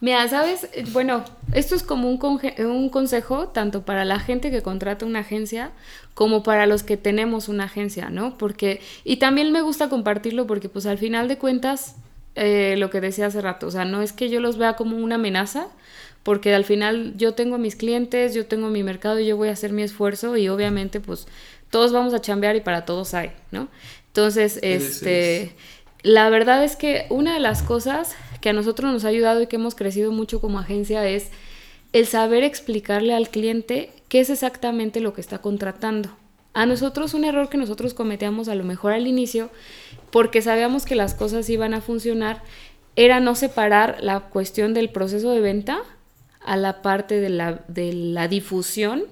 Mira, 0.00 0.26
¿sabes? 0.26 0.68
Bueno, 0.92 1.24
esto 1.52 1.76
es 1.76 1.84
como 1.84 2.10
un, 2.10 2.40
un 2.58 2.88
consejo 2.88 3.48
tanto 3.50 3.84
para 3.84 4.04
la 4.04 4.18
gente 4.18 4.50
que 4.50 4.60
contrata 4.60 5.06
una 5.06 5.20
agencia 5.20 5.70
como 6.14 6.42
para 6.42 6.66
los 6.66 6.82
que 6.82 6.96
tenemos 6.96 7.48
una 7.48 7.64
agencia, 7.64 8.10
¿no? 8.10 8.36
Porque, 8.36 8.80
y 9.04 9.18
también 9.18 9.52
me 9.52 9.62
gusta 9.62 9.88
compartirlo 9.88 10.48
porque 10.48 10.68
pues 10.68 10.86
al 10.86 10.98
final 10.98 11.28
de 11.28 11.38
cuentas, 11.38 11.94
eh, 12.34 12.74
lo 12.78 12.90
que 12.90 13.00
decía 13.00 13.26
hace 13.26 13.40
rato, 13.40 13.68
o 13.68 13.70
sea, 13.70 13.84
no 13.84 14.02
es 14.02 14.12
que 14.12 14.28
yo 14.28 14.40
los 14.40 14.58
vea 14.58 14.74
como 14.74 14.96
una 14.96 15.14
amenaza, 15.14 15.68
porque 16.22 16.54
al 16.54 16.64
final 16.64 17.14
yo 17.16 17.34
tengo 17.34 17.58
mis 17.58 17.76
clientes, 17.76 18.34
yo 18.34 18.46
tengo 18.46 18.68
mi 18.68 18.82
mercado 18.82 19.18
y 19.18 19.26
yo 19.26 19.36
voy 19.36 19.48
a 19.48 19.52
hacer 19.52 19.72
mi 19.72 19.82
esfuerzo 19.82 20.36
y 20.36 20.48
obviamente 20.48 21.00
pues 21.00 21.26
todos 21.70 21.92
vamos 21.92 22.14
a 22.14 22.20
chambear 22.20 22.56
y 22.56 22.60
para 22.60 22.84
todos 22.84 23.14
hay, 23.14 23.32
¿no? 23.50 23.68
Entonces, 24.08 24.58
este... 24.62 25.54
La 26.02 26.30
verdad 26.30 26.64
es 26.64 26.74
que 26.74 27.06
una 27.10 27.34
de 27.34 27.38
las 27.38 27.62
cosas 27.62 28.16
que 28.40 28.48
a 28.48 28.52
nosotros 28.52 28.92
nos 28.92 29.04
ha 29.04 29.08
ayudado 29.08 29.40
y 29.40 29.46
que 29.46 29.54
hemos 29.54 29.76
crecido 29.76 30.10
mucho 30.10 30.40
como 30.40 30.58
agencia 30.58 31.08
es 31.08 31.30
el 31.92 32.06
saber 32.06 32.42
explicarle 32.42 33.14
al 33.14 33.28
cliente 33.28 33.92
qué 34.08 34.18
es 34.18 34.28
exactamente 34.28 34.98
lo 35.00 35.14
que 35.14 35.20
está 35.20 35.38
contratando. 35.38 36.10
A 36.54 36.66
nosotros 36.66 37.14
un 37.14 37.24
error 37.24 37.48
que 37.48 37.56
nosotros 37.56 37.94
cometíamos 37.94 38.48
a 38.48 38.56
lo 38.56 38.64
mejor 38.64 38.92
al 38.92 39.06
inicio, 39.06 39.50
porque 40.10 40.42
sabíamos 40.42 40.86
que 40.86 40.96
las 40.96 41.14
cosas 41.14 41.48
iban 41.48 41.72
a 41.72 41.80
funcionar, 41.80 42.42
era 42.96 43.20
no 43.20 43.36
separar 43.36 43.98
la 44.00 44.20
cuestión 44.20 44.74
del 44.74 44.90
proceso 44.90 45.30
de 45.30 45.40
venta 45.40 45.82
a 46.44 46.56
la 46.56 46.82
parte 46.82 47.20
de 47.20 47.28
la, 47.28 47.64
de 47.68 47.92
la 47.92 48.28
difusión 48.28 49.04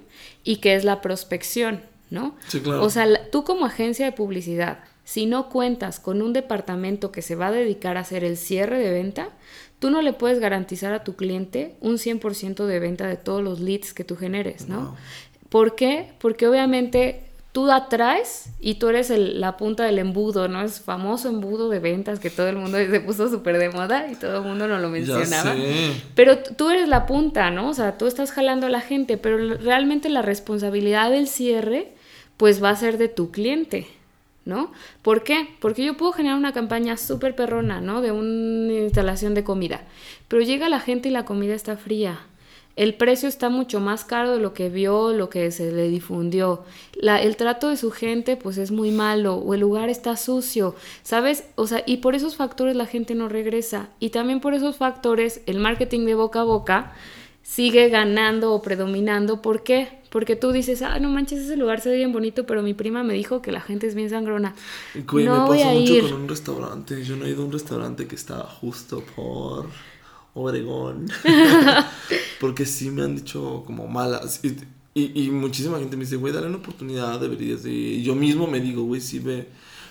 y 0.44 0.56
que 0.56 0.74
es 0.74 0.84
la 0.84 1.00
prospección, 1.00 1.82
¿no? 2.10 2.36
Sí, 2.48 2.60
claro. 2.60 2.82
O 2.82 2.90
sea, 2.90 3.30
tú 3.30 3.44
como 3.44 3.66
agencia 3.66 4.06
de 4.06 4.12
publicidad, 4.12 4.80
si 5.04 5.26
no 5.26 5.48
cuentas 5.48 6.00
con 6.00 6.22
un 6.22 6.32
departamento 6.32 7.10
que 7.12 7.22
se 7.22 7.34
va 7.34 7.48
a 7.48 7.52
dedicar 7.52 7.96
a 7.96 8.00
hacer 8.00 8.24
el 8.24 8.36
cierre 8.36 8.78
de 8.78 8.90
venta, 8.90 9.30
tú 9.78 9.90
no 9.90 10.02
le 10.02 10.12
puedes 10.12 10.38
garantizar 10.38 10.92
a 10.92 11.04
tu 11.04 11.16
cliente 11.16 11.74
un 11.80 11.96
100% 11.96 12.66
de 12.66 12.78
venta 12.78 13.08
de 13.08 13.16
todos 13.16 13.42
los 13.42 13.60
leads 13.60 13.92
que 13.92 14.04
tú 14.04 14.16
generes, 14.16 14.68
¿no? 14.68 14.80
Wow. 14.80 14.94
¿Por 15.48 15.74
qué? 15.74 16.12
Porque 16.20 16.46
obviamente 16.46 17.29
tú 17.52 17.70
atraes 17.70 18.50
y 18.60 18.74
tú 18.74 18.88
eres 18.88 19.10
el- 19.10 19.40
la 19.40 19.56
punta 19.56 19.84
del 19.84 19.98
embudo, 19.98 20.46
¿no? 20.48 20.62
Es 20.62 20.80
famoso 20.80 21.28
embudo 21.28 21.68
de 21.68 21.80
ventas 21.80 22.20
que 22.20 22.30
todo 22.30 22.48
el 22.48 22.56
mundo 22.56 22.78
se 22.90 23.00
puso 23.00 23.28
súper 23.28 23.58
de 23.58 23.70
moda 23.70 24.06
y 24.10 24.14
todo 24.14 24.38
el 24.38 24.42
mundo 24.44 24.68
nos 24.68 24.80
lo 24.80 24.88
mencionaba. 24.88 25.54
Pero 26.14 26.38
tú 26.38 26.70
eres 26.70 26.88
la 26.88 27.06
punta, 27.06 27.50
¿no? 27.50 27.68
O 27.70 27.74
sea, 27.74 27.98
tú 27.98 28.06
estás 28.06 28.30
jalando 28.32 28.66
a 28.66 28.70
la 28.70 28.80
gente, 28.80 29.16
pero 29.16 29.36
realmente 29.56 30.08
la 30.08 30.22
responsabilidad 30.22 31.10
del 31.10 31.26
cierre, 31.26 31.92
pues 32.36 32.62
va 32.62 32.70
a 32.70 32.76
ser 32.76 32.98
de 32.98 33.08
tu 33.08 33.30
cliente, 33.32 33.86
¿no? 34.44 34.72
¿Por 35.02 35.24
qué? 35.24 35.48
Porque 35.60 35.84
yo 35.84 35.96
puedo 35.96 36.12
generar 36.12 36.38
una 36.38 36.52
campaña 36.52 36.96
súper 36.96 37.34
perrona, 37.34 37.80
¿no? 37.80 38.00
De 38.00 38.12
una 38.12 38.72
instalación 38.72 39.34
de 39.34 39.44
comida, 39.44 39.82
pero 40.28 40.42
llega 40.42 40.68
la 40.68 40.80
gente 40.80 41.08
y 41.08 41.12
la 41.12 41.24
comida 41.24 41.54
está 41.54 41.76
fría. 41.76 42.20
El 42.76 42.94
precio 42.94 43.28
está 43.28 43.50
mucho 43.50 43.78
más 43.80 44.04
caro 44.04 44.33
de 44.33 44.38
lo 44.40 44.54
que 44.54 44.70
vio, 44.70 45.12
lo 45.12 45.28
que 45.28 45.50
se 45.50 45.70
le 45.72 45.88
difundió. 45.88 46.62
La- 46.94 47.20
el 47.20 47.37
trato 47.37 47.68
de 47.68 47.76
su 47.76 47.90
gente 47.90 48.37
pues 48.37 48.56
es 48.59 48.70
muy 48.70 48.90
malo 48.90 49.35
o 49.35 49.52
el 49.54 49.61
lugar 49.61 49.90
está 49.90 50.16
sucio, 50.16 50.74
¿sabes? 51.02 51.44
O 51.56 51.66
sea, 51.66 51.83
y 51.85 51.98
por 51.98 52.14
esos 52.14 52.37
factores 52.37 52.76
la 52.76 52.87
gente 52.87 53.14
no 53.14 53.28
regresa. 53.28 53.88
Y 53.98 54.11
también 54.11 54.40
por 54.40 54.54
esos 54.54 54.76
factores 54.76 55.42
el 55.46 55.59
marketing 55.59 56.06
de 56.06 56.14
boca 56.14 56.40
a 56.40 56.44
boca 56.44 56.92
sigue 57.42 57.88
ganando 57.88 58.52
o 58.54 58.62
predominando. 58.62 59.42
¿Por 59.42 59.62
qué? 59.62 59.98
Porque 60.11 60.35
tú 60.37 60.50
dices, 60.52 60.83
ah, 60.83 60.98
no 60.98 61.09
manches, 61.09 61.40
ese 61.40 61.56
lugar 61.56 61.80
se 61.80 61.88
ve 61.90 61.96
bien 61.96 62.12
bonito, 62.12 62.44
pero 62.44 62.62
mi 62.62 62.74
prima 62.74 63.02
me 63.02 63.14
dijo 63.14 63.42
que 63.42 63.52
la 63.52 63.61
gente 63.61 63.87
es 63.87 63.94
bien 63.94 64.11
sangrona. 64.11 64.54
Güey, 65.06 65.24
no 65.24 65.42
me 65.42 65.46
voy 65.48 65.59
pasó 65.59 65.70
a 65.70 65.72
mucho 65.74 65.94
ir. 65.94 66.02
con 66.02 66.12
un 66.14 66.28
restaurante. 66.28 67.04
Yo 67.04 67.16
no 67.16 67.26
he 67.26 67.30
ido 67.30 67.42
a 67.42 67.46
un 67.46 67.52
restaurante 67.52 68.06
que 68.09 68.14
está 68.16 68.38
justo 68.42 69.04
por 69.14 69.66
Obregón. 70.40 71.07
Porque 72.40 72.66
sí 72.66 72.90
me 72.90 73.03
han 73.03 73.16
dicho 73.16 73.62
como 73.66 73.87
malas. 73.87 74.40
Y, 74.44 74.57
y, 74.94 75.24
y 75.26 75.31
muchísima 75.31 75.79
gente 75.79 75.96
me 75.96 76.05
dice, 76.05 76.16
güey, 76.16 76.33
dale 76.33 76.46
una 76.48 76.57
oportunidad, 76.59 77.20
deberías 77.20 77.62
de. 77.62 77.70
Y 77.70 78.03
yo 78.03 78.14
mismo 78.14 78.46
me 78.46 78.61
digo, 78.61 78.83
güey, 78.85 79.00
sí 79.00 79.18
ve. 79.18 79.48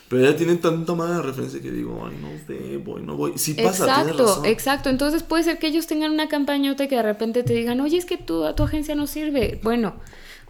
Pero 0.10 0.24
ya 0.24 0.36
tienen 0.36 0.60
tanta 0.60 0.96
mala 0.96 1.22
referencia 1.22 1.62
que 1.62 1.72
digo, 1.72 2.04
ay, 2.04 2.18
no 2.20 2.30
sé, 2.48 2.78
voy, 2.78 3.04
no 3.04 3.16
voy. 3.16 3.34
Sí 3.36 3.54
pasa, 3.54 3.84
Exacto, 3.86 4.26
razón. 4.26 4.46
exacto. 4.46 4.90
Entonces 4.90 5.22
puede 5.22 5.44
ser 5.44 5.60
que 5.60 5.68
ellos 5.68 5.86
tengan 5.86 6.12
una 6.12 6.28
campañota 6.28 6.88
que 6.88 6.96
de 6.96 7.04
repente 7.04 7.44
te 7.44 7.54
digan, 7.54 7.80
oye, 7.80 7.98
es 7.98 8.06
que 8.06 8.18
tu, 8.18 8.44
tu 8.56 8.64
agencia 8.64 8.96
no 8.96 9.06
sirve. 9.06 9.60
Bueno, 9.62 9.94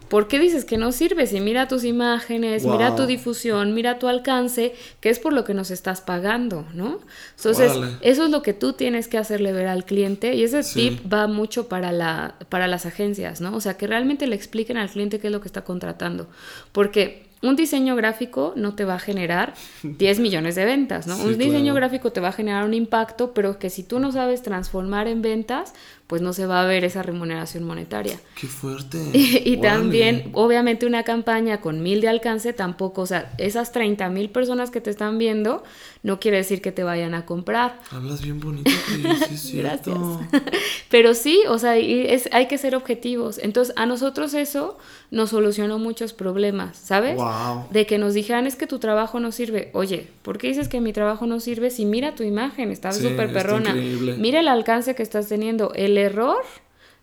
¿por 0.10 0.28
qué 0.28 0.40
dices 0.40 0.66
que 0.66 0.78
no 0.78 0.92
sirve? 0.92 1.28
Si 1.28 1.40
mira 1.40 1.68
tus 1.68 1.84
imágenes, 1.86 2.66
mira 2.66 2.96
tu 2.96 3.06
difusión, 3.06 3.74
mira 3.74 4.00
tu 4.00 4.08
alcance, 4.08 4.74
que 5.00 5.10
es 5.10 5.20
por 5.20 5.34
lo 5.34 5.44
que 5.46 5.54
nos 5.54 5.72
estás 5.72 6.02
pagando, 6.02 6.66
¿no? 6.74 7.00
Entonces, 7.38 7.72
Órale. 7.72 7.94
eso 8.02 8.26
es 8.26 8.30
lo 8.32 8.42
que 8.42 8.54
tú 8.54 8.74
tienes 8.74 9.08
que 9.08 9.18
hacerle 9.18 9.54
ver 9.54 9.68
al 9.68 9.86
cliente 9.86 10.34
y 10.36 10.44
ese 10.44 10.64
Sí. 10.64 10.90
tip 10.98 11.14
va 11.14 11.28
mucho 11.28 11.68
para, 11.68 11.92
la, 11.92 12.36
para 12.50 12.68
las 12.68 12.86
agencias, 12.86 13.40
¿no? 13.42 13.56
O 13.56 13.62
sea, 13.62 13.78
que 13.78 13.88
realmente 13.88 14.28
le 14.28 14.36
expliquen 14.36 14.78
al 14.78 14.90
cliente 14.90 15.20
qué 15.20 15.28
es 15.28 15.34
lo 15.34 15.42
que 15.42 15.48
está 15.48 15.64
contratando. 15.64 16.28
Porque 16.72 17.28
un 17.42 17.56
diseño 17.56 17.96
gráfico 17.96 18.52
no 18.58 18.76
te 18.76 18.84
va 18.84 18.96
a 18.96 19.00
generar 19.00 19.54
10 19.84 20.20
millones 20.20 20.56
de 20.56 20.66
ventas, 20.66 21.08
¿no? 21.08 21.16
Sí, 21.16 21.22
un 21.24 21.38
diseño 21.38 21.74
claro. 21.74 21.76
gráfico 21.76 22.12
te 22.12 22.20
va 22.20 22.30
a 22.30 22.34
generar 22.34 22.66
un 22.66 22.74
impacto, 22.74 23.34
pero 23.34 23.60
que 23.60 23.70
si 23.70 23.84
tú 23.84 24.00
no 24.00 24.12
sabes 24.12 24.42
transformar 24.42 25.08
en 25.08 25.22
ventas, 25.22 25.74
pues 26.10 26.24
no 26.24 26.34
se 26.34 26.48
va 26.48 26.64
a 26.64 26.66
ver 26.66 26.84
esa 26.84 27.04
remuneración 27.04 27.64
monetaria. 27.64 28.20
Qué 28.36 28.48
fuerte. 28.48 28.98
Y, 29.14 29.58
Órale. 29.58 29.78
también, 29.78 30.30
obviamente, 30.34 30.88
una 30.88 31.04
campaña 31.04 31.62
con 31.62 31.84
mil 31.84 32.02
de 32.02 32.08
alcance 32.10 32.52
tampoco, 32.52 33.02
o 33.04 33.06
sea, 33.06 33.32
esas 33.38 33.72
30 33.72 34.10
mil 34.10 34.30
personas 34.32 34.72
que 34.72 34.82
te 34.82 34.90
están 34.90 35.20
viendo, 35.20 35.64
no 36.02 36.20
quiere 36.20 36.38
decir 36.38 36.62
que 36.64 36.72
te 36.72 36.84
vayan 36.84 37.14
a 37.14 37.26
comprar. 37.28 37.80
Hablas 37.92 38.24
bien 38.24 38.40
bonito, 38.40 38.72
sí 38.88 39.34
es 39.36 39.40
cierto. 39.42 40.20
Pero 40.90 41.14
sí, 41.14 41.42
o 41.48 41.60
sea, 41.60 41.78
y 41.78 42.08
es, 42.08 42.28
hay 42.32 42.48
que 42.48 42.58
ser 42.58 42.76
objetivos. 42.76 43.38
Entonces, 43.38 43.74
a 43.78 43.86
nosotros 43.86 44.34
eso 44.34 44.78
nos 45.12 45.30
solucionó 45.30 45.78
muchos 45.78 46.14
problemas, 46.14 46.76
¿sabes? 46.78 47.16
Wow. 47.18 47.68
De 47.70 47.86
que 47.86 47.98
nos 48.00 48.16
dijeran, 48.16 48.48
es 48.48 48.56
que 48.56 48.66
tu 48.66 48.80
trabajo 48.80 49.20
no 49.20 49.32
sirve. 49.32 49.70
Oye, 49.74 50.08
¿por 50.24 50.38
qué 50.40 50.48
dices 50.48 50.68
que 50.70 50.82
mi 50.82 50.92
trabajo 50.94 51.28
no 51.28 51.40
sirve 51.40 51.70
si 51.70 51.86
mira 51.86 52.16
tu 52.16 52.24
imagen? 52.24 52.72
Está 52.72 52.92
Sí, 52.92 53.02
súper 53.04 53.28
está 53.28 53.34
perrona. 53.44 53.70
increíble. 53.72 54.16
Mira 54.18 54.40
el 54.40 54.48
alcance 54.48 54.96
que 54.96 55.04
estás 55.04 55.28
teniendo. 55.28 55.74
El 55.76 55.99
error 56.00 56.44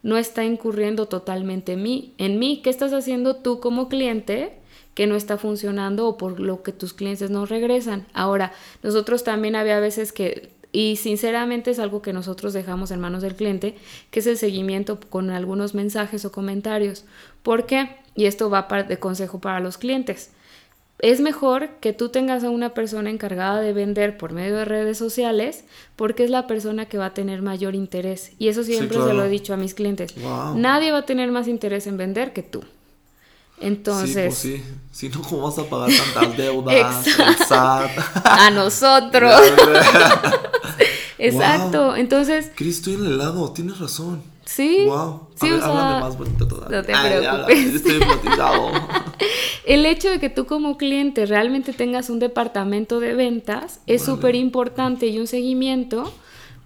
no 0.03 0.17
está 0.17 0.45
incurriendo 0.45 1.07
totalmente 1.07 1.73
en 1.73 1.83
mí. 1.83 2.15
En 2.19 2.39
mí, 2.39 2.61
¿qué 2.63 2.71
estás 2.71 2.93
haciendo 2.93 3.37
tú 3.37 3.61
como 3.61 3.89
cliente? 3.89 4.59
que 4.97 5.07
no 5.07 5.15
está 5.15 5.37
funcionando 5.37 6.09
o 6.09 6.17
por 6.17 6.41
lo 6.41 6.63
que 6.63 6.73
tus 6.73 6.95
clientes 6.95 7.29
no 7.29 7.45
regresan. 7.45 8.07
Ahora, 8.15 8.55
nosotros 8.83 9.25
también 9.25 9.55
había 9.55 9.79
veces 9.79 10.11
que, 10.11 10.49
y 10.73 10.97
sinceramente 10.97 11.71
es 11.71 11.79
algo 11.79 12.01
que 12.01 12.15
nosotros 12.15 12.55
dejamos 12.55 12.91
en 12.91 13.01
manos 13.01 13.21
del 13.21 13.37
cliente, 13.37 13.77
que 14.11 14.21
es 14.21 14.27
el 14.27 14.39
seguimiento 14.39 14.99
con 14.99 15.29
algunos 15.29 15.75
mensajes 15.75 16.25
o 16.25 16.33
comentarios. 16.33 17.05
¿Por 17.43 17.67
qué? 17.67 17.91
Y 18.15 18.25
esto 18.25 18.49
va 18.49 18.67
de 18.89 18.99
consejo 18.99 19.39
para 19.39 19.61
los 19.61 19.77
clientes. 19.77 20.33
Es 20.99 21.21
mejor 21.21 21.69
que 21.81 21.93
tú 21.93 22.09
tengas 22.09 22.43
a 22.43 22.51
una 22.51 22.71
persona 22.71 23.11
encargada 23.11 23.61
de 23.61 23.73
vender 23.75 24.17
por 24.17 24.33
medio 24.33 24.57
de 24.57 24.65
redes 24.65 24.97
sociales 24.97 25.65
porque 25.95 26.25
es 26.25 26.31
la 26.31 26.47
persona 26.47 26.87
que 26.87 26.97
va 26.97 27.07
a 27.07 27.15
tener 27.15 27.43
mayor 27.43 27.75
interés. 27.75 28.33
Y 28.39 28.49
eso 28.49 28.65
siempre 28.65 28.97
se 28.97 29.05
claro. 29.05 29.19
lo 29.19 29.25
he 29.25 29.29
dicho 29.29 29.53
a 29.53 29.59
mis 29.59 29.75
clientes. 29.75 30.15
Wow. 30.15 30.57
Nadie 30.57 30.93
va 30.93 30.99
a 30.99 31.07
tener 31.07 31.31
más 31.31 31.49
interés 31.49 31.87
en 31.87 31.99
vender 31.99 32.33
que 32.33 32.43
tú. 32.43 32.65
Entonces, 33.61 34.35
Sí, 34.37 34.59
pues 34.59 34.69
sí. 34.69 34.77
Si 34.93 35.09
no, 35.09 35.23
¿cómo 35.23 35.43
vas 35.43 35.59
a 35.59 35.65
pagar 35.65 35.91
tantas 36.15 36.37
deudas? 36.37 37.07
A 37.51 38.51
nosotros. 38.51 39.35
Exacto, 41.19 41.97
entonces, 41.97 42.51
Cris, 42.55 42.77
estoy 42.77 42.95
en 42.95 43.07
el 43.07 43.13
helado, 43.15 43.51
tienes 43.53 43.79
razón. 43.79 44.23
Sí. 44.47 44.85
Wow. 44.87 45.29
Sí, 45.35 45.51
ver, 45.51 45.59
o 45.59 45.63
sea, 45.63 45.69
háblame 45.69 46.01
más 46.01 46.17
bonito 46.19 46.49
todavía. 46.49 46.79
no 46.79 46.85
te 46.85 46.95
Ay. 46.95 47.73
Estoy 47.75 47.97
hipnotizado. 47.97 48.71
El 49.67 49.85
hecho 49.85 50.09
de 50.09 50.19
que 50.19 50.31
tú 50.31 50.47
como 50.47 50.79
cliente 50.79 51.27
realmente 51.27 51.73
tengas 51.75 52.09
un 52.09 52.19
departamento 52.19 53.01
de 53.01 53.15
ventas 53.15 53.81
es 53.87 54.03
Órale. 54.03 54.17
súper 54.17 54.35
importante 54.37 55.07
y 55.09 55.19
un 55.19 55.27
seguimiento. 55.27 56.13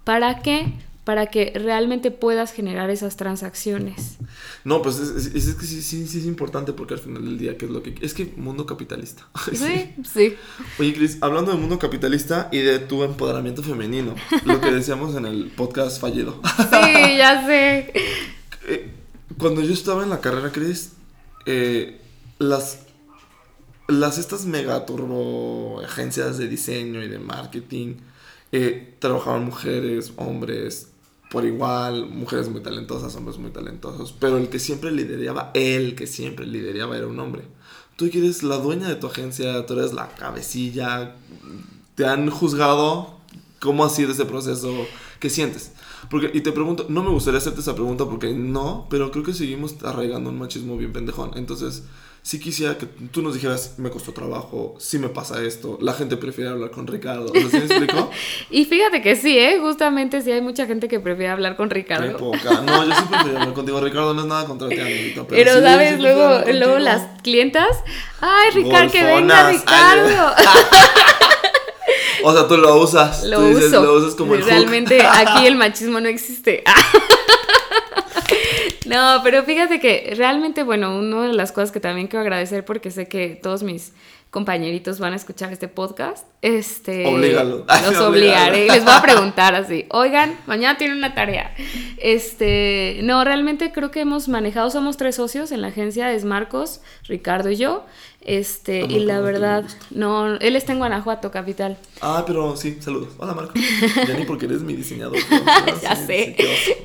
¿Para 0.04 0.40
qué? 0.40 0.72
Para 1.04 1.26
que 1.26 1.52
realmente 1.56 2.10
puedas 2.10 2.52
generar 2.52 2.90
esas 2.90 3.16
transacciones. 3.16 4.18
No, 4.64 4.82
pues 4.82 4.98
es, 4.98 5.26
es- 5.34 5.46
es 5.48 5.54
que 5.54 5.64
sí, 5.66 5.80
sí, 5.82 6.06
sí 6.06 6.18
es 6.18 6.26
importante 6.26 6.72
porque 6.74 6.94
al 6.94 7.00
final 7.00 7.24
del 7.24 7.38
día, 7.38 7.56
¿qué 7.56 7.64
es 7.64 7.70
lo 7.70 7.82
que 7.82 7.94
Es 8.02 8.12
que 8.14 8.32
mundo 8.36 8.66
capitalista. 8.66 9.26
Sí, 9.52 9.94
sí. 10.12 10.34
Oye, 10.78 10.92
Cris, 10.94 11.16
hablando 11.22 11.50
del 11.52 11.60
mundo 11.60 11.78
capitalista 11.78 12.48
y 12.52 12.58
de 12.58 12.78
tu 12.80 13.02
empoderamiento 13.02 13.62
femenino, 13.62 14.14
lo 14.44 14.60
que 14.60 14.70
decíamos 14.70 15.16
en 15.16 15.24
el 15.26 15.46
podcast 15.56 16.00
fallido. 16.00 16.40
Sí, 16.70 17.16
ya 17.16 17.46
sé. 17.46 17.92
Eh, 18.68 18.90
Cuando 19.38 19.62
yo 19.62 19.72
estaba 19.72 20.02
en 20.04 20.10
la 20.10 20.20
carrera, 20.20 20.52
Cris, 20.52 20.92
eh, 21.46 21.98
las, 22.38 22.80
las 23.88 24.18
estas 24.18 24.44
mega 24.44 24.84
turbo 24.84 25.80
agencias 25.82 26.36
de 26.36 26.46
diseño 26.46 27.02
y 27.02 27.08
de 27.08 27.18
marketing 27.18 27.94
eh, 28.52 28.96
trabajaban 28.98 29.44
mujeres, 29.44 30.12
hombres 30.16 30.88
por 31.30 31.44
igual, 31.44 32.06
mujeres 32.06 32.48
muy 32.48 32.60
talentosas, 32.60 33.14
hombres 33.14 33.38
muy 33.38 33.52
talentosos, 33.52 34.12
pero 34.12 34.36
el 34.36 34.48
que 34.48 34.58
siempre 34.58 34.90
lideraba, 34.90 35.52
el 35.54 35.94
que 35.94 36.08
siempre 36.08 36.44
lideraba 36.44 36.96
era 36.96 37.06
un 37.06 37.20
hombre. 37.20 37.44
Tú 37.94 38.06
eres 38.06 38.42
la 38.42 38.56
dueña 38.56 38.88
de 38.88 38.96
tu 38.96 39.06
agencia, 39.06 39.64
tú 39.64 39.74
eres 39.74 39.92
la 39.92 40.08
cabecilla, 40.08 41.14
te 41.94 42.04
han 42.04 42.30
juzgado, 42.30 43.14
¿cómo 43.60 43.84
ha 43.84 43.90
sido 43.90 44.10
ese 44.10 44.24
proceso? 44.24 44.74
¿Qué 45.20 45.30
sientes? 45.30 45.72
Porque, 46.08 46.30
y 46.34 46.40
te 46.40 46.50
pregunto, 46.50 46.86
no 46.88 47.04
me 47.04 47.10
gustaría 47.10 47.38
hacerte 47.38 47.60
esa 47.60 47.74
pregunta 47.74 48.06
porque 48.06 48.32
no, 48.32 48.86
pero 48.90 49.12
creo 49.12 49.22
que 49.22 49.34
seguimos 49.34 49.76
arraigando 49.84 50.30
un 50.30 50.38
machismo 50.38 50.76
bien 50.76 50.92
pendejón. 50.92 51.32
Entonces, 51.36 51.84
sí 52.22 52.38
quisiera 52.38 52.76
que 52.76 52.86
tú 52.86 53.22
nos 53.22 53.34
dijeras, 53.34 53.74
me 53.78 53.90
costó 53.90 54.12
trabajo, 54.12 54.74
sí 54.78 54.98
me 54.98 55.08
pasa 55.08 55.42
esto, 55.42 55.78
la 55.80 55.94
gente 55.94 56.16
prefiere 56.16 56.50
hablar 56.50 56.70
con 56.70 56.86
Ricardo. 56.86 57.26
O 57.26 57.32
sea, 57.32 57.48
¿sí 57.50 57.56
me 57.58 57.64
explico? 57.64 58.10
Y 58.50 58.64
fíjate 58.64 59.00
que 59.02 59.16
sí, 59.16 59.38
¿eh? 59.38 59.58
Justamente 59.60 60.20
sí 60.22 60.30
hay 60.32 60.40
mucha 60.40 60.66
gente 60.66 60.88
que 60.88 61.00
prefiere 61.00 61.30
hablar 61.32 61.56
con 61.56 61.68
Qué 61.68 61.76
Ricardo. 61.76 62.16
poca. 62.18 62.60
No, 62.62 62.84
yo 62.84 62.92
siempre 62.94 63.16
prefiero 63.18 63.38
hablar 63.38 63.54
contigo, 63.54 63.80
Ricardo, 63.80 64.14
no 64.14 64.20
es 64.22 64.26
nada 64.26 64.44
contra 64.46 64.68
ti, 64.68 64.78
amiguito. 64.80 65.26
Pero, 65.28 65.50
sí, 65.52 65.58
yo 65.60 65.62
¿sabes? 65.64 66.00
Luego, 66.00 66.40
luego 66.52 66.78
las 66.78 67.20
clientas, 67.22 67.68
ay, 68.20 68.50
Ricardo, 68.54 68.92
que 68.92 69.04
venga. 69.04 69.50
Ricardo. 69.50 70.34
O 72.22 72.32
sea, 72.34 72.46
tú 72.46 72.56
lo 72.58 72.76
usas. 72.76 73.24
Lo 73.24 73.38
tú 73.38 73.46
dices, 73.48 73.68
uso. 73.68 73.82
lo 73.82 73.94
usas 73.94 74.14
como 74.14 74.34
el 74.34 74.42
hook. 74.42 74.50
Realmente 74.50 75.00
aquí 75.02 75.46
el 75.46 75.56
machismo 75.56 76.00
no 76.00 76.08
existe. 76.08 76.62
No, 78.90 79.20
pero 79.22 79.44
fíjate 79.44 79.78
que 79.78 80.12
realmente, 80.16 80.64
bueno, 80.64 80.98
una 80.98 81.28
de 81.28 81.34
las 81.34 81.52
cosas 81.52 81.70
que 81.70 81.78
también 81.78 82.08
quiero 82.08 82.22
agradecer 82.22 82.64
porque 82.64 82.90
sé 82.90 83.06
que 83.06 83.38
todos 83.40 83.62
mis 83.62 83.92
compañeritos 84.30 84.98
van 84.98 85.12
a 85.12 85.16
escuchar 85.16 85.52
este 85.52 85.68
podcast, 85.68 86.26
este... 86.42 87.06
Oblígalo. 87.06 87.66
Los 87.84 87.96
obligaré. 88.00 88.66
Les 88.66 88.84
voy 88.84 88.94
a 88.94 89.00
preguntar 89.00 89.54
así, 89.54 89.86
oigan, 89.90 90.36
mañana 90.46 90.76
tienen 90.76 90.98
una 90.98 91.14
tarea. 91.14 91.54
Este, 91.98 92.98
no, 93.04 93.22
realmente 93.22 93.70
creo 93.70 93.92
que 93.92 94.00
hemos 94.00 94.28
manejado, 94.28 94.70
somos 94.70 94.96
tres 94.96 95.14
socios 95.14 95.52
en 95.52 95.62
la 95.62 95.68
agencia, 95.68 96.12
es 96.12 96.24
Marcos, 96.24 96.80
Ricardo 97.04 97.50
y 97.50 97.56
yo. 97.56 97.84
Este, 98.30 98.82
A 98.82 98.84
y 98.84 99.00
la 99.00 99.16
te 99.16 99.22
verdad, 99.22 99.64
no, 99.90 100.36
él 100.36 100.54
está 100.54 100.70
en 100.70 100.78
Guanajuato, 100.78 101.32
capital. 101.32 101.76
Ah, 102.00 102.22
pero 102.24 102.56
sí, 102.56 102.78
saludos. 102.80 103.08
Hola, 103.18 103.34
Marco. 103.34 103.54
Ya 104.06 104.16
ni 104.16 104.24
porque 104.24 104.46
eres 104.46 104.62
mi 104.62 104.74
diseñador. 104.74 105.18
Ya 105.82 105.96
sé. 105.96 106.36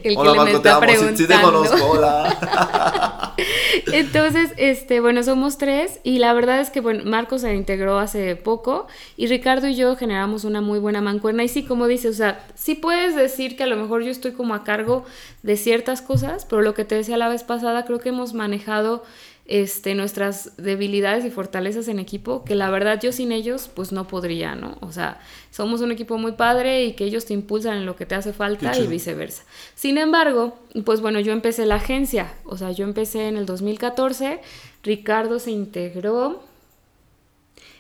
El 0.04 0.16
que 0.16 0.18
Hola, 0.18 0.32
me 0.32 0.38
Marco, 0.38 0.62
te 0.62 0.70
está 0.70 0.78
amo. 0.78 0.88
Sí, 1.12 1.18
sí 1.18 1.28
te 1.28 1.40
conozco. 1.40 1.86
Hola. 1.86 3.36
Entonces, 3.94 4.54
este, 4.58 5.02
bueno, 5.02 5.22
somos 5.22 5.60
tres 5.60 6.00
y 6.04 6.18
la 6.18 6.34
verdad 6.34 6.62
es 6.62 6.72
que, 6.72 6.82
bueno, 6.82 7.04
Marcos 7.06 7.42
se 7.42 7.54
integró 7.54 8.00
hace 8.00 8.36
poco 8.36 8.88
y 9.16 9.28
Ricardo 9.28 9.68
y 9.68 9.76
yo 9.76 9.96
generamos 9.96 10.46
una 10.46 10.62
muy 10.62 10.80
buena 10.80 11.02
mancuerna 11.02 11.44
y 11.44 11.48
sí, 11.48 11.62
como 11.62 11.86
dices, 11.86 12.16
o 12.16 12.18
sea, 12.18 12.44
sí 12.56 12.74
puedes 12.74 13.16
decir 13.16 13.56
que 13.56 13.62
a 13.62 13.68
lo 13.68 13.76
mejor 13.76 14.02
yo 14.02 14.10
estoy 14.10 14.32
como 14.32 14.56
a 14.56 14.64
cargo 14.64 15.06
de 15.44 15.58
ciertas 15.58 16.02
cosas, 16.02 16.44
pero 16.46 16.64
lo 16.64 16.74
que 16.74 16.86
te 16.86 16.96
decía 16.96 17.18
la 17.18 17.30
vez 17.30 17.44
pasada, 17.44 17.86
creo 17.86 18.00
que 18.00 18.10
hemos 18.10 18.34
manejado 18.34 19.04
este, 19.48 19.94
nuestras 19.94 20.58
debilidades 20.58 21.24
y 21.24 21.30
fortalezas 21.30 21.88
en 21.88 22.00
equipo, 22.00 22.44
que 22.44 22.56
la 22.56 22.70
verdad 22.72 23.00
yo 23.00 23.12
sin 23.12 23.32
ellos 23.32 23.70
pues 23.74 23.92
no 23.92 24.08
podría, 24.08 24.56
¿no? 24.56 24.78
O 24.82 24.92
sea, 24.92 25.20
somos 25.52 25.82
un 25.82 25.92
equipo 25.92 26.18
muy 26.18 26.32
padre 26.32 26.86
y 26.86 26.94
que 26.94 27.06
ellos 27.06 27.26
te 27.26 27.34
impulsan 27.34 27.78
en 27.78 27.86
lo 27.86 27.96
que 27.96 28.06
te 28.06 28.16
hace 28.16 28.34
falta 28.34 28.76
y 28.78 28.88
viceversa. 28.88 29.44
Sin 29.76 29.98
embargo, 29.98 30.58
pues 30.84 31.00
bueno, 31.00 31.20
yo 31.20 31.32
empecé 31.32 31.66
la 31.66 31.76
agencia, 31.76 32.34
o 32.44 32.58
sea, 32.58 32.72
yo 32.72 32.86
empecé 32.86 33.28
en 33.28 33.38
el 33.38 33.46
2014, 33.46 34.42
Ricardo 34.82 35.40
se 35.40 35.52
integró 35.52 36.44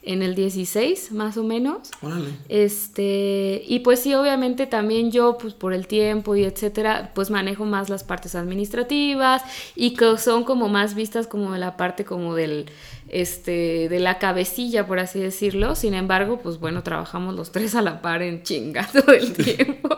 en 0.05 0.21
el 0.21 0.35
16, 0.35 1.11
más 1.11 1.35
o 1.37 1.43
menos. 1.43 1.89
Órale. 2.01 2.29
Este, 2.47 3.63
y 3.65 3.79
pues 3.79 3.99
sí, 3.99 4.13
obviamente 4.13 4.67
también 4.67 5.11
yo, 5.11 5.37
pues 5.37 5.53
por 5.53 5.73
el 5.73 5.87
tiempo 5.87 6.35
y 6.35 6.43
etcétera, 6.43 7.11
pues 7.13 7.31
manejo 7.31 7.65
más 7.65 7.89
las 7.89 8.03
partes 8.03 8.35
administrativas 8.35 9.41
y 9.75 9.95
que 9.95 10.17
son 10.17 10.43
como 10.43 10.69
más 10.69 10.95
vistas 10.95 11.27
como 11.27 11.51
de 11.53 11.59
la 11.59 11.75
parte 11.75 12.05
como 12.05 12.35
del, 12.35 12.67
este, 13.09 13.87
de 13.89 13.99
la 13.99 14.17
cabecilla, 14.19 14.87
por 14.87 14.99
así 14.99 15.19
decirlo. 15.19 15.75
Sin 15.75 15.93
embargo, 15.93 16.39
pues 16.41 16.59
bueno, 16.59 16.83
trabajamos 16.83 17.35
los 17.35 17.51
tres 17.51 17.75
a 17.75 17.81
la 17.81 18.01
par 18.01 18.21
en 18.21 18.43
chinga 18.43 18.87
todo 18.91 19.13
el 19.13 19.33
tiempo. 19.33 19.97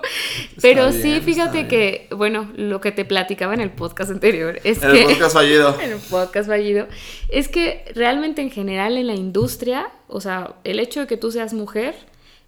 Pero 0.62 0.89
bien, 0.89 1.01
sí, 1.01 1.22
fíjate 1.22 1.68
que, 1.68 2.08
bueno, 2.16 2.51
lo 2.55 2.82
que 2.82 2.91
te 2.91 3.05
platicaba 3.05 3.53
en 3.53 3.62
el 3.62 3.72
podcast 3.72 4.12
anterior 4.12 4.60
es 4.64 4.82
En 4.84 4.91
que... 4.91 4.99
el 5.01 5.05
podcast 5.08 5.34
fallido. 5.34 5.80
en 5.82 5.91
el 5.93 5.99
podcast 5.99 6.49
fallido, 6.49 6.88
es 7.30 7.47
que 7.47 7.86
realmente 7.95 8.41
en 8.41 8.51
general 8.51 8.97
en 8.97 9.08
la 9.08 9.16
industria, 9.16 9.89
o 10.08 10.22
sea, 10.22 10.55
el 10.64 10.80
hecho 10.80 11.01
de 11.01 11.08
que 11.08 11.18
tú 11.18 11.32
seas 11.32 11.53
mujer 11.53 11.95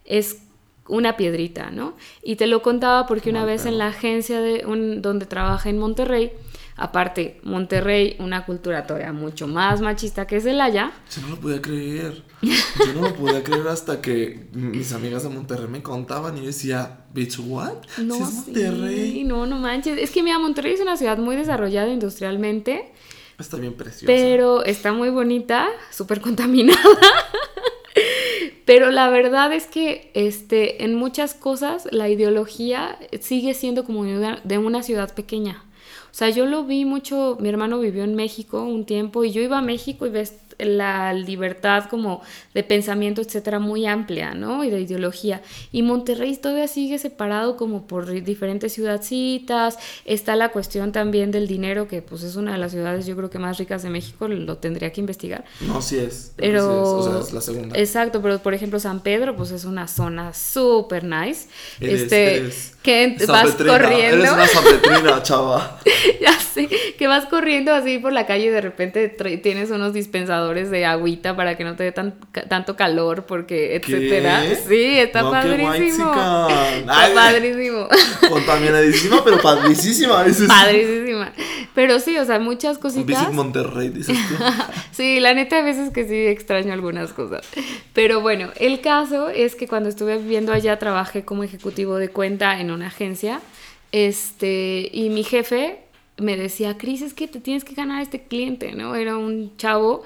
es 0.06 0.40
una 0.88 1.18
piedrita, 1.18 1.70
¿no? 1.70 1.96
Y 2.24 2.36
te 2.36 2.48
lo 2.48 2.62
contaba 2.64 3.06
porque 3.06 3.30
una 3.30 3.46
vez 3.46 3.66
en 3.68 3.78
la 3.78 3.88
agencia 3.88 4.42
de 4.42 4.66
un- 4.66 5.04
donde 5.04 5.28
trabajé 5.28 5.70
en 5.70 5.78
Monterrey, 5.78 6.32
aparte, 6.80 7.40
Monterrey, 7.44 8.16
una 8.20 8.46
cultura 8.46 8.88
todavía 8.88 9.12
mucho 9.12 9.48
más 9.48 9.82
machista 9.82 10.26
que 10.26 10.40
Celaya, 10.40 10.92
Yo 11.14 11.22
no 11.22 11.28
lo 11.30 11.36
podía 11.40 11.62
creer. 11.62 12.24
Yo 12.42 12.94
no 12.96 13.02
lo 13.02 13.16
podía 13.16 13.44
creer 13.44 13.68
hasta 13.68 14.02
que 14.02 14.48
mis 14.54 14.94
amigas 14.94 15.24
de 15.24 15.30
Monterrey 15.30 15.68
me 15.68 15.84
contaban 15.84 16.38
y 16.38 16.42
yo 16.42 16.48
decía, 16.48 17.02
bitch, 17.14 17.40
what? 17.40 17.74
no, 17.98 18.16
es 18.16 18.30
sí, 18.30 18.36
Monterrey. 18.52 19.24
no, 19.26 19.46
no 19.46 19.60
manches, 19.60 19.98
es 20.00 20.10
que 20.12 20.24
mira, 20.24 20.40
Monterrey 20.40 20.74
es 20.74 20.80
una 20.80 20.96
ciudad 20.96 21.18
muy 21.18 21.36
desarrollada 21.36 21.92
industrialmente, 21.92 22.92
Está 23.38 23.58
bien 23.58 23.74
preciosa. 23.74 24.06
pero 24.08 24.64
está 24.64 24.94
muy 24.94 25.10
bonita, 25.10 25.68
súper 25.92 26.22
contaminada. 26.22 26.80
Pero 28.66 28.92
la 28.92 29.10
verdad 29.10 29.52
es 29.52 29.66
que 29.66 30.12
este, 30.14 30.84
en 30.84 30.94
muchas 30.94 31.34
cosas 31.34 31.88
la 31.90 32.08
ideología 32.08 33.00
sigue 33.20 33.56
siendo 33.56 33.84
como 33.84 34.04
de 34.04 34.58
una 34.60 34.84
ciudad 34.84 35.16
pequeña. 35.16 35.64
O 36.12 36.14
sea, 36.14 36.30
yo 36.30 36.46
lo 36.46 36.64
vi 36.64 36.86
mucho, 36.86 37.38
mi 37.40 37.50
hermano 37.50 37.80
vivió 37.80 38.04
en 38.04 38.16
México 38.16 38.64
un 38.64 38.86
tiempo 38.86 39.24
y 39.24 39.32
yo 39.32 39.42
iba 39.42 39.58
a 39.60 39.62
México 39.62 40.06
y 40.06 40.10
ves 40.10 40.36
la 40.60 41.14
libertad 41.14 41.86
como 41.90 42.22
de 42.54 42.64
pensamiento, 42.64 43.22
etcétera, 43.22 43.60
muy 43.60 43.86
amplia, 43.86 44.34
¿no? 44.34 44.64
Y 44.64 44.70
de 44.70 44.82
ideología. 44.82 45.42
Y 45.72 45.82
Monterrey 45.84 46.36
todavía 46.38 46.68
sigue 46.68 47.00
separado 47.00 47.58
como 47.58 47.88
por 47.88 48.10
diferentes 48.24 48.74
ciudadcitas. 48.74 49.78
Está 50.06 50.36
la 50.36 50.50
cuestión 50.50 50.92
también 50.92 51.32
del 51.32 51.48
dinero, 51.48 51.88
que 51.88 52.02
pues 52.02 52.24
es 52.24 52.36
una 52.36 52.52
de 52.54 52.58
las 52.58 52.72
ciudades 52.72 53.06
yo 53.06 53.16
creo 53.16 53.30
que 53.30 53.40
más 53.40 53.58
ricas 53.58 53.84
de 53.84 53.90
México, 53.90 54.28
lo 54.28 54.58
tendría 54.58 54.92
que 54.92 55.02
investigar. 55.02 55.46
No, 55.62 55.82
sí 55.82 55.98
es. 55.98 56.34
Pero. 56.36 56.62
sí 56.62 56.68
es. 56.68 56.88
O 57.08 57.12
sea, 57.12 57.28
es 57.28 57.34
la 57.34 57.42
segunda. 57.42 57.78
Exacto, 57.80 58.22
pero 58.22 58.40
por 58.40 58.54
ejemplo, 58.54 58.80
San 58.80 59.00
Pedro, 59.02 59.36
pues 59.36 59.52
es 59.52 59.66
una 59.66 59.88
zona 59.88 60.34
súper 60.34 61.04
nice. 61.04 61.48
Eres- 61.80 62.02
este. 62.02 62.36
eres 62.38 62.76
que 62.84 63.16
San 63.20 63.28
vas 63.28 63.52
Petrina, 63.52 63.72
corriendo. 63.74 64.18
Eres 64.18 64.32
una 64.32 64.48
sanpetrina, 64.48 65.24
chava. 65.24 65.80
ya 66.22 66.34
sé. 66.40 66.68
Que 66.98 67.08
vas 67.08 67.26
corriendo 67.26 67.74
así 67.74 68.00
por 68.00 68.12
la 68.14 68.26
calle 68.26 68.46
y 68.46 68.50
de 68.50 68.62
repente 68.62 69.10
tienes 69.42 69.70
unos 69.72 69.94
dispensadores 69.94 70.49
de 70.54 70.86
agüita 70.86 71.36
para 71.36 71.56
que 71.56 71.64
no 71.64 71.76
te 71.76 71.84
dé 71.84 71.92
tan, 71.92 72.16
tanto 72.48 72.76
calor, 72.76 73.26
porque 73.26 73.76
etcétera. 73.76 74.42
¿Qué? 74.42 74.56
Sí, 74.56 75.00
está 75.00 75.22
No, 75.22 75.32
padrísimo. 75.32 76.12
Está 76.14 77.14
padrísimo. 77.14 77.88
Contaminadísima, 78.30 79.24
pero 79.24 79.42
padrísima. 79.42 80.24
Dices. 80.24 80.48
Padrísima. 80.48 81.32
Pero 81.76 82.00
sí, 82.00 82.18
o 82.18 82.26
sea, 82.26 82.40
muchas 82.40 82.82
Visit 82.82 83.06
cositas. 83.06 83.34
Monterrey, 83.34 83.90
dices 83.90 84.18
tú. 84.28 84.36
Sí, 84.92 85.20
la 85.22 85.34
neta 85.34 85.60
a 85.60 85.62
veces 85.62 85.92
que 85.92 86.06
sí 86.06 86.28
extraño 86.28 86.74
algunas 86.74 87.14
cosas. 87.14 87.48
Pero 87.94 88.20
bueno, 88.20 88.50
el 88.60 88.82
caso 88.82 89.30
es 89.30 89.56
que 89.56 89.68
cuando 89.68 89.88
estuve 89.88 90.18
viviendo 90.18 90.52
allá 90.52 90.78
trabajé 90.78 91.24
como 91.24 91.44
ejecutivo 91.44 91.96
de 91.96 92.10
cuenta 92.10 92.60
en 92.60 92.72
una 92.72 92.88
agencia. 92.88 93.40
Este, 93.92 94.90
y 94.92 95.10
mi 95.10 95.24
jefe 95.24 95.80
me 96.18 96.38
decía, 96.38 96.78
Cris, 96.78 97.02
es 97.02 97.14
que 97.14 97.28
te 97.28 97.40
tienes 97.40 97.64
que 97.64 97.74
ganar 97.74 98.00
a 98.00 98.02
este 98.02 98.22
cliente, 98.24 98.74
¿no? 98.74 98.96
Era 98.96 99.18
un 99.18 99.56
chavo 99.58 100.04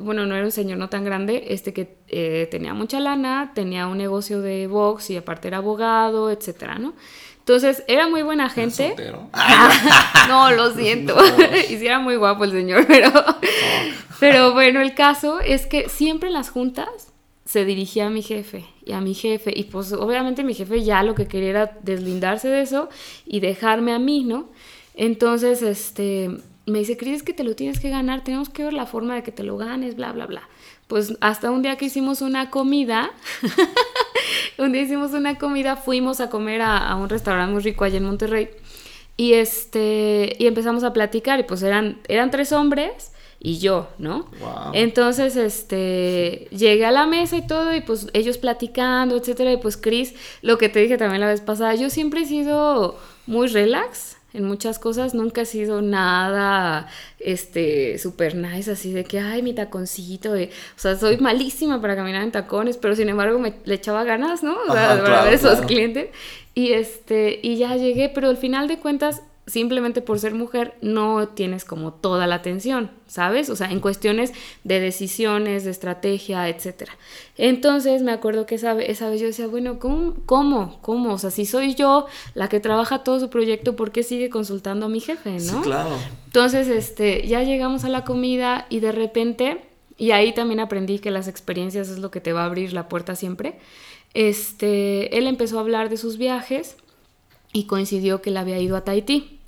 bueno, 0.00 0.26
no 0.26 0.34
era 0.34 0.44
un 0.44 0.52
señor 0.52 0.78
no 0.78 0.88
tan 0.88 1.04
grande, 1.04 1.46
este 1.48 1.72
que 1.72 1.96
eh, 2.08 2.48
tenía 2.50 2.74
mucha 2.74 3.00
lana, 3.00 3.52
tenía 3.54 3.86
un 3.86 3.98
negocio 3.98 4.40
de 4.40 4.66
box 4.66 5.10
y 5.10 5.16
aparte 5.16 5.48
era 5.48 5.58
abogado, 5.58 6.30
etcétera, 6.30 6.78
¿no? 6.78 6.94
Entonces, 7.38 7.82
era 7.88 8.08
muy 8.08 8.22
buena 8.22 8.48
gente. 8.48 8.88
Soltero. 8.88 9.28
no, 10.28 10.52
lo 10.52 10.72
siento. 10.74 11.16
y 11.68 11.76
sí 11.76 11.86
era 11.86 11.98
muy 11.98 12.14
guapo 12.14 12.44
el 12.44 12.52
señor, 12.52 12.86
pero. 12.86 13.10
pero 14.20 14.52
bueno, 14.52 14.80
el 14.80 14.94
caso 14.94 15.40
es 15.40 15.66
que 15.66 15.88
siempre 15.88 16.28
en 16.28 16.34
las 16.34 16.50
juntas 16.50 17.12
se 17.44 17.64
dirigía 17.64 18.06
a 18.06 18.10
mi 18.10 18.22
jefe 18.22 18.64
y 18.84 18.92
a 18.92 19.00
mi 19.00 19.14
jefe. 19.14 19.52
Y 19.54 19.64
pues 19.64 19.92
obviamente 19.92 20.44
mi 20.44 20.54
jefe 20.54 20.84
ya 20.84 21.02
lo 21.02 21.16
que 21.16 21.26
quería 21.26 21.50
era 21.50 21.78
deslindarse 21.82 22.48
de 22.48 22.62
eso 22.62 22.88
y 23.26 23.40
dejarme 23.40 23.92
a 23.92 23.98
mí, 23.98 24.22
¿no? 24.22 24.48
Entonces, 24.94 25.62
este, 25.62 26.30
me 26.66 26.78
dice, 26.80 26.96
¿crees 26.96 27.22
que 27.22 27.32
te 27.32 27.44
lo 27.44 27.54
tienes 27.54 27.80
que 27.80 27.90
ganar? 27.90 28.24
Tenemos 28.24 28.48
que 28.48 28.64
ver 28.64 28.72
la 28.72 28.86
forma 28.86 29.14
de 29.14 29.22
que 29.22 29.32
te 29.32 29.42
lo 29.42 29.56
ganes, 29.56 29.96
bla, 29.96 30.12
bla, 30.12 30.26
bla. 30.26 30.48
Pues 30.86 31.16
hasta 31.20 31.50
un 31.50 31.62
día 31.62 31.76
que 31.76 31.86
hicimos 31.86 32.22
una 32.22 32.50
comida, 32.50 33.10
un 34.58 34.72
día 34.72 34.82
hicimos 34.82 35.12
una 35.12 35.38
comida, 35.38 35.76
fuimos 35.76 36.20
a 36.20 36.30
comer 36.30 36.62
a, 36.62 36.78
a 36.78 36.96
un 36.96 37.08
restaurante 37.08 37.52
muy 37.52 37.62
rico 37.62 37.84
allá 37.84 37.96
en 37.96 38.04
Monterrey 38.04 38.50
y 39.16 39.34
este, 39.34 40.36
y 40.38 40.46
empezamos 40.46 40.84
a 40.84 40.92
platicar 40.92 41.38
y 41.40 41.44
pues 41.44 41.62
eran, 41.62 42.00
eran 42.08 42.30
tres 42.30 42.52
hombres 42.52 43.12
y 43.38 43.58
yo, 43.58 43.88
¿no? 43.98 44.30
Wow. 44.40 44.72
Entonces, 44.72 45.36
este, 45.36 46.48
llegué 46.50 46.86
a 46.86 46.92
la 46.92 47.06
mesa 47.06 47.36
y 47.36 47.46
todo, 47.46 47.74
y 47.74 47.80
pues 47.80 48.06
ellos 48.12 48.38
platicando, 48.38 49.16
etcétera, 49.16 49.52
y 49.52 49.56
pues 49.56 49.76
Chris, 49.76 50.14
lo 50.42 50.58
que 50.58 50.68
te 50.68 50.78
dije 50.78 50.96
también 50.96 51.20
la 51.20 51.26
vez 51.26 51.40
pasada, 51.40 51.74
yo 51.74 51.90
siempre 51.90 52.22
he 52.22 52.26
sido 52.26 52.98
muy 53.26 53.48
relax 53.48 54.16
en 54.34 54.44
muchas 54.44 54.78
cosas, 54.78 55.14
nunca 55.14 55.42
he 55.42 55.46
sido 55.46 55.82
nada, 55.82 56.88
este, 57.18 57.98
super 57.98 58.34
nice, 58.34 58.70
así 58.70 58.92
de 58.92 59.04
que, 59.04 59.18
ay, 59.20 59.42
mi 59.42 59.52
taconcito, 59.54 60.32
de- 60.32 60.50
o 60.76 60.78
sea, 60.80 60.96
soy 60.96 61.18
malísima 61.18 61.80
para 61.80 61.96
caminar 61.96 62.22
en 62.22 62.32
tacones, 62.32 62.76
pero 62.76 62.94
sin 62.96 63.08
embargo 63.08 63.38
me 63.38 63.54
le 63.64 63.74
echaba 63.74 64.04
ganas, 64.04 64.42
¿no? 64.42 64.54
O 64.68 64.72
sea, 64.72 64.84
Ajá, 64.84 64.88
para 64.94 65.04
claro, 65.04 65.24
ver 65.24 65.34
esos 65.34 65.52
claro. 65.52 65.66
clientes, 65.66 66.08
y 66.54 66.72
este, 66.72 67.40
y 67.42 67.56
ya 67.56 67.76
llegué, 67.76 68.08
pero 68.08 68.28
al 68.28 68.36
final 68.36 68.68
de 68.68 68.78
cuentas, 68.78 69.22
simplemente 69.52 70.00
por 70.00 70.18
ser 70.18 70.32
mujer 70.32 70.74
no 70.80 71.28
tienes 71.28 71.66
como 71.66 71.92
toda 71.92 72.26
la 72.26 72.36
atención, 72.36 72.90
¿sabes? 73.06 73.50
O 73.50 73.56
sea, 73.56 73.70
en 73.70 73.80
cuestiones 73.80 74.32
de 74.64 74.80
decisiones, 74.80 75.64
de 75.64 75.70
estrategia, 75.70 76.48
etcétera. 76.48 76.96
Entonces 77.36 78.00
me 78.00 78.12
acuerdo 78.12 78.46
que 78.46 78.54
esa, 78.54 78.80
esa 78.80 79.10
vez 79.10 79.20
yo 79.20 79.26
decía, 79.26 79.46
bueno, 79.48 79.78
¿cómo? 79.78 80.14
¿Cómo? 80.24 80.78
¿Cómo? 80.80 81.12
O 81.12 81.18
sea, 81.18 81.30
si 81.30 81.44
soy 81.44 81.74
yo 81.74 82.06
la 82.32 82.48
que 82.48 82.60
trabaja 82.60 83.04
todo 83.04 83.20
su 83.20 83.28
proyecto, 83.28 83.76
¿por 83.76 83.92
qué 83.92 84.02
sigue 84.02 84.30
consultando 84.30 84.86
a 84.86 84.88
mi 84.88 85.00
jefe, 85.00 85.38
Sí, 85.38 85.52
no? 85.52 85.60
claro. 85.60 85.90
Entonces, 86.24 86.68
este, 86.68 87.26
ya 87.26 87.42
llegamos 87.42 87.84
a 87.84 87.90
la 87.90 88.04
comida 88.06 88.64
y 88.70 88.80
de 88.80 88.92
repente, 88.92 89.66
y 89.98 90.12
ahí 90.12 90.32
también 90.32 90.60
aprendí 90.60 90.98
que 90.98 91.10
las 91.10 91.28
experiencias 91.28 91.90
es 91.90 91.98
lo 91.98 92.10
que 92.10 92.22
te 92.22 92.32
va 92.32 92.44
a 92.44 92.46
abrir 92.46 92.72
la 92.72 92.88
puerta 92.88 93.16
siempre. 93.16 93.58
Este, 94.14 95.18
él 95.18 95.26
empezó 95.26 95.58
a 95.58 95.60
hablar 95.60 95.90
de 95.90 95.98
sus 95.98 96.16
viajes 96.16 96.76
y 97.52 97.64
coincidió 97.64 98.22
que 98.22 98.30
él 98.30 98.38
había 98.38 98.58
ido 98.58 98.76
a 98.78 98.80
Tahití. 98.84 99.40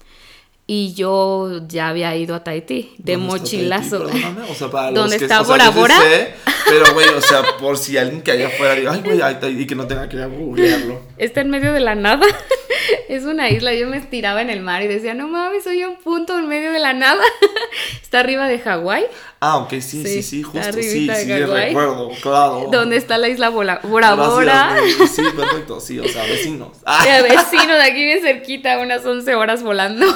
Y 0.66 0.94
yo 0.94 1.60
ya 1.68 1.88
había 1.88 2.16
ido 2.16 2.34
a 2.34 2.42
Tahití, 2.42 2.94
de 2.98 3.12
¿Dónde 3.16 3.26
está 3.26 3.42
mochilazo. 3.42 3.98
Tahití? 4.06 4.24
O 4.50 4.54
sea, 4.54 4.70
para 4.70 4.90
los 4.90 4.94
¿Dónde 5.00 5.18
que- 5.18 5.24
está 5.24 5.42
o 5.42 5.44
sea, 5.44 5.70
Bora 5.70 6.00
sé, 6.00 6.34
pero, 6.66 6.94
güey, 6.94 7.06
o 7.08 7.20
sea, 7.20 7.42
por 7.60 7.76
si 7.76 7.98
alguien 7.98 8.22
que 8.22 8.30
allá 8.30 8.46
afuera 8.46 8.74
diga, 8.74 8.92
ay, 8.94 9.02
güey, 9.04 9.20
ahí 9.20 9.34
está", 9.34 9.48
y 9.50 9.66
que 9.66 9.74
no 9.74 9.86
tenga 9.86 10.08
que 10.08 10.24
googlearlo. 10.24 11.02
Está 11.18 11.42
en 11.42 11.50
medio 11.50 11.72
de 11.74 11.80
la 11.80 11.94
nada. 11.94 12.26
es 13.08 13.24
una 13.24 13.50
isla. 13.50 13.74
Yo 13.74 13.86
me 13.88 13.96
estiraba 13.98 14.40
en 14.42 14.48
el 14.50 14.60
mar 14.60 14.82
y 14.82 14.86
decía, 14.88 15.14
no 15.14 15.28
mames, 15.28 15.64
soy 15.64 15.84
un 15.84 15.96
punto 15.96 16.38
en 16.38 16.48
medio 16.48 16.72
de 16.72 16.78
la 16.78 16.92
nada. 16.94 17.22
está 18.02 18.20
arriba 18.20 18.48
de 18.48 18.58
Hawái, 18.58 19.04
Ah, 19.40 19.58
ok, 19.58 19.72
sí, 19.72 19.80
sí, 19.82 20.04
Sí, 20.06 20.22
sí, 20.22 20.42
justo, 20.42 20.72
sí, 20.72 20.82
sí, 20.82 21.06
recuerdo, 21.44 22.08
claro. 22.22 22.68
donde 22.72 22.96
está 22.96 23.18
la 23.18 23.28
isla 23.28 23.50
Bora 23.50 23.80
Bora. 23.82 24.74
Sí, 25.14 25.22
perfecto, 25.36 25.80
sí, 25.80 25.98
o 25.98 26.08
sea, 26.08 26.22
vecinos. 26.24 26.70
Ah, 26.86 27.04
De 27.04 27.22
vecino 27.28 27.74
de 27.74 27.82
aquí 27.82 28.04
bien 28.04 28.22
cerquita, 28.22 28.78
unas 28.78 29.04
11 29.04 29.34
horas 29.34 29.62
volando. 29.62 30.06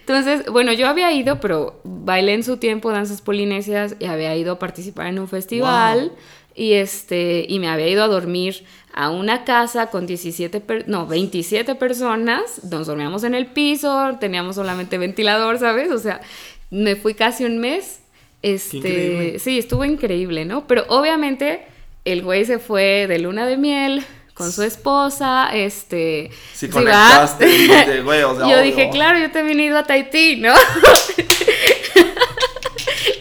Entonces, 0.00 0.46
bueno, 0.50 0.72
yo 0.72 0.88
había 0.88 1.12
ido, 1.12 1.40
pero 1.40 1.80
bailé 1.84 2.34
en 2.34 2.44
su 2.44 2.56
tiempo 2.56 2.90
danzas 2.90 3.20
polinesias 3.20 3.96
y 3.98 4.06
había 4.06 4.34
ido 4.36 4.52
a 4.54 4.58
participar 4.58 5.06
en 5.08 5.18
un 5.18 5.28
festival 5.28 6.08
Wow. 6.08 6.16
y 6.54 6.72
este 6.74 7.44
y 7.48 7.58
me 7.58 7.68
había 7.68 7.88
ido 7.88 8.02
a 8.02 8.08
dormir 8.08 8.64
a 8.92 9.10
una 9.10 9.44
casa 9.44 9.86
con 9.88 10.06
17 10.06 10.60
per- 10.60 10.88
no, 10.88 11.06
27 11.06 11.74
personas, 11.76 12.64
nos 12.70 12.86
dormíamos 12.88 13.22
en 13.24 13.34
el 13.36 13.46
piso, 13.46 14.16
teníamos 14.18 14.56
solamente 14.56 14.98
ventilador, 14.98 15.58
¿sabes? 15.58 15.90
O 15.92 15.98
sea, 15.98 16.20
me 16.70 16.96
fui 16.96 17.14
casi 17.14 17.44
un 17.44 17.58
mes. 17.58 18.00
Este, 18.42 19.38
sí, 19.38 19.58
estuvo 19.58 19.84
increíble, 19.84 20.44
¿no? 20.44 20.66
Pero 20.66 20.84
obviamente 20.88 21.62
el 22.04 22.22
güey 22.22 22.44
se 22.46 22.58
fue 22.58 23.06
de 23.06 23.18
luna 23.18 23.46
de 23.46 23.56
miel 23.58 24.02
con 24.40 24.52
su 24.52 24.62
esposa, 24.62 25.50
este... 25.54 26.30
Sí, 26.52 26.68
conectaste, 26.68 27.46
dijiste, 27.46 28.02
güey, 28.02 28.22
o 28.22 28.34
sea, 28.36 28.46
Yo 28.48 28.54
obvio. 28.54 28.62
dije, 28.62 28.90
claro, 28.90 29.18
yo 29.18 29.30
también 29.30 29.60
he 29.60 29.64
ido 29.66 29.78
a 29.78 29.84
Tahití, 29.84 30.36
¿no? 30.36 30.52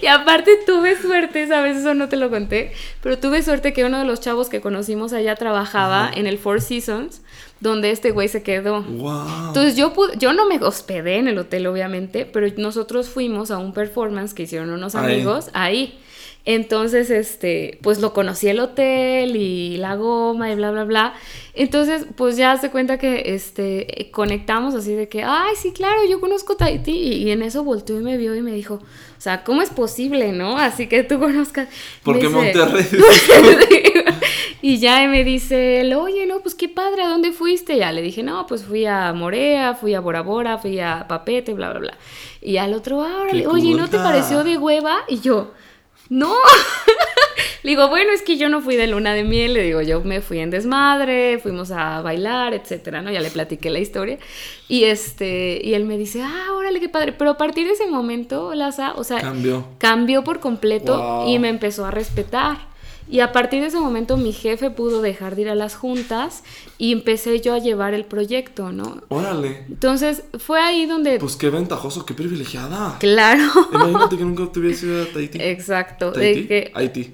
y 0.01 0.07
aparte 0.07 0.51
tuve 0.65 0.99
suerte, 1.01 1.47
¿sabes? 1.47 1.78
Eso 1.78 1.93
no 1.93 2.09
te 2.09 2.15
lo 2.15 2.30
conté, 2.30 2.72
pero 3.01 3.17
tuve 3.17 3.41
suerte 3.43 3.74
que 3.74 3.84
uno 3.86 3.99
de 3.99 4.05
los 4.05 4.20
chavos 4.22 4.49
que 4.49 4.61
conocimos 4.61 5.13
allá 5.13 5.36
trabajaba 5.36 6.09
en 6.13 6.28
el 6.28 6.38
Four 6.38 6.61
Seasons, 6.61 7.22
donde 7.59 7.91
este 7.91 8.11
güey 8.11 8.30
se 8.30 8.41
quedó. 8.41 8.82
Wow. 8.84 9.47
Entonces 9.47 9.76
yo, 9.76 9.93
pude- 9.93 10.17
yo 10.17 10.32
no 10.34 10.47
me 10.47 10.57
hospedé 10.63 11.17
en 11.17 11.28
el 11.28 11.38
hotel, 11.38 11.67
obviamente, 11.67 12.26
pero 12.26 12.47
nosotros 12.57 13.09
fuimos 13.09 13.51
a 13.51 13.57
un 13.57 13.74
performance 13.74 14.34
que 14.34 14.43
hicieron 14.43 14.70
unos 14.70 14.95
Ahí. 14.95 15.15
amigos 15.15 15.49
ahí. 15.53 15.99
Entonces, 16.52 17.12
este, 17.12 17.78
pues 17.84 18.00
lo 18.02 18.12
conocí 18.12 18.47
el 18.47 18.60
hotel 18.60 19.36
y 19.36 19.78
la 19.78 19.95
goma 19.95 20.50
y 20.52 20.56
bla, 20.56 20.72
bla, 20.72 20.84
bla. 20.84 21.14
Entonces, 21.54 22.08
pues 22.16 22.38
ya 22.38 22.58
se 22.58 22.72
cuenta 22.72 22.97
que, 22.97 23.36
este, 23.36 24.10
conectamos 24.12 24.74
así 24.74 24.93
de 24.95 25.08
que, 25.08 25.22
ay, 25.24 25.54
sí, 25.62 25.74
claro, 25.74 26.00
yo 26.10 26.20
conozco 26.20 26.56
Tahití. 26.56 26.91
Y, 26.91 27.14
y 27.26 27.32
en 27.32 27.43
eso 27.43 27.64
volteó 27.64 28.00
y 28.00 28.04
me 28.04 28.18
vio 28.18 28.34
y 28.34 28.41
me 28.41 28.52
dijo, 28.52 28.76
o 28.76 29.22
sea, 29.22 29.43
¿cómo 29.43 29.62
es 29.62 29.70
posible, 29.70 30.32
no? 30.32 30.58
Así 30.58 30.88
que 30.88 31.04
tú 31.04 31.20
conozcas. 31.20 31.68
Porque 32.02 32.22
dice- 32.30 32.34
Monterrey. 32.34 32.86
y 34.64 34.80
ya 34.80 35.08
me 35.08 35.24
dice, 35.24 35.82
él, 35.82 35.93
oye, 35.93 36.26
no, 36.26 36.39
pues 36.39 36.56
qué 36.56 36.68
padre, 36.68 37.04
¿a 37.04 37.10
dónde 37.10 37.32
fuiste? 37.32 37.78
Ya 37.78 37.91
le 37.91 38.02
dije, 38.02 38.24
no, 38.24 38.47
pues 38.47 38.64
fui 38.64 38.88
a 38.88 39.14
Morea, 39.14 39.76
fui 39.76 39.93
a 39.93 40.00
Bora 40.00 40.22
Bora, 40.22 40.58
fui 40.58 40.80
a 40.80 41.06
Papete, 41.08 41.54
bla, 41.54 41.70
bla, 41.70 41.80
bla. 41.80 41.97
Y 42.41 42.58
al 42.58 42.74
otro, 42.74 43.04
ah, 43.04 43.20
órale, 43.22 43.45
oye, 43.45 43.76
¿no 43.76 43.88
te 43.88 43.97
pareció 43.97 44.43
de 44.43 44.58
hueva? 44.58 45.00
Y 45.08 45.20
yo, 45.20 45.52
no. 46.10 46.34
le 47.64 47.72
digo, 47.72 47.88
bueno, 47.89 48.12
es 48.14 48.22
que 48.22 48.38
yo 48.38 48.49
no 48.49 48.62
fui 48.62 48.76
de 48.76 48.88
luna 48.88 49.14
de 49.14 49.24
miel, 49.24 49.53
le 49.53 49.64
digo, 49.64 49.82
yo 49.82 50.01
me 50.01 50.22
fui 50.22 50.39
en 50.39 50.49
desmadre, 50.49 51.39
fuimos 51.39 51.72
a 51.72 52.01
bailar, 52.01 52.53
etcétera, 52.53 53.01
¿no? 53.01 53.12
Ya 53.12 53.20
le 53.22 53.30
platiqué 53.32 53.70
la 53.70 53.80
historia. 53.80 54.18
Y 54.68 54.86
este, 54.86 55.60
y 55.64 55.74
él 55.74 55.86
me 55.86 55.97
dice, 55.97 56.22
ah, 56.24 56.53
órale, 56.55 56.80
qué 56.80 56.89
padre. 56.89 57.12
Pero 57.14 57.32
a 57.32 57.38
partir 57.38 57.68
de 57.68 57.74
ese 57.74 57.88
momento, 57.88 58.53
Laza, 58.55 58.93
o 58.95 59.03
sea, 59.03 59.20
Cambió. 59.22 59.68
cambió 59.78 60.24
por 60.24 60.39
completo 60.39 60.97
Wow. 60.97 61.30
y 61.30 61.38
me 61.39 61.49
empezó 61.49 61.86
a 61.86 61.91
respetar. 61.91 62.68
Y 63.10 63.22
a 63.22 63.32
partir 63.32 63.62
de 63.62 63.68
ese 63.68 63.80
momento 63.80 64.18
mi 64.18 64.32
jefe 64.34 64.70
pudo 64.70 65.01
dejar 65.01 65.36
de 65.36 65.41
ir 65.43 65.49
a 65.49 65.55
las 65.55 65.76
juntas 65.76 66.43
y 66.78 66.91
empecé 66.93 67.41
yo 67.41 67.53
a 67.55 67.57
llevar 67.57 67.93
el 67.95 68.05
proyecto, 68.05 68.72
¿no? 68.72 69.01
Órale. 69.10 69.66
Entonces 69.68 70.24
fue 70.38 70.60
ahí 70.62 70.86
donde... 70.86 71.18
Pues 71.20 71.36
qué 71.36 71.49
ventajoso, 71.49 72.05
qué 72.05 72.14
privilegiada. 72.14 72.97
claro. 72.99 73.43
Imagínate 73.74 74.18
que 74.18 74.24
nunca 74.24 74.51
te 74.51 74.60
hubiese 74.60 74.86
ido 74.86 75.01
a 75.03 75.05
Tahití. 75.07 75.39
Exacto. 75.41 76.12
¿Tahití? 76.12 76.41
De 76.41 76.47
que... 76.47 76.72
Haití. 76.76 77.14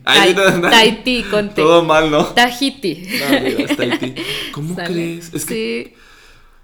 No. 0.62 0.70
Tahití, 0.70 1.24
con 1.24 1.50
T. 1.50 1.62
Todo 1.62 1.84
mal, 1.84 2.12
¿no? 2.12 2.26
Tahiti. 2.26 3.08
No, 3.20 3.36
es 3.64 3.78
Tahití. 3.78 4.16
¿Cómo 4.52 4.76
Sale. 4.76 4.88
crees? 4.94 5.34
Es 5.34 5.46
que 5.46 5.94
Sí. 5.94 5.94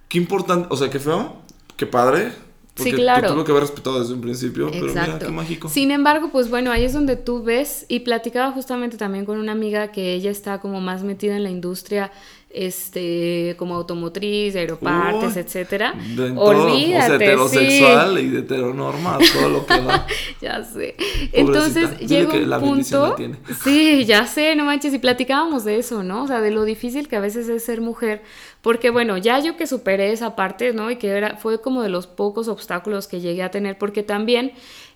qué 0.10 0.18
importante, 0.18 0.68
o 0.70 0.76
sea, 0.76 0.90
qué 0.90 1.00
feo, 1.00 1.38
qué 1.78 1.86
padre. 1.86 2.34
Sí, 2.76 2.94
claro. 2.94 3.28
Te 3.28 3.34
tuvo 3.34 3.44
que 3.44 3.52
haber 3.52 3.64
respetado 3.64 4.00
desde 4.00 4.14
un 4.14 4.22
principio, 4.22 4.70
pero 4.72 4.86
mira, 4.88 5.04
Exacto. 5.04 5.26
qué 5.26 5.32
mágico. 5.32 5.70
Sin 5.70 5.92
embargo, 5.92 6.30
pues 6.32 6.50
bueno, 6.50 6.72
ahí 6.72 6.84
es 6.84 6.94
donde 6.94 7.16
tú 7.18 7.44
ves 7.44 7.86
y 7.90 8.00
platicaba 8.00 8.52
justamente 8.52 8.98
también 8.98 9.26
con 9.26 9.40
una 9.40 9.52
amiga 9.52 9.92
que 9.92 10.14
ella 10.14 10.32
está 10.32 10.60
como 10.60 10.80
más 10.80 11.04
metida 11.04 11.36
en 11.36 11.44
la 11.44 11.50
industria 11.50 12.12
este 12.54 13.56
como 13.58 13.76
automotriz, 13.76 14.56
aeropartes, 14.56 15.36
Uy, 15.36 15.42
etcétera. 15.42 15.94
De 16.16 16.28
en 16.28 16.36
todo, 16.36 16.50
o 16.50 16.54
sea, 16.54 16.74
Olvídate, 16.74 17.16
heterosexual 17.16 18.18
sí. 18.18 18.24
y 18.24 18.30
de 18.30 18.40
heteronorma, 18.40 19.18
todo 19.34 19.50
lo 19.50 19.66
que 19.66 19.82
da. 19.82 20.08
Ya 20.42 20.64
sé. 20.64 20.96
Entonces 21.34 22.00
llega 22.00 22.34
un 22.34 22.50
la 22.50 22.58
bendición 22.58 23.02
la 23.02 23.08
punto. 23.10 23.16
tiene. 23.16 23.38
Sí, 23.64 24.06
ya 24.06 24.26
sé, 24.26 24.56
no 24.56 24.66
manches. 24.66 24.94
Y 24.94 25.00
platicábamos 25.00 25.64
de 25.64 25.78
eso, 25.78 26.04
¿no? 26.04 26.24
O 26.24 26.28
sea, 26.28 26.42
de 26.42 26.52
lo 26.52 26.64
difícil 26.64 27.08
que 27.08 27.16
a 27.16 27.20
veces 27.20 27.48
es 27.48 27.64
ser 27.64 27.82
mujer. 27.82 28.24
Porque 28.62 28.90
bueno, 28.90 29.18
ya 29.18 29.40
yo 29.40 29.58
que 29.58 29.68
superé 29.68 30.12
esa 30.12 30.36
parte, 30.36 30.74
¿no? 30.74 30.92
Y 30.92 30.98
que 30.98 31.10
era, 31.10 31.38
fue 31.38 31.62
como 31.62 31.82
de 31.82 31.90
los 31.90 32.08
pocos 32.08 32.48
obstáculos 32.48 33.08
que 33.08 33.20
llegué 33.20 33.44
a 33.44 33.52
tener. 33.52 33.78
Porque 33.78 34.04
también 34.04 34.54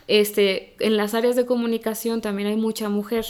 este, 0.08 0.76
en 0.80 0.98
las 0.98 1.14
áreas 1.14 1.36
de 1.36 1.46
comunicación 1.46 2.22
también 2.22 2.48
hay 2.48 2.56
mucha 2.56 2.90
mujer. 2.90 3.26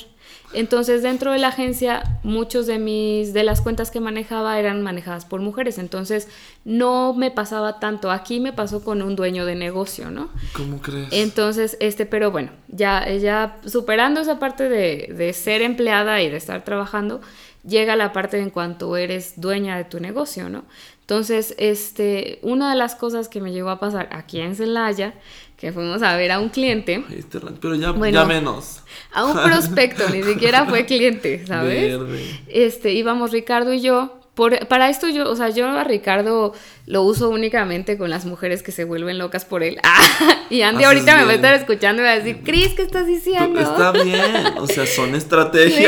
Entonces, 0.53 1.03
dentro 1.03 1.31
de 1.31 1.37
la 1.37 1.49
agencia, 1.49 2.19
muchos 2.23 2.65
de 2.65 2.79
mis 2.79 3.33
de 3.33 3.43
las 3.43 3.61
cuentas 3.61 3.91
que 3.91 3.99
manejaba 3.99 4.59
eran 4.59 4.81
manejadas 4.81 5.25
por 5.25 5.41
mujeres. 5.41 5.77
Entonces, 5.77 6.27
no 6.63 7.13
me 7.13 7.31
pasaba 7.31 7.79
tanto. 7.79 8.11
Aquí 8.11 8.39
me 8.39 8.53
pasó 8.53 8.83
con 8.83 9.01
un 9.01 9.15
dueño 9.15 9.45
de 9.45 9.55
negocio, 9.55 10.11
¿no? 10.11 10.29
¿Cómo 10.53 10.81
crees? 10.81 11.09
Entonces, 11.11 11.77
este, 11.79 12.05
pero 12.05 12.31
bueno, 12.31 12.51
ya, 12.67 13.07
ya 13.15 13.59
superando 13.65 14.21
esa 14.21 14.39
parte 14.39 14.69
de, 14.69 15.13
de 15.15 15.33
ser 15.33 15.61
empleada 15.61 16.21
y 16.21 16.29
de 16.29 16.37
estar 16.37 16.63
trabajando, 16.63 17.21
llega 17.67 17.95
la 17.95 18.13
parte 18.13 18.39
en 18.39 18.49
cuanto 18.49 18.95
eres 18.97 19.39
dueña 19.39 19.77
de 19.77 19.85
tu 19.85 19.99
negocio, 19.99 20.49
¿no? 20.49 20.65
Entonces, 21.01 21.53
este, 21.59 22.39
una 22.41 22.71
de 22.71 22.75
las 22.75 22.95
cosas 22.95 23.29
que 23.29 23.39
me 23.39 23.51
llegó 23.51 23.69
a 23.69 23.79
pasar 23.79 24.09
aquí 24.11 24.39
en 24.39 24.55
Celaya, 24.55 25.13
que 25.57 25.71
fuimos 25.71 26.01
a 26.03 26.15
ver 26.17 26.31
a 26.31 26.39
un 26.39 26.49
cliente, 26.49 27.03
este 27.17 27.39
rancho, 27.39 27.59
pero 27.61 27.75
ya, 27.75 27.91
Bueno. 27.91 28.13
ya 28.21 28.25
menos. 28.25 28.81
a 29.13 29.25
un 29.25 29.33
prospecto, 29.33 30.09
ni 30.09 30.21
siquiera 30.23 30.65
fue 30.65 30.85
cliente, 30.87 31.45
¿sabes? 31.47 31.97
Verde. 31.97 32.23
Este, 32.47 32.91
íbamos 32.93 33.31
Ricardo 33.31 33.73
y 33.73 33.81
yo. 33.81 34.19
Por, 34.35 34.67
para 34.67 34.89
esto 34.89 35.07
yo, 35.07 35.29
o 35.29 35.35
sea, 35.35 35.49
yo 35.49 35.65
a 35.67 35.83
Ricardo 35.85 36.53
lo 36.87 37.03
uso 37.03 37.29
únicamente 37.29 37.97
con 37.97 38.09
las 38.09 38.25
mujeres 38.25 38.61
que 38.63 38.71
se 38.73 38.83
vuelven 38.83 39.17
locas 39.17 39.45
por 39.45 39.63
él. 39.63 39.79
Ah, 39.87 40.45
y 40.49 40.61
Andy 40.61 40.83
Haces 40.83 40.97
ahorita 40.97 41.17
me 41.17 41.25
va 41.25 41.31
a 41.31 41.35
estar 41.35 41.53
escuchando 41.55 42.01
y 42.01 42.05
va 42.05 42.11
a 42.11 42.15
decir, 42.19 42.41
Cris, 42.43 42.73
¿qué 42.75 42.83
estás 42.83 43.07
diciendo? 43.07 43.59
Está 43.59 43.91
bien, 43.91 44.53
o 44.57 44.67
sea, 44.67 44.85
son 44.85 45.15
estrategias. 45.15 45.73
Sí, 45.73 45.85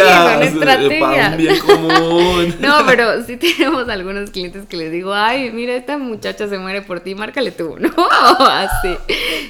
son 0.49 0.57
eh, 0.57 0.59
Para 0.59 0.73
estrategias. 0.75 1.31
un 1.31 1.37
bien 1.37 1.59
común. 1.59 2.55
No, 2.59 2.85
pero 2.85 3.23
sí 3.25 3.37
tenemos 3.37 3.87
algunos 3.89 4.31
clientes 4.31 4.65
que 4.67 4.77
les 4.77 4.91
digo, 4.91 5.13
ay, 5.13 5.51
mira, 5.51 5.75
esta 5.75 5.97
muchacha 5.97 6.47
se 6.47 6.57
muere 6.57 6.81
por 6.81 7.01
ti, 7.01 7.15
márcale 7.15 7.51
tú, 7.51 7.75
¿no? 7.79 7.91
Así. 8.39 8.97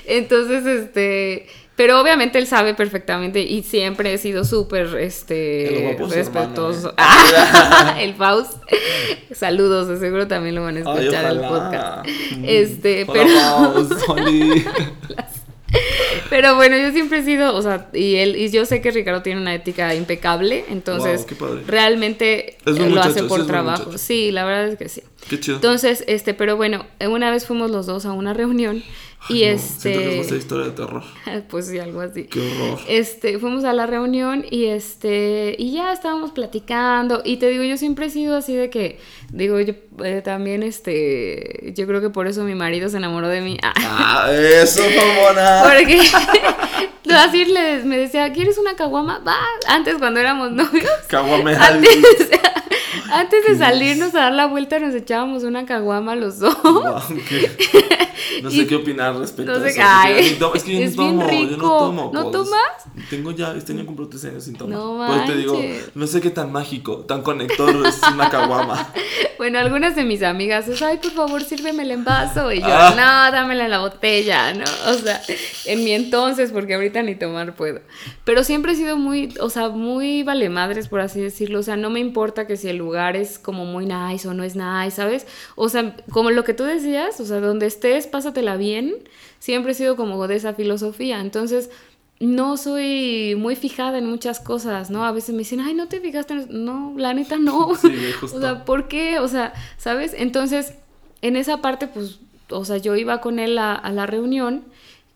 Entonces, 0.06 0.66
este, 0.66 1.48
pero 1.78 2.02
obviamente 2.02 2.40
él 2.40 2.48
sabe 2.48 2.74
perfectamente 2.74 3.44
y 3.44 3.62
siempre 3.62 4.12
he 4.12 4.18
sido 4.18 4.44
súper, 4.44 4.98
este, 4.98 5.96
respetuoso. 6.10 6.90
hermano, 6.90 6.90
¿eh? 6.90 6.94
Ah, 6.98 7.98
el 8.02 8.16
Faust. 8.16 8.64
Saludos, 9.32 9.88
de 9.88 10.00
seguro 10.00 10.28
también 10.28 10.56
lo 10.56 10.64
van 10.64 10.78
a 10.78 10.80
escuchar 10.80 11.26
ojalá. 11.26 11.50
podcast. 11.50 12.08
Mm. 12.36 12.46
Este, 12.48 13.06
pero... 13.06 13.88
Pero 16.30 16.56
bueno, 16.56 16.78
yo 16.78 16.92
siempre 16.92 17.20
he 17.20 17.24
sido, 17.24 17.56
o 17.56 17.62
sea, 17.62 17.88
y 17.94 18.16
él, 18.16 18.36
y 18.36 18.50
yo 18.50 18.66
sé 18.66 18.82
que 18.82 18.92
Ricardo 18.92 19.22
tiene 19.22 19.42
una 19.42 19.54
ética 19.54 19.94
impecable, 19.96 20.66
entonces 20.70 21.26
Wow, 21.40 21.62
realmente 21.68 22.57
Es 22.68 22.78
lo 22.80 23.02
hace 23.02 23.24
por 23.24 23.42
es 23.42 23.48
trabajo. 23.48 23.98
Sí, 23.98 24.32
la 24.32 24.46
verdad 24.46 24.68
es 24.68 24.78
que 24.78 24.90
sí. 24.90 25.02
Qué 25.30 25.40
chido. 25.40 25.56
Entonces, 25.58 26.04
este, 26.08 26.34
pero 26.34 26.56
bueno, 26.58 26.86
una 27.10 27.32
vez 27.32 27.46
fuimos 27.46 27.72
los 27.72 27.86
dos 27.86 28.06
a 28.06 28.14
una 28.14 28.34
reunión 28.34 28.84
y 29.30 29.46
no, 29.46 29.58
Siento 29.60 30.00
que 30.00 30.20
es 30.20 30.26
este, 30.28 30.38
historia 30.38 30.66
de 30.68 30.72
terror. 30.72 31.04
pues 31.50 31.68
sí, 31.68 31.80
algo 31.80 32.00
así. 32.02 32.26
Qué 32.26 32.40
horror. 32.40 32.80
Este, 32.88 33.40
fuimos 33.40 33.64
a 33.66 33.74
la 33.74 33.86
reunión 33.86 34.46
y 34.50 34.66
este, 34.66 35.56
y 35.58 35.74
ya 35.74 35.92
estábamos 35.92 36.32
platicando. 36.32 37.22
Y 37.26 37.38
te 37.38 37.48
digo, 37.50 37.64
yo 37.64 37.78
siempre 37.78 38.06
he 38.06 38.10
sido 38.10 38.38
así 38.38 38.56
de 38.56 38.70
que, 38.70 39.00
digo, 39.32 39.60
yo 39.60 39.74
eh, 40.04 40.22
también, 40.24 40.64
este, 40.64 41.74
yo 41.76 41.88
creo 41.88 42.00
que 42.00 42.10
por 42.10 42.28
eso 42.28 42.44
mi 42.44 42.56
marido 42.56 42.88
se 42.90 42.98
enamoró 42.98 43.28
de 43.28 43.42
mí. 43.42 43.58
Ah, 43.64 43.74
Ah, 44.30 44.32
eso, 44.32 44.82
mamona. 44.82 45.64
porque 45.64 46.00
así 47.16 47.46
le- 47.46 47.84
me 47.84 47.98
decía, 47.98 48.32
¿quieres 48.32 48.58
una 48.58 48.76
caguama? 48.76 49.20
Va, 49.20 49.38
antes 49.68 49.96
cuando 49.98 50.20
éramos 50.20 50.52
novios. 50.52 50.90
Caguame 51.08 51.56
Antes, 51.56 52.30
antes 53.12 53.46
de 53.48 53.58
salirnos 53.58 54.14
a 54.16 54.20
dar 54.22 54.34
la 54.34 54.46
vuelta 54.48 54.80
nos 54.80 54.94
echábamos 54.96 55.44
una 55.44 55.66
caguama 55.66 56.16
los 56.16 56.40
dos. 56.40 56.56
Guau, 56.62 57.02
qué- 57.28 57.52
No 58.44 58.52
sé 58.52 58.58
Y- 58.58 58.68
qué 58.68 58.76
opinar 58.76 59.16
respecto 59.18 59.52
no 59.52 59.58
a 59.58 59.62
sé- 59.62 59.70
eso. 59.70 59.82
ay, 59.84 60.14
es 60.54 60.64
que 60.64 60.78
yo 60.80 60.86
es 60.86 60.96
no 60.96 61.04
tomo, 61.08 61.22
yo 61.22 61.28
no 61.28 61.28
rico. 61.56 61.78
tomo. 61.80 62.12
¿No 62.14 62.24
cosas. 62.32 62.32
tomas? 62.46 63.10
Tengo 63.10 63.32
ya, 63.32 63.54
este 63.56 63.74
año 63.74 63.86
cumplo 63.86 64.08
tres 64.08 64.26
años 64.26 64.44
sin 64.44 64.56
tomar. 64.56 64.78
No 64.78 64.98
Pues 65.08 65.26
te 65.26 65.36
digo, 65.38 65.60
no 65.96 66.08
sé 66.08 66.22
qué 66.22 66.30
tan 66.30 66.52
mágico, 66.52 66.98
tan 67.00 67.22
conector 67.22 67.86
es 67.88 68.00
una 68.14 68.30
caguama. 68.30 68.90
Bueno, 69.38 69.60
algunas 69.60 69.96
de 69.96 70.04
mis 70.04 70.24
amigas 70.24 70.68
es, 70.68 70.82
ay, 70.82 70.98
por 70.98 71.12
favor, 71.12 71.44
sírveme 71.44 71.84
el 71.84 71.92
envaso. 71.92 72.52
Y 72.52 72.60
yo, 72.60 72.66
Ah. 72.68 72.96
no, 72.98 73.32
dámela 73.32 73.66
en 73.66 73.70
la 73.70 73.78
botella, 73.82 74.52
¿no? 74.56 74.64
O 74.88 74.94
sea, 74.96 75.22
en 75.66 75.84
mi 75.84 75.92
entonces, 75.92 76.52
porque 76.52 76.74
ahorita 76.74 77.04
ni 77.04 77.14
tomar 77.14 77.54
puedo. 77.56 77.82
Pero 78.24 78.44
siempre 78.44 78.72
he 78.72 78.76
sido 78.76 78.98
muy, 78.98 79.36
o 79.40 79.52
sea, 79.52 79.70
muy 79.70 80.24
vale 80.24 80.50
madres, 80.50 80.88
por 80.88 81.02
así 81.02 81.22
decirlo. 81.22 81.60
O 81.60 81.64
sea, 81.64 81.78
no 81.78 81.92
me 81.92 82.00
importa 82.00 82.48
que 82.48 82.58
si 82.58 82.68
el 82.68 82.82
lugar 82.88 83.16
es 83.16 83.38
como 83.38 83.66
muy 83.66 83.86
nice 83.86 84.28
o 84.28 84.34
no 84.34 84.44
es 84.44 84.56
nice, 84.56 84.92
¿sabes? 84.92 85.28
O 85.56 85.70
sea, 85.70 85.96
como 86.12 86.32
lo 86.32 86.44
que 86.44 86.54
tú 86.54 86.64
decías, 86.64 87.20
o 87.20 87.26
sea, 87.26 87.40
donde 87.40 87.68
estés, 87.68 88.08
pásatela 88.08 88.58
bien. 88.58 88.96
Siempre 89.40 89.74
he 89.74 89.76
sido 89.76 89.96
como 89.96 90.28
de 90.28 90.36
esa 90.36 90.54
filosofía. 90.54 91.20
Entonces, 91.20 91.70
no 92.20 92.58
soy 92.58 93.36
muy 93.38 93.56
fijada 93.56 93.98
en 93.98 94.08
muchas 94.08 94.40
cosas, 94.40 94.90
¿no? 94.90 95.06
A 95.06 95.12
veces 95.12 95.32
me 95.34 95.40
dicen, 95.40 95.60
ay, 95.60 95.74
no 95.74 95.88
te 95.88 96.00
fijaste 96.00 96.34
en 96.34 96.40
eso?". 96.40 96.50
No, 96.52 96.94
la 96.98 97.14
neta 97.14 97.38
no. 97.38 97.76
Sí, 97.82 97.94
justo. 98.20 98.38
O 98.38 98.42
sea, 98.42 98.66
¿por 98.66 98.88
qué? 98.88 99.20
O 99.20 99.28
sea, 99.28 99.54
¿sabes? 99.78 100.16
Entonces, 100.18 100.74
en 101.22 101.36
esa 101.36 101.62
parte, 101.62 101.88
pues, 101.88 102.20
o 102.50 102.66
sea, 102.66 102.78
yo 102.78 102.96
iba 102.96 103.22
con 103.22 103.40
él 103.40 103.58
a, 103.58 103.74
a 103.74 103.92
la 103.92 104.06
reunión 104.06 104.64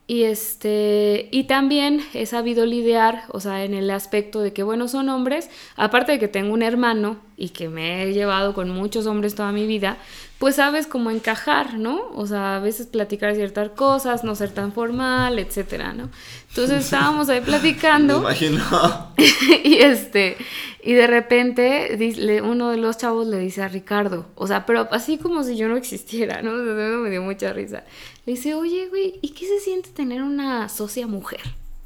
y 0.06 0.24
este, 0.24 1.28
y 1.30 1.44
también 1.44 2.00
he 2.12 2.26
sabido 2.26 2.66
lidiar, 2.66 3.22
o 3.28 3.40
sea, 3.40 3.64
en 3.64 3.72
el 3.72 3.90
aspecto 3.90 4.40
de 4.40 4.52
que, 4.52 4.62
bueno, 4.62 4.88
son 4.88 5.08
hombres, 5.08 5.48
aparte 5.76 6.12
de 6.12 6.18
que 6.18 6.28
tengo 6.28 6.52
un 6.52 6.62
hermano 6.62 7.18
y 7.36 7.50
que 7.50 7.68
me 7.68 8.02
he 8.02 8.12
llevado 8.12 8.52
con 8.52 8.68
muchos 8.70 9.06
hombres 9.06 9.34
toda 9.34 9.52
mi 9.52 9.66
vida, 9.66 9.98
pues 10.42 10.56
sabes 10.56 10.88
cómo 10.88 11.12
encajar, 11.12 11.78
¿no? 11.78 12.10
O 12.16 12.26
sea, 12.26 12.56
a 12.56 12.58
veces 12.58 12.88
platicar 12.88 13.32
ciertas 13.36 13.68
cosas, 13.68 14.24
no 14.24 14.34
ser 14.34 14.50
tan 14.50 14.72
formal, 14.72 15.38
etcétera, 15.38 15.92
¿no? 15.92 16.10
Entonces 16.48 16.84
estábamos 16.84 17.28
ahí 17.28 17.38
Me 17.38 17.46
platicando 17.46 18.18
imagino. 18.18 18.60
y 19.62 19.74
este 19.74 20.36
y 20.82 20.94
de 20.94 21.06
repente 21.06 22.40
uno 22.42 22.70
de 22.70 22.76
los 22.76 22.98
chavos 22.98 23.28
le 23.28 23.38
dice 23.38 23.62
a 23.62 23.68
Ricardo, 23.68 24.26
o 24.34 24.48
sea, 24.48 24.66
pero 24.66 24.88
así 24.90 25.16
como 25.16 25.44
si 25.44 25.56
yo 25.56 25.68
no 25.68 25.76
existiera, 25.76 26.42
¿no? 26.42 26.50
O 26.60 26.64
sea, 26.64 26.88
eso 26.88 26.98
me 26.98 27.10
dio 27.10 27.22
mucha 27.22 27.52
risa. 27.52 27.84
Le 28.26 28.32
dice, 28.32 28.56
oye, 28.56 28.88
güey, 28.88 29.20
¿y 29.22 29.28
qué 29.34 29.46
se 29.46 29.60
siente 29.60 29.90
tener 29.90 30.24
una 30.24 30.68
socia 30.68 31.06
mujer? 31.06 31.42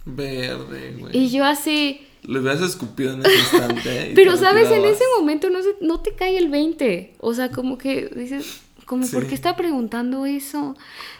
Verde, 0.06 0.96
güey. 0.98 1.14
Y 1.14 1.28
yo 1.28 1.44
así, 1.44 2.08
Le 2.26 2.40
hubieras 2.40 2.60
escupido 2.62 3.12
en 3.12 3.20
ese 3.24 3.34
instante. 3.36 4.12
pero 4.14 4.36
sabes, 4.36 4.70
en 4.70 4.84
ese 4.84 5.04
momento 5.18 5.48
no, 5.50 5.62
se- 5.62 5.76
no 5.80 6.00
te 6.00 6.12
cae 6.14 6.36
el 6.38 6.48
20. 6.48 7.14
O 7.20 7.34
sea, 7.34 7.50
como 7.50 7.78
que 7.78 8.08
dices, 8.14 8.60
como, 8.84 9.06
¿por 9.08 9.22
Sí. 9.22 9.28
qué 9.28 9.34
está 9.34 9.56
preguntando 9.56 10.26
eso? 10.26 10.76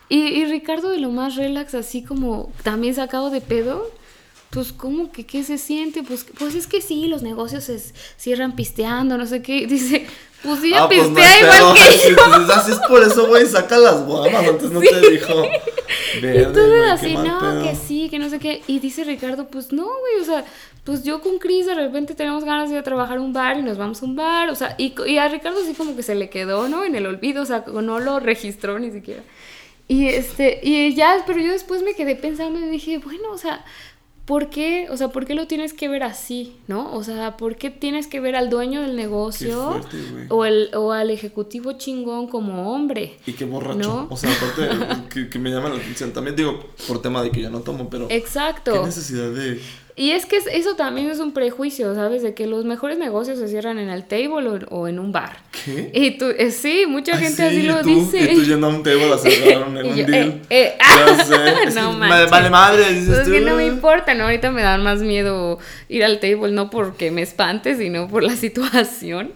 Y, 0.08 0.18
y 0.20 0.44
Ricardo 0.46 0.90
de 0.90 0.98
lo 0.98 1.10
más 1.10 1.36
relax, 1.36 1.74
así 1.74 2.02
como 2.02 2.52
también 2.62 2.94
sacado 2.94 3.30
de 3.30 3.40
pedo. 3.40 3.90
Pues, 4.50 4.72
¿cómo 4.72 5.10
que 5.12 5.26
qué 5.26 5.42
se 5.42 5.58
siente? 5.58 6.02
Pues, 6.04 6.24
pues 6.38 6.54
es 6.54 6.66
que 6.68 6.80
sí, 6.80 7.06
los 7.08 7.22
negocios 7.22 7.64
se 7.64 7.78
cierran 8.16 8.54
pisteando, 8.56 9.18
no 9.18 9.26
sé 9.26 9.42
qué. 9.42 9.66
Dice, 9.68 10.06
pues 10.42 10.60
sí, 10.60 10.68
ella 10.68 10.84
Ah, 10.84 10.88
pues 10.88 11.00
pistea 11.08 11.58
igual 11.58 11.74
que 11.74 11.80
Sí, 11.98 12.08
yo. 12.10 12.16
pues, 12.16 12.50
así 12.56 12.72
es 12.72 12.78
por 12.88 13.02
eso, 13.02 13.26
güey, 13.26 13.46
saca 13.46 13.76
las 13.78 14.04
guamas. 14.06 14.44
Antes 14.48 14.70
no 14.70 14.80
te 14.80 15.10
dijo. 15.10 15.42
Verde, 16.22 16.42
Entonces 16.44 16.90
así, 16.90 17.14
no, 17.14 17.38
pedo. 17.40 17.62
que 17.64 17.74
sí, 17.76 18.08
que 18.08 18.18
no 18.18 18.30
sé 18.30 18.38
qué. 18.38 18.62
Y 18.68 18.78
dice 18.78 19.02
Ricardo, 19.04 19.48
pues 19.48 19.72
no, 19.72 19.84
güey, 19.84 20.20
o 20.22 20.24
sea, 20.24 20.44
pues 20.86 21.02
yo 21.02 21.20
con 21.20 21.38
Chris 21.38 21.66
de 21.66 21.74
repente 21.74 22.14
tenemos 22.14 22.44
ganas 22.44 22.68
de 22.68 22.76
ir 22.76 22.80
a 22.80 22.84
trabajar 22.84 23.18
a 23.18 23.20
un 23.20 23.32
bar 23.32 23.58
y 23.58 23.62
nos 23.62 23.76
vamos 23.76 24.00
a 24.00 24.04
un 24.04 24.14
bar, 24.14 24.50
o 24.50 24.54
sea, 24.54 24.76
y, 24.78 24.94
y 25.04 25.18
a 25.18 25.28
Ricardo 25.28 25.60
así 25.60 25.74
como 25.74 25.96
que 25.96 26.04
se 26.04 26.14
le 26.14 26.30
quedó, 26.30 26.68
¿no? 26.68 26.84
En 26.84 26.94
el 26.94 27.06
olvido, 27.06 27.42
o 27.42 27.44
sea, 27.44 27.64
no 27.66 27.98
lo 27.98 28.20
registró 28.20 28.78
ni 28.78 28.92
siquiera. 28.92 29.24
Y 29.88 30.06
este, 30.06 30.60
y 30.62 30.94
ya, 30.94 31.24
pero 31.26 31.40
yo 31.40 31.50
después 31.50 31.82
me 31.82 31.94
quedé 31.94 32.14
pensando 32.14 32.60
y 32.60 32.70
dije, 32.70 32.98
bueno, 32.98 33.32
o 33.32 33.36
sea, 33.36 33.64
¿por 34.26 34.48
qué? 34.48 34.86
O 34.88 34.96
sea, 34.96 35.08
¿por 35.08 35.26
qué 35.26 35.34
lo 35.34 35.48
tienes 35.48 35.72
que 35.72 35.88
ver 35.88 36.04
así, 36.04 36.56
no? 36.68 36.92
O 36.92 37.02
sea, 37.02 37.36
¿por 37.36 37.56
qué 37.56 37.70
tienes 37.70 38.06
que 38.06 38.20
ver 38.20 38.36
al 38.36 38.48
dueño 38.48 38.82
del 38.82 38.94
negocio 38.94 39.72
fuerte, 39.72 39.96
o, 40.28 40.44
el, 40.44 40.70
o 40.72 40.92
al 40.92 41.10
ejecutivo 41.10 41.72
chingón 41.72 42.28
como 42.28 42.72
hombre? 42.72 43.18
Y 43.26 43.32
qué 43.32 43.44
borracho. 43.44 43.78
¿No? 43.78 44.06
O 44.08 44.16
sea, 44.16 44.30
aparte, 44.32 44.68
que, 45.12 45.28
que 45.30 45.38
me 45.40 45.50
llama 45.50 45.68
la 45.68 45.76
atención. 45.76 46.12
También 46.12 46.36
digo, 46.36 46.64
por 46.86 47.02
tema 47.02 47.24
de 47.24 47.32
que 47.32 47.42
yo 47.42 47.50
no 47.50 47.60
tomo, 47.62 47.90
pero. 47.90 48.06
Exacto. 48.08 48.72
¿Qué 48.72 48.86
necesidad 48.86 49.32
de.? 49.32 49.60
Y 49.98 50.10
es 50.10 50.26
que 50.26 50.36
es- 50.36 50.46
eso 50.52 50.76
también 50.76 51.08
es 51.08 51.20
un 51.20 51.32
prejuicio, 51.32 51.94
¿sabes? 51.94 52.22
De 52.22 52.34
que 52.34 52.46
los 52.46 52.66
mejores 52.66 52.98
negocios 52.98 53.38
se 53.38 53.48
cierran 53.48 53.78
en 53.78 53.88
el 53.88 54.04
table 54.04 54.46
o, 54.46 54.58
o 54.76 54.88
en 54.88 54.98
un 54.98 55.10
bar. 55.10 55.38
¿Qué? 55.64 55.90
Y 55.94 56.18
tú, 56.18 56.26
eh, 56.36 56.50
sí, 56.50 56.84
mucha 56.86 57.14
Ay, 57.16 57.24
gente 57.24 57.36
sí, 57.50 57.56
así 57.56 57.62
lo 57.62 57.80
tú, 57.80 57.88
dice. 57.88 58.30
Y 58.30 58.34
tú 58.36 58.42
yendo 58.44 58.66
a 58.66 58.70
un 58.70 58.82
table 58.82 59.10
a 59.12 59.16
cerrar 59.16 59.66
en 59.68 59.76
un 59.86 59.96
yo, 59.96 60.04
deal. 60.06 60.42
eh, 60.50 60.74
eh, 60.76 60.78
Ya 60.78 61.24
sé. 61.24 61.34
Es 61.68 61.74
no 61.74 61.92
manches. 61.94 62.30
Vale 62.30 62.50
madre, 62.50 62.92
dices 62.92 63.20
es 63.20 63.28
que 63.28 63.40
no 63.40 63.56
me 63.56 63.66
importa, 63.66 64.12
¿no? 64.12 64.24
Ahorita 64.24 64.50
me 64.50 64.60
dan 64.62 64.82
más 64.82 65.00
miedo 65.00 65.58
ir 65.88 66.04
al 66.04 66.20
table, 66.20 66.52
no 66.52 66.68
porque 66.68 67.10
me 67.10 67.22
espante, 67.22 67.74
sino 67.76 68.06
por 68.06 68.22
la 68.22 68.36
situación. 68.36 69.32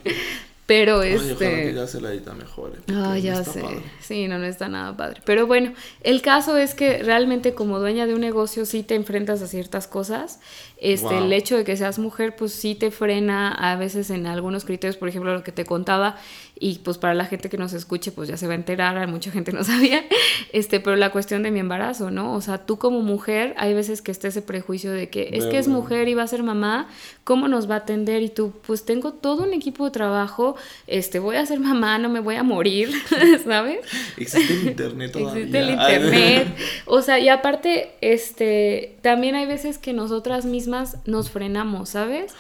Pero 0.70 0.98
Oye, 1.00 1.14
este... 1.14 1.34
que 1.64 1.74
ya 1.74 1.84
se 1.88 2.00
la 2.00 2.12
edita 2.12 2.32
mejor. 2.32 2.70
eh, 2.76 2.80
Ah, 2.90 2.92
no 3.10 3.16
ya 3.16 3.42
sé. 3.42 3.60
padre. 3.60 3.82
Sí, 4.00 4.28
no, 4.28 4.38
no 4.38 4.46
está 4.46 4.68
nada 4.68 4.96
padre. 4.96 5.20
Pero 5.24 5.48
bueno, 5.48 5.72
el 6.04 6.22
caso 6.22 6.56
es 6.56 6.74
que 6.76 7.02
realmente 7.02 7.54
como 7.54 7.80
dueña 7.80 8.06
de 8.06 8.14
un 8.14 8.20
negocio 8.20 8.64
sí 8.64 8.84
te 8.84 8.94
enfrentas 8.94 9.42
a 9.42 9.48
ciertas 9.48 9.88
cosas. 9.88 10.38
Este, 10.81 11.07
Wow. 11.07 11.24
El 11.24 11.33
hecho 11.33 11.57
de 11.57 11.64
que 11.64 11.76
seas 11.76 11.99
mujer, 11.99 12.35
pues 12.37 12.53
sí 12.53 12.74
te 12.74 12.91
frena 12.91 13.53
a 13.53 13.76
veces 13.76 14.11
en 14.11 14.26
algunos 14.26 14.64
criterios, 14.64 14.97
por 14.97 15.09
ejemplo, 15.09 15.33
lo 15.35 15.43
que 15.43 15.53
te 15.53 15.64
contaba. 15.64 16.16
Y 16.62 16.78
pues 16.85 16.99
para 16.99 17.14
la 17.14 17.24
gente 17.24 17.49
que 17.49 17.57
nos 17.57 17.72
escuche, 17.72 18.12
pues 18.12 18.28
ya 18.28 18.37
se 18.37 18.47
va 18.47 18.53
a 18.53 18.57
enterar, 18.57 19.07
mucha 19.09 19.31
gente 19.31 19.53
no 19.53 19.64
sabía. 19.64 20.05
Este, 20.53 20.81
pero 20.81 20.97
la 20.97 21.11
cuestión 21.11 21.43
de 21.43 21.51
mi 21.51 21.61
embarazo, 21.61 22.11
¿no? 22.11 22.35
O 22.35 22.41
sea, 22.41 22.66
tú 22.66 22.78
como 22.78 23.01
mujer, 23.03 23.55
hay 23.57 23.74
veces 23.74 24.03
que 24.03 24.11
está 24.11 24.28
ese 24.28 24.43
prejuicio 24.43 24.93
de 24.93 25.09
que 25.09 25.31
es 25.33 25.47
que 25.47 25.59
es 25.59 25.68
mujer 25.68 26.09
y 26.09 26.14
va 26.14 26.22
a 26.22 26.26
ser 26.26 26.43
mamá, 26.43 26.89
¿cómo 27.24 27.49
nos 27.49 27.68
va 27.68 27.74
a 27.74 27.78
atender? 27.78 28.22
Y 28.22 28.28
tú, 28.28 28.53
pues 28.66 28.85
tengo 28.85 29.12
todo 29.12 29.45
un 29.45 29.53
equipo 29.53 29.85
de 29.85 29.91
trabajo, 29.91 30.57
este, 30.87 31.18
voy 31.18 31.37
a 31.37 31.47
ser 31.47 31.61
mamá, 31.61 31.99
no 31.99 32.09
me 32.09 32.20
voy 32.20 32.37
a 32.37 32.43
morir, 32.43 32.91
¿sabes? 33.45 33.81
Existe 34.16 34.53
el 34.53 34.68
internet 34.68 35.12
todavía. 35.12 35.43
Existe 35.43 35.59
el 35.59 35.70
internet. 35.70 36.57
O 36.87 37.03
sea, 37.03 37.18
y 37.18 37.28
aparte, 37.28 37.93
este, 38.01 38.97
también 39.03 39.35
hay 39.35 39.47
veces 39.47 39.78
que 39.78 39.93
nosotras 39.93 40.45
mismas 40.45 40.69
nos 41.06 41.30
frenamos, 41.30 41.90
¿sabes? 41.90 42.32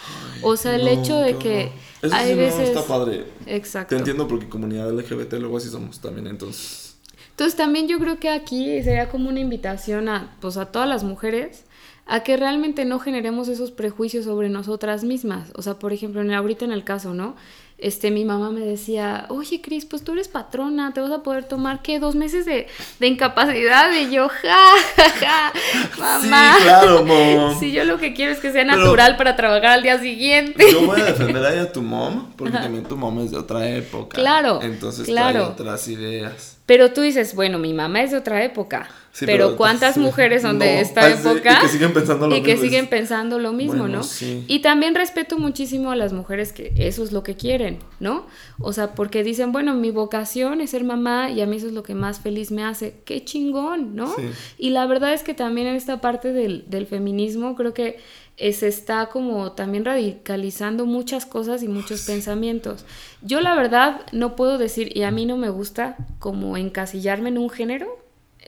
O 0.42 0.56
sea, 0.56 0.76
el 0.76 0.84
no, 0.84 0.90
hecho 0.90 1.16
de 1.18 1.36
que. 1.36 1.72
Eso 2.02 2.14
hay 2.14 2.30
sí 2.30 2.34
no 2.34 2.40
veces... 2.42 2.68
está 2.70 2.82
padre. 2.82 3.26
Exacto. 3.46 3.94
Te 3.94 3.98
entiendo 3.98 4.26
porque 4.26 4.48
comunidad 4.48 4.90
LGBT 4.92 5.34
luego 5.34 5.58
así 5.58 5.68
somos 5.68 6.00
también, 6.00 6.26
entonces. 6.26 6.96
Entonces 7.30 7.56
también 7.56 7.88
yo 7.88 7.98
creo 7.98 8.18
que 8.18 8.28
aquí 8.28 8.82
sería 8.82 9.08
como 9.08 9.28
una 9.28 9.40
invitación 9.40 10.08
a, 10.08 10.36
pues, 10.40 10.56
a 10.56 10.66
todas 10.66 10.88
las 10.88 11.04
mujeres 11.04 11.64
a 12.06 12.24
que 12.24 12.36
realmente 12.36 12.84
no 12.84 12.98
generemos 12.98 13.48
esos 13.48 13.70
prejuicios 13.70 14.24
sobre 14.24 14.48
nosotras 14.48 15.04
mismas. 15.04 15.52
O 15.54 15.62
sea, 15.62 15.78
por 15.78 15.92
ejemplo, 15.92 16.20
en, 16.20 16.32
ahorita 16.32 16.64
en 16.64 16.72
el 16.72 16.82
caso, 16.82 17.14
¿no? 17.14 17.36
Este, 17.82 18.10
mi 18.10 18.24
mamá 18.26 18.50
me 18.50 18.60
decía, 18.60 19.24
oye, 19.30 19.60
Cris, 19.62 19.86
pues 19.86 20.04
tú 20.04 20.12
eres 20.12 20.28
patrona, 20.28 20.92
te 20.92 21.00
vas 21.00 21.10
a 21.10 21.22
poder 21.22 21.44
tomar, 21.44 21.80
¿qué? 21.80 21.98
¿Dos 21.98 22.14
meses 22.14 22.44
de, 22.44 22.66
de 22.98 23.06
incapacidad? 23.06 23.90
Y 23.92 24.10
yo, 24.12 24.28
ja, 24.28 24.58
ja, 24.96 25.10
ja, 25.18 25.52
mamá. 25.98 26.54
Sí, 26.58 26.62
claro, 26.64 27.04
mom. 27.06 27.58
Sí, 27.58 27.72
yo 27.72 27.84
lo 27.84 27.96
que 27.98 28.12
quiero 28.12 28.32
es 28.32 28.38
que 28.38 28.52
sea 28.52 28.64
Pero- 28.64 28.76
natural 28.76 29.16
para 29.16 29.34
trabajar 29.36 29.66
al 29.70 29.82
día 29.82 29.98
siguiente. 29.98 30.64
Yo 30.70 30.84
voy 30.86 31.00
a 31.00 31.04
defender 31.04 31.44
ahí 31.44 31.58
a 31.58 31.72
tu 31.72 31.80
mom, 31.82 32.30
porque 32.36 32.58
también 32.58 32.84
tu 32.84 32.96
mom 32.96 33.18
es 33.20 33.30
de 33.30 33.38
otra 33.38 33.66
época. 33.68 34.14
Claro, 34.14 34.60
Entonces 34.62 35.06
claro. 35.06 35.38
trae 35.40 35.52
otras 35.52 35.88
ideas. 35.88 36.58
Pero 36.66 36.92
tú 36.92 37.00
dices, 37.00 37.34
bueno, 37.34 37.58
mi 37.58 37.72
mamá 37.72 38.02
es 38.02 38.10
de 38.10 38.18
otra 38.18 38.44
época. 38.44 38.88
Sí, 39.12 39.26
pero, 39.26 39.46
pero- 39.46 39.56
¿cuántas 39.56 39.94
sí. 39.94 40.00
mujeres 40.00 40.42
son 40.42 40.58
No, 40.58 40.64
de 40.64 40.80
esta 40.80 41.04
ah, 41.04 41.16
sí, 41.16 41.26
época? 41.28 41.58
y 41.58 41.62
que 41.62 41.68
siguen 41.68 41.92
pensando 41.92 42.28
lo 42.28 42.36
Y 42.36 42.42
que 42.42 42.52
mismo, 42.52 42.62
siguen 42.64 42.84
es- 42.84 42.90
pensando 42.90 43.38
lo 43.40 43.52
mismo, 43.52 43.80
Bueno, 43.80 43.98
¿no? 44.02 44.04
Y 44.46 44.60
también 44.60 44.94
respeto 44.94 45.36
muchísimo 45.36 45.90
a 45.90 45.96
las 45.96 46.12
mujeres 46.12 46.52
que 46.52 46.72
eso 46.76 47.02
es 47.02 47.10
lo 47.10 47.24
que 47.24 47.34
quieren, 47.34 47.78
¿no? 47.98 48.26
O 48.60 48.72
sea, 48.72 48.94
porque 48.94 49.24
dicen, 49.24 49.50
bueno, 49.50 49.74
mi 49.74 49.90
vocación 49.90 50.60
es 50.60 50.70
ser 50.70 50.84
mamá 50.84 51.28
y 51.30 51.40
a 51.40 51.46
mí 51.46 51.56
eso 51.56 51.66
es 51.66 51.72
lo 51.72 51.82
que 51.82 51.94
más 51.96 52.20
feliz 52.20 52.52
me 52.52 52.62
hace. 52.62 53.00
¡Qué 53.04 53.24
chingón, 53.24 53.96
¿no? 53.96 54.14
Y 54.58 54.70
la 54.70 54.86
verdad 54.86 55.12
es 55.12 55.22
que 55.24 55.34
también 55.34 55.66
en 55.66 55.74
esta 55.74 56.00
parte 56.00 56.32
del, 56.32 56.64
del 56.68 56.86
feminismo 56.86 57.56
creo 57.56 57.74
que 57.74 57.98
se 58.38 58.68
está 58.68 59.06
como 59.10 59.52
también 59.52 59.84
radicalizando 59.84 60.86
muchas 60.86 61.26
cosas 61.26 61.62
y 61.62 61.68
muchos 61.68 62.02
pensamientos. 62.02 62.84
Yo 63.22 63.40
la 63.40 63.54
verdad 63.54 64.02
no 64.12 64.34
puedo 64.36 64.56
decir, 64.56 64.96
y 64.96 65.02
a 65.02 65.10
mí 65.10 65.26
no 65.26 65.36
me 65.36 65.50
gusta 65.50 65.96
como 66.18 66.56
encasillarme 66.56 67.28
en 67.28 67.38
un 67.38 67.50
género 67.50 67.98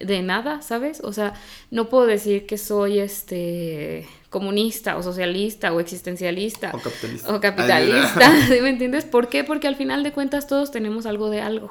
de 0.00 0.22
nada, 0.22 0.62
¿sabes? 0.62 1.00
O 1.04 1.12
sea, 1.12 1.34
no 1.70 1.88
puedo 1.88 2.06
decir 2.06 2.46
que 2.46 2.58
soy 2.58 2.98
este 2.98 4.06
comunista 4.30 4.96
o 4.96 5.02
socialista 5.02 5.72
o 5.74 5.80
existencialista 5.80 6.70
O 6.74 6.78
capitalista. 6.80 7.34
o 7.34 7.40
capitalista, 7.40 8.46
¿sí 8.48 8.60
¿me 8.62 8.70
entiendes? 8.70 9.04
¿Por 9.04 9.28
qué? 9.28 9.44
Porque 9.44 9.68
al 9.68 9.76
final 9.76 10.02
de 10.02 10.12
cuentas 10.12 10.46
todos 10.46 10.70
tenemos 10.70 11.04
algo 11.06 11.28
de 11.30 11.40
algo. 11.42 11.70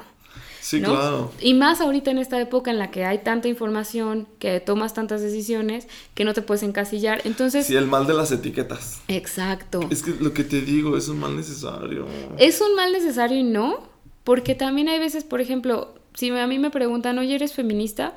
Sí, 0.60 0.78
¿no? 0.80 0.90
claro. 0.94 1.32
Y 1.40 1.54
más 1.54 1.80
ahorita 1.80 2.12
en 2.12 2.18
esta 2.18 2.40
época 2.40 2.70
en 2.70 2.78
la 2.78 2.92
que 2.92 3.04
hay 3.04 3.18
tanta 3.18 3.48
información, 3.48 4.28
que 4.38 4.60
tomas 4.60 4.94
tantas 4.94 5.20
decisiones, 5.20 5.88
que 6.14 6.24
no 6.24 6.34
te 6.34 6.40
puedes 6.42 6.62
encasillar. 6.62 7.20
Entonces, 7.24 7.66
Sí, 7.66 7.74
el 7.74 7.88
mal 7.88 8.06
de 8.06 8.14
las 8.14 8.30
etiquetas. 8.30 9.02
exacto. 9.08 9.80
Es 9.90 10.04
que 10.04 10.12
lo 10.20 10.32
que 10.32 10.44
te 10.44 10.60
digo 10.60 10.96
es 10.96 11.08
un 11.08 11.18
mal 11.18 11.36
necesario. 11.36 12.06
¿Es 12.38 12.60
un 12.60 12.76
mal 12.76 12.92
necesario 12.92 13.36
y 13.38 13.42
no? 13.42 13.80
Porque 14.22 14.54
también 14.54 14.88
hay 14.88 15.00
veces, 15.00 15.24
por 15.24 15.40
ejemplo, 15.40 15.94
si 16.14 16.30
a 16.30 16.46
mí 16.46 16.58
me 16.58 16.70
preguntan, 16.70 17.18
oye, 17.18 17.34
¿eres 17.34 17.52
feminista? 17.52 18.12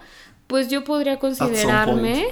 Pues 0.47 0.67
yo 0.69 0.83
podría 0.83 1.17
considerarme, 1.17 2.27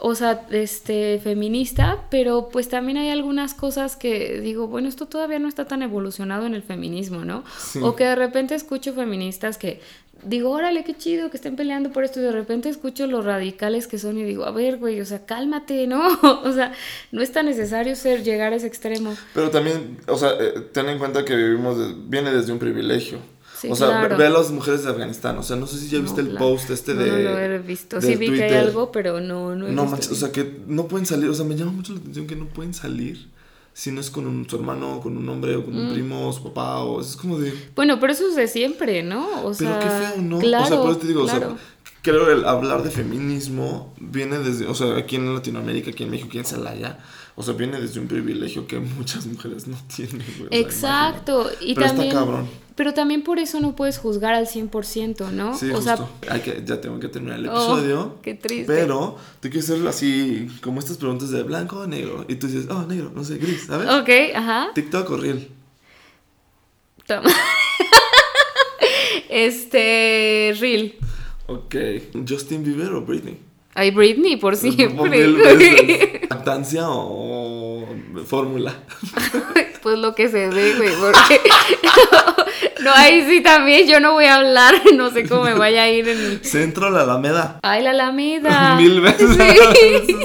o 0.00 0.14
sea, 0.16 0.44
este, 0.50 1.20
feminista, 1.22 2.02
pero 2.10 2.48
pues 2.50 2.68
también 2.68 2.98
hay 2.98 3.10
algunas 3.10 3.54
cosas 3.54 3.94
que 3.96 4.40
digo, 4.40 4.66
bueno, 4.66 4.88
esto 4.88 5.06
todavía 5.06 5.38
no 5.38 5.46
está 5.48 5.64
tan 5.66 5.82
evolucionado 5.82 6.46
en 6.46 6.54
el 6.54 6.62
feminismo, 6.62 7.24
¿no? 7.24 7.44
Sí. 7.58 7.78
O 7.80 7.94
que 7.94 8.04
de 8.04 8.16
repente 8.16 8.56
escucho 8.56 8.92
feministas 8.92 9.56
que 9.56 9.80
digo, 10.24 10.50
órale, 10.50 10.84
qué 10.84 10.96
chido 10.96 11.30
que 11.30 11.36
estén 11.36 11.54
peleando 11.54 11.92
por 11.92 12.02
esto, 12.02 12.18
y 12.18 12.22
de 12.22 12.32
repente 12.32 12.68
escucho 12.68 13.06
los 13.06 13.24
radicales 13.24 13.86
que 13.86 13.98
son 13.98 14.18
y 14.18 14.24
digo, 14.24 14.46
a 14.46 14.50
ver, 14.50 14.78
güey, 14.78 15.00
o 15.00 15.04
sea, 15.04 15.24
cálmate, 15.26 15.86
¿no? 15.86 16.00
o 16.42 16.52
sea, 16.52 16.72
no 17.12 17.22
es 17.22 17.30
tan 17.30 17.46
necesario 17.46 17.94
ser, 17.94 18.24
llegar 18.24 18.52
a 18.52 18.56
ese 18.56 18.66
extremo. 18.66 19.14
Pero 19.34 19.50
también, 19.50 19.98
o 20.08 20.16
sea, 20.16 20.30
eh, 20.40 20.54
ten 20.72 20.88
en 20.88 20.98
cuenta 20.98 21.24
que 21.24 21.36
vivimos, 21.36 21.78
de- 21.78 21.94
viene 22.08 22.32
desde 22.32 22.52
un 22.52 22.58
privilegio. 22.58 23.18
Sí, 23.66 23.72
o 23.72 23.76
sea, 23.76 23.88
ve- 23.88 23.92
claro. 24.06 24.16
ve 24.18 24.26
a 24.26 24.30
las 24.30 24.50
mujeres 24.50 24.84
de 24.84 24.90
Afganistán. 24.90 25.36
O 25.38 25.42
sea, 25.42 25.56
no 25.56 25.66
sé 25.66 25.78
si 25.78 25.88
ya 25.88 25.98
No, 25.98 26.04
viste 26.04 26.20
el 26.20 26.30
claro. 26.30 26.46
post 26.48 26.70
este 26.70 26.94
No, 26.94 27.02
de. 27.02 27.10
No, 27.24 27.30
lo 27.30 27.38
he 27.38 27.58
visto. 27.58 28.00
Sí 28.00 28.16
vi 28.16 28.26
que 28.26 28.32
hay 28.44 28.50
Twitter. 28.50 28.58
algo, 28.58 28.92
pero 28.92 29.20
no, 29.20 29.54
no 29.56 29.66
he 29.66 29.72
No 29.72 29.82
visto 29.82 29.90
manches, 29.96 30.12
o 30.12 30.14
sea, 30.14 30.32
que 30.32 30.60
no 30.66 30.86
pueden 30.88 31.06
salir. 31.06 31.28
O 31.30 31.34
sea, 31.34 31.44
me 31.44 31.56
llama 31.56 31.72
mucho 31.72 31.92
la 31.92 31.98
atención 32.00 32.26
que 32.26 32.36
no 32.36 32.46
pueden 32.46 32.74
salir 32.74 33.28
si 33.72 33.90
no 33.90 34.00
es 34.00 34.08
con 34.10 34.26
un, 34.26 34.48
su 34.48 34.54
hermano, 34.56 35.00
con 35.00 35.16
un 35.16 35.28
hombre, 35.28 35.56
o 35.56 35.64
con 35.64 35.74
Mm. 35.74 35.86
un 35.88 35.92
primo, 35.94 36.28
o 36.28 36.32
su 36.32 36.42
papá, 36.44 36.78
o 36.84 37.00
es 37.00 37.16
como 37.16 37.38
de. 37.38 37.52
Bueno, 37.74 37.98
pero 37.98 38.12
eso 38.12 38.28
es 38.28 38.36
de 38.36 38.46
siempre, 38.46 39.02
¿no? 39.02 39.26
O 39.42 39.52
Pero 39.52 39.54
sea, 39.54 39.78
qué 39.80 39.86
feo, 40.14 40.22
¿no? 40.22 40.38
Claro, 40.38 40.64
o 40.64 40.68
sea, 40.68 40.76
por 40.80 40.90
eso 40.90 40.98
te 41.00 41.06
digo, 41.08 41.24
claro. 41.24 41.46
o 41.46 41.50
sea, 41.56 41.58
creo 42.02 42.26
que 42.26 42.32
el 42.34 42.44
hablar 42.44 42.82
de 42.84 42.90
feminismo 42.90 43.92
viene 43.98 44.38
desde, 44.38 44.66
o 44.66 44.74
sea, 44.74 44.96
aquí 44.96 45.16
en 45.16 45.34
Latinoamérica, 45.34 45.90
aquí 45.90 46.04
en 46.04 46.10
México, 46.10 46.28
aquí 46.28 46.38
en 46.38 46.44
Celaya, 46.44 46.98
o 47.34 47.42
sea, 47.42 47.54
viene 47.54 47.80
desde 47.80 47.98
un 47.98 48.06
privilegio 48.06 48.66
que 48.68 48.78
muchas 48.78 49.26
mujeres 49.26 49.66
no 49.66 49.76
tienen, 49.96 50.22
güey. 50.38 50.46
o 50.46 50.50
sea, 50.50 50.60
Exacto. 50.60 51.50
Y 51.60 51.74
Pero 51.74 51.86
está 51.86 51.96
también, 51.96 52.14
cabrón. 52.14 52.46
Pero 52.76 52.92
también 52.92 53.22
por 53.22 53.38
eso 53.38 53.60
no 53.60 53.76
puedes 53.76 53.98
juzgar 53.98 54.34
al 54.34 54.46
100%, 54.48 55.30
¿no? 55.30 55.56
Sí, 55.56 55.70
o 55.70 55.76
justo. 55.76 56.08
sea, 56.22 56.32
Hay 56.34 56.40
que, 56.40 56.62
ya 56.66 56.80
tengo 56.80 56.98
que 56.98 57.06
terminar 57.08 57.38
el 57.38 57.48
Oh, 57.48 57.52
episodio. 57.76 58.16
qué 58.20 58.34
triste. 58.34 58.66
Pero 58.66 59.16
te 59.38 59.48
quiero 59.48 59.64
hacer 59.64 59.86
así, 59.86 60.48
como 60.60 60.80
estas 60.80 60.96
preguntas 60.96 61.30
de 61.30 61.44
blanco 61.44 61.78
o 61.80 61.86
negro. 61.86 62.24
Y 62.28 62.34
tú 62.34 62.48
dices, 62.48 62.66
oh, 62.70 62.82
negro, 62.82 63.12
no 63.14 63.22
sé, 63.22 63.36
gris, 63.38 63.66
¿sabes? 63.66 63.88
ok, 63.88 64.34
ajá. 64.34 64.70
TikTok 64.74 65.08
o 65.10 65.16
Reel. 65.16 65.48
Toma. 67.06 67.30
este, 69.28 70.54
Real. 70.58 70.94
Ok. 71.46 71.74
Justin 72.28 72.64
Bieber 72.64 72.92
o 72.92 73.02
Britney. 73.02 73.38
Ay, 73.74 73.90
Britney, 73.90 74.36
por 74.36 74.56
siempre. 74.56 75.28
¿Lactancia 76.30 76.84
o 76.88 77.86
fórmula? 78.26 78.74
pues 79.82 79.98
lo 79.98 80.14
que 80.14 80.28
se 80.28 80.48
ve, 80.48 80.74
güey, 80.76 80.90
porque... 81.00 81.40
no, 82.84 82.92
ahí 82.94 83.24
sí 83.28 83.42
también 83.42 83.88
yo 83.88 83.98
no 83.98 84.12
voy 84.12 84.26
a 84.26 84.36
hablar, 84.36 84.74
no 84.94 85.10
sé 85.10 85.26
cómo 85.28 85.44
me 85.44 85.54
vaya 85.54 85.82
a 85.82 85.90
ir 85.90 86.08
en. 86.08 86.44
Centro, 86.44 86.90
la 86.90 87.02
Alameda. 87.02 87.58
Ay, 87.62 87.82
la 87.82 87.90
Alameda. 87.90 88.76
Mil 88.76 89.00
veces. 89.00 89.36
Sí. 89.36 90.16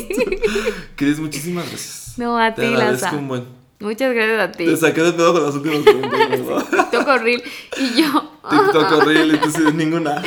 Cris, 0.96 1.20
muchísimas 1.20 1.68
gracias. 1.68 2.14
No, 2.18 2.38
a 2.38 2.54
Te 2.54 2.62
ti, 2.62 2.68
agradezco 2.68 3.06
Laza. 3.06 3.18
un 3.18 3.28
buen. 3.28 3.60
Muchas 3.80 4.14
gracias 4.14 4.40
a 4.42 4.52
ti. 4.52 4.66
Te 4.66 4.76
saqué 4.76 5.02
de 5.02 5.14
pedo 5.14 5.34
con 5.34 5.44
las 5.44 5.56
últimas 5.56 5.80
preguntas. 5.80 6.70
TikTok 6.70 7.08
horrible. 7.08 7.44
Y 7.78 8.02
yo, 8.02 8.32
TikTok 8.50 8.92
horrible, 8.92 9.36
y 9.36 9.38
tú 9.38 9.72
ninguna. 9.74 10.22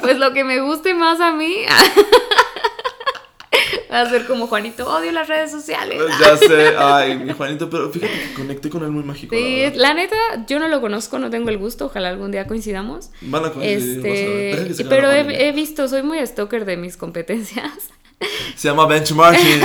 pues 0.00 0.18
lo 0.18 0.32
que 0.32 0.42
me 0.42 0.60
guste 0.60 0.92
más 0.92 1.20
a 1.20 1.32
mí. 1.32 1.54
Va 3.90 4.00
a 4.00 4.10
ser 4.10 4.26
como 4.26 4.46
Juanito, 4.46 4.86
odio 4.88 5.12
las 5.12 5.28
redes 5.28 5.50
sociales. 5.50 6.00
Ya 6.20 6.36
sé, 6.36 6.76
ay, 6.76 7.16
mi 7.16 7.32
Juanito, 7.32 7.70
pero 7.70 7.90
fíjate 7.90 8.12
que 8.12 8.34
conecté 8.34 8.70
con 8.70 8.82
él 8.82 8.90
muy 8.90 9.04
mágico. 9.04 9.34
Sí, 9.34 9.64
la 9.74 9.94
neta, 9.94 10.16
yo 10.46 10.58
no 10.58 10.68
lo 10.68 10.80
conozco, 10.80 11.18
no 11.18 11.30
tengo 11.30 11.50
el 11.50 11.58
gusto, 11.58 11.86
ojalá 11.86 12.08
algún 12.08 12.32
día 12.32 12.46
coincidamos. 12.46 13.10
Van 13.22 13.44
a 13.44 13.50
coincidir, 13.50 13.96
vas 13.98 14.06
a 14.06 14.08
ver. 14.08 14.54
Deja 14.54 14.64
que 14.64 14.70
Este, 14.70 14.84
pero 14.84 15.10
he, 15.10 15.52
visto, 15.52 15.88
soy 15.88 16.02
muy 16.02 16.24
stalker 16.26 16.64
de 16.64 16.76
mis 16.76 16.96
competencias, 16.96 17.72
Se 18.56 18.68
llama 18.68 18.86
benchmarking. 18.86 19.60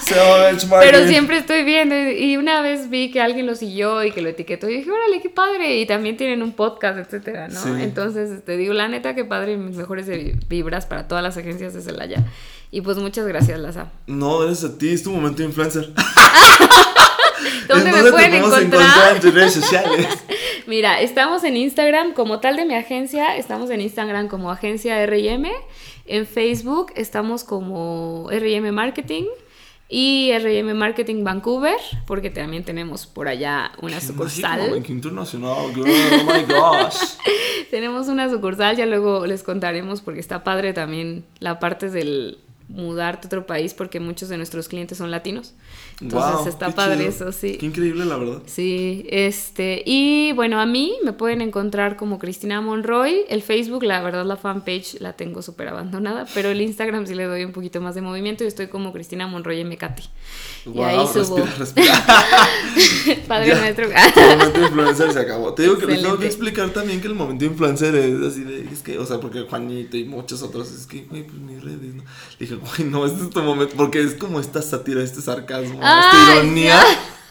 Se 0.00 0.14
llama 0.14 0.36
benchmarking. 0.38 0.90
pero 0.90 1.08
siempre 1.08 1.38
estoy 1.38 1.64
viendo 1.64 1.96
y 1.96 2.36
una 2.36 2.62
vez 2.62 2.88
vi 2.90 3.10
que 3.10 3.20
alguien 3.20 3.46
lo 3.46 3.54
siguió 3.54 4.04
y 4.04 4.12
que 4.12 4.20
lo 4.20 4.28
etiquetó 4.28 4.68
y 4.70 4.78
dije, 4.78 4.90
órale, 4.90 5.20
qué 5.20 5.30
padre, 5.30 5.78
y 5.78 5.86
también 5.86 6.16
tienen 6.16 6.42
un 6.42 6.52
podcast, 6.52 6.98
etcétera, 6.98 7.48
¿no? 7.48 7.60
Sí. 7.60 7.70
Entonces, 7.80 8.44
te 8.44 8.56
digo, 8.56 8.72
la 8.72 8.88
neta, 8.88 9.14
qué 9.14 9.24
padre, 9.24 9.56
mis 9.56 9.76
mejores 9.76 10.06
vibras 10.48 10.86
para 10.86 11.08
todas 11.08 11.24
las 11.24 11.36
agencias 11.36 11.74
de 11.74 11.82
Celaya. 11.82 12.24
Y 12.70 12.80
pues 12.82 12.98
muchas 12.98 13.26
gracias, 13.26 13.58
Laza. 13.58 13.90
No, 14.06 14.42
eres 14.44 14.62
a 14.64 14.76
ti, 14.76 14.90
es 14.90 15.02
tu 15.02 15.10
momento 15.10 15.42
influencer. 15.42 15.92
¿Dónde 17.68 17.90
¿En 17.90 18.04
me 18.04 18.10
pueden 18.10 18.30
podemos 18.42 18.58
encontrar? 18.58 19.14
en 19.16 19.20
tus 19.20 19.34
redes 19.34 19.52
sociales? 19.60 20.06
Mira, 20.66 21.00
estamos 21.00 21.44
en 21.44 21.56
Instagram 21.56 22.12
como 22.12 22.40
tal 22.40 22.56
de 22.56 22.64
mi 22.64 22.74
agencia, 22.74 23.36
estamos 23.36 23.70
en 23.70 23.80
Instagram 23.80 24.28
como 24.28 24.50
agencia 24.50 25.04
RM, 25.06 25.46
en 26.06 26.26
Facebook 26.26 26.92
estamos 26.96 27.44
como 27.44 28.28
RM 28.30 28.70
Marketing, 28.72 29.24
Y 29.90 30.30
RM 30.38 30.74
Marketing 30.76 31.24
Vancouver, 31.24 31.76
porque 32.06 32.28
también 32.28 32.64
tenemos 32.64 33.06
por 33.06 33.28
allá 33.28 33.72
una 33.80 33.98
sucursal. 34.00 34.76
internacional, 34.86 35.72
girl. 35.74 35.86
Oh 35.88 36.24
my 36.24 36.42
gosh. 36.44 37.16
Tenemos 37.70 38.08
una 38.08 38.28
sucursal, 38.30 38.76
ya 38.76 38.84
luego 38.84 39.24
les 39.26 39.42
contaremos 39.42 40.02
porque 40.02 40.20
está 40.20 40.44
padre 40.44 40.74
también 40.74 41.24
la 41.40 41.58
parte 41.58 41.88
del 41.88 42.38
mudarte 42.68 43.26
a 43.26 43.28
otro 43.28 43.46
país 43.46 43.74
porque 43.74 44.00
muchos 44.00 44.28
de 44.28 44.36
nuestros 44.36 44.68
clientes 44.68 44.98
son 44.98 45.10
latinos. 45.10 45.54
Entonces 46.00 46.32
Wow, 46.40 46.48
está 46.48 46.70
padre 46.70 46.98
chido. 46.98 47.08
eso, 47.08 47.32
sí. 47.32 47.56
Qué 47.58 47.66
increíble, 47.66 48.04
la 48.04 48.16
verdad. 48.16 48.42
Sí, 48.46 49.04
este, 49.08 49.82
y 49.84 50.30
bueno, 50.32 50.60
a 50.60 50.66
mí 50.66 50.94
me 51.04 51.12
pueden 51.12 51.40
encontrar 51.40 51.96
como 51.96 52.18
Cristina 52.20 52.60
Monroy. 52.60 53.24
El 53.28 53.42
Facebook, 53.42 53.82
la 53.82 54.00
verdad, 54.00 54.24
la 54.24 54.36
fanpage 54.36 55.00
la 55.00 55.14
tengo 55.14 55.42
súper 55.42 55.68
abandonada, 55.68 56.26
pero 56.34 56.50
el 56.50 56.60
Instagram 56.60 57.06
sí 57.06 57.14
le 57.16 57.24
doy 57.24 57.44
un 57.44 57.50
poquito 57.52 57.80
más 57.80 57.96
de 57.96 58.02
movimiento 58.02 58.44
y 58.44 58.46
estoy 58.46 58.68
como 58.68 58.92
Cristina 58.92 59.26
Monroy 59.26 59.64
MKT. 59.64 60.00
Y 60.66 60.68
Wow, 60.70 60.84
ahí 60.84 61.06
subo. 61.12 61.36
respira, 61.38 61.54
respira. 61.58 63.24
Padre 63.26 63.48
Ya. 63.48 63.58
nuestro. 63.60 63.86
El 63.86 64.38
momento 64.38 64.60
influencer 64.62 65.12
se 65.12 65.18
acabó. 65.20 65.54
Te 65.54 65.62
digo 65.62 65.78
que 65.78 65.86
les 65.86 65.96
tengo 66.02 66.16
que 66.18 66.26
Excelente. 66.26 66.26
explicar 66.26 66.70
también 66.70 67.00
que 67.00 67.08
el 67.08 67.14
momento 67.14 67.44
influencer 67.44 67.94
es 67.96 68.20
así 68.22 68.44
de, 68.44 68.68
es 68.72 68.82
que, 68.82 68.98
o 68.98 69.06
sea, 69.06 69.18
porque 69.18 69.42
Juanito 69.42 69.96
y 69.96 70.04
muchos 70.04 70.42
otros, 70.42 70.70
es 70.70 70.86
que, 70.86 71.02
güey, 71.02 71.24
pues 71.24 71.38
mis 71.40 71.62
redes, 71.62 71.94
¿no? 71.94 72.02
Le 72.38 72.46
dije, 72.46 72.54
güey, 72.54 72.88
no, 72.88 73.04
este 73.06 73.22
es 73.24 73.30
tu 73.30 73.40
momento, 73.42 73.74
porque 73.76 74.00
es 74.00 74.14
como 74.14 74.38
esta 74.40 74.62
sátira, 74.62 75.02
este 75.02 75.20
sarcasmo, 75.22 75.80
Ah, 75.82 75.87
esta 75.88 76.34
ironía, 76.34 76.80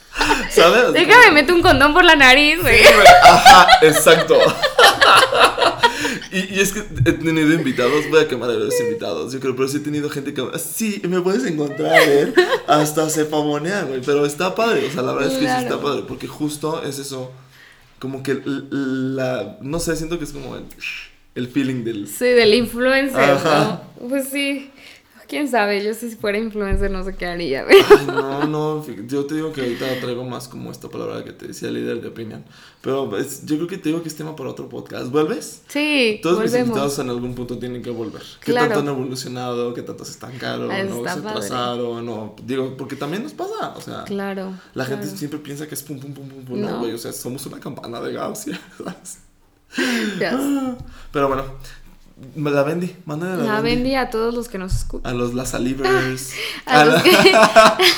¿sabes? 0.50 0.94
Déjame 0.94 1.32
meter 1.32 1.54
un 1.54 1.62
condón 1.62 1.94
por 1.94 2.04
la 2.04 2.16
nariz, 2.16 2.62
güey. 2.62 2.78
Sí, 2.78 2.94
Ajá, 3.24 3.68
exacto. 3.82 4.38
Y, 6.32 6.56
y 6.56 6.60
es 6.60 6.74
que 6.74 6.80
he 6.80 7.14
tenido 7.14 7.54
invitados, 7.54 8.10
voy 8.10 8.22
a 8.22 8.28
quemar 8.28 8.50
a 8.50 8.54
los 8.54 8.80
invitados, 8.80 9.32
yo 9.34 9.40
creo, 9.40 9.56
pero 9.56 9.68
sí 9.68 9.78
he 9.78 9.80
tenido 9.80 10.10
gente 10.10 10.34
que, 10.34 10.44
sí, 10.60 11.02
me 11.08 11.22
puedes 11.22 11.46
encontrar, 11.46 12.02
¿eh? 12.06 12.34
Hasta 12.68 13.10
se 13.10 13.26
pavonea, 13.26 13.84
güey, 13.84 14.02
pero 14.02 14.26
está 14.26 14.54
padre, 14.54 14.88
o 14.88 14.92
sea, 14.92 15.02
la 15.02 15.14
verdad 15.14 15.32
es 15.32 15.40
que 15.40 15.48
sí 15.48 15.64
está 15.64 15.82
padre, 15.82 16.04
porque 16.08 16.28
justo 16.28 16.84
es 16.84 17.00
eso, 17.00 17.32
como 18.00 18.24
que 18.24 18.42
la, 18.46 19.58
no 19.62 19.80
sé, 19.80 19.96
siento 19.96 20.18
que 20.18 20.26
es 20.26 20.32
como 20.32 20.56
el, 20.56 20.66
el 21.36 21.48
feeling 21.48 21.84
del... 21.84 22.08
Sí, 22.08 22.26
del 22.26 22.54
influencer. 22.54 23.38
¿no? 23.44 23.82
Pues 24.10 24.28
sí. 24.30 24.72
Quién 25.28 25.50
sabe, 25.50 25.84
yo 25.84 25.94
si 25.94 26.10
fuera 26.16 26.38
influencer 26.38 26.90
no 26.90 27.04
sé 27.04 27.16
qué 27.16 27.26
haría. 27.26 27.66
Ay, 27.68 28.06
no, 28.08 28.46
no, 28.48 28.86
yo 29.08 29.26
te 29.26 29.36
digo 29.36 29.52
que 29.52 29.62
ahorita 29.62 29.86
traigo 30.00 30.24
más 30.24 30.48
como 30.48 30.72
esta 30.72 30.88
palabra 30.90 31.24
que 31.26 31.34
te 31.34 31.48
decía 31.48 31.70
líder 31.70 32.00
de 32.02 32.08
opinión, 32.08 32.46
pero 32.82 33.18
es- 33.18 33.46
yo 33.46 33.58
creo 33.58 33.68
que 33.68 33.78
te 33.78 33.90
digo 33.90 34.02
que 34.02 34.08
es 34.08 34.16
tema 34.16 34.36
para 34.38 34.50
otro 34.52 34.70
podcast, 34.70 35.12
¿vuelves? 35.12 35.64
Sí, 35.68 36.20
Todos 36.24 36.40
mis 36.40 36.52
volvemos. 36.52 36.68
invitados 36.70 37.00
en 37.00 37.10
algún 37.10 37.36
punto 37.36 37.58
tienen 37.58 37.82
que 37.84 37.90
volver. 37.90 38.22
¿Qué 38.40 38.52
Claro. 38.54 38.68
tanto 38.74 38.80
han 38.90 38.96
evolucionado? 38.98 39.74
¿Qué 39.74 39.82
tanto 39.82 40.06
se 40.06 40.12
estancaron? 40.12 40.72
Ah, 40.72 40.84
¿No 40.84 41.04
se 41.04 41.10
atrasaron? 41.10 42.06
¿no? 42.06 42.36
Digo, 42.46 42.76
porque 42.78 42.96
también 42.96 43.24
nos 43.24 43.34
pasa. 43.34 43.74
O 43.76 43.82
sea, 43.82 44.04
Claro. 44.06 44.54
la 44.76 44.86
gente 44.86 45.04
claro. 45.04 45.18
siempre 45.18 45.40
piensa 45.40 45.68
que 45.68 45.76
es 45.76 45.84
pum, 45.84 46.00
pum, 46.00 46.14
pum, 46.14 46.30
pum, 46.30 46.46
pum. 46.46 46.62
No, 46.62 46.70
No. 46.72 46.80
güey. 46.80 46.94
O 46.94 46.98
sea, 46.98 47.12
somos 47.12 47.46
una 47.48 47.60
campana 47.60 48.00
de 48.00 48.14
Gauss. 48.14 48.46
Ya 50.20 50.32
sé. 50.32 50.78
Pero 51.12 51.28
bueno, 51.28 51.44
me 52.36 52.52
la 52.52 52.64
vendí. 52.64 52.96
Mándale 53.06 53.38
la, 53.38 53.44
La 53.44 53.62
vendí. 53.62 53.76
vendí 53.84 53.96
a 53.96 54.10
todos 54.10 54.34
los 54.34 54.48
que 54.50 54.58
nos 54.58 54.76
escuchan. 54.76 55.12
A 55.12 55.14
los 55.16 55.34
la 55.34 55.46
salivers. 55.46 56.34
A 56.66 56.82
a 56.82 56.86
los 56.86 56.94
la- 56.96 57.78
que, 57.78 57.94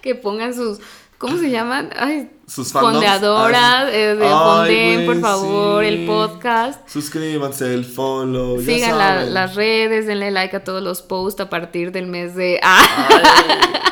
que 0.02 0.14
pongan 0.14 0.54
sus. 0.54 0.78
¿Cómo 1.18 1.38
se 1.38 1.50
llaman? 1.50 1.90
Ay, 1.96 2.30
Sus 2.48 2.72
fondeadoras. 2.72 3.92
eh, 3.92 4.16
de 4.16 4.28
fonden, 4.28 5.06
por 5.06 5.20
favor, 5.20 5.84
sí. 5.84 5.88
el 5.88 6.06
podcast. 6.06 6.88
Suscríbanse, 6.88 7.72
el 7.72 7.84
follow. 7.84 8.58
ya 8.58 8.64
Sigan 8.66 8.98
la- 8.98 9.22
las 9.24 9.54
redes, 9.54 10.06
denle 10.08 10.32
like 10.32 10.56
a 10.56 10.64
todos 10.64 10.82
los 10.82 11.00
posts 11.00 11.40
a 11.40 11.48
partir 11.48 11.92
del 11.92 12.08
mes 12.08 12.34
de. 12.34 12.58
Ah, 12.64 12.84
Ay, 13.08 13.91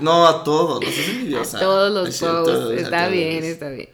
no, 0.00 0.26
a 0.26 0.44
todos. 0.44 0.80
No 0.84 0.90
seas 0.90 1.08
a 1.08 1.10
envidiosa. 1.12 1.58
todos 1.60 1.92
los 1.92 2.08
Es 2.08 2.22
a 2.22 2.72
Está 2.74 3.08
bien, 3.08 3.44
está 3.44 3.68
bien. 3.70 3.88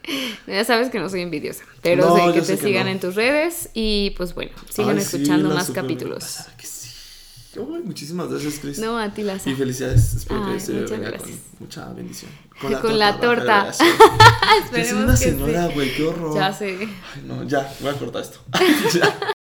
Ya 0.47 0.65
sabes 0.65 0.91
que 0.91 0.99
no 0.99 1.09
soy 1.09 1.23
envidiosa. 1.23 1.65
Pero 1.83 2.07
No, 2.09 2.17
sé 2.17 2.33
que 2.35 2.41
sé 2.45 2.55
te 2.57 2.61
que 2.63 2.67
sigan 2.69 2.87
no. 2.87 2.93
en 2.93 3.01
tus 3.01 3.15
redes. 3.15 3.71
Y 3.75 4.11
pues 4.17 4.35
bueno, 4.35 4.53
sigan 4.69 4.97
Ay, 4.97 5.03
escuchando 5.03 5.49
más 5.51 5.71
capítulos. 5.71 6.39
Que 6.57 6.67
sí. 6.67 6.81
Muchísimas 7.85 8.29
gracias, 8.31 8.59
Chris. 8.61 8.79
No, 8.79 8.97
a 8.99 9.13
ti 9.13 9.23
las 9.23 9.45
Y 9.47 9.55
felicidades. 9.55 10.15
Espero 10.15 10.45
Ay, 10.47 10.55
que 10.55 10.61
se 10.61 10.73
muchas 10.73 10.91
venga 10.91 11.11
gracias. 11.11 11.31
con 11.31 11.59
mucha 11.61 11.93
bendición. 11.93 12.31
Con 12.81 12.99
la 12.99 13.19
torta. 13.21 13.71
Esperemos 14.65 15.03
una 15.05 15.13
que 15.13 15.19
señora, 15.19 15.67
güey, 15.69 15.93
qué 15.95 16.05
horror. 16.07 16.35
Ya 16.35 16.53
sé. 16.53 16.77
Ay, 17.15 17.23
no, 17.25 17.43
ya, 17.45 17.73
voy 17.81 17.91
a 17.91 17.95
cortar 17.95 18.23
esto. 18.23 18.39
ya. 18.95 19.33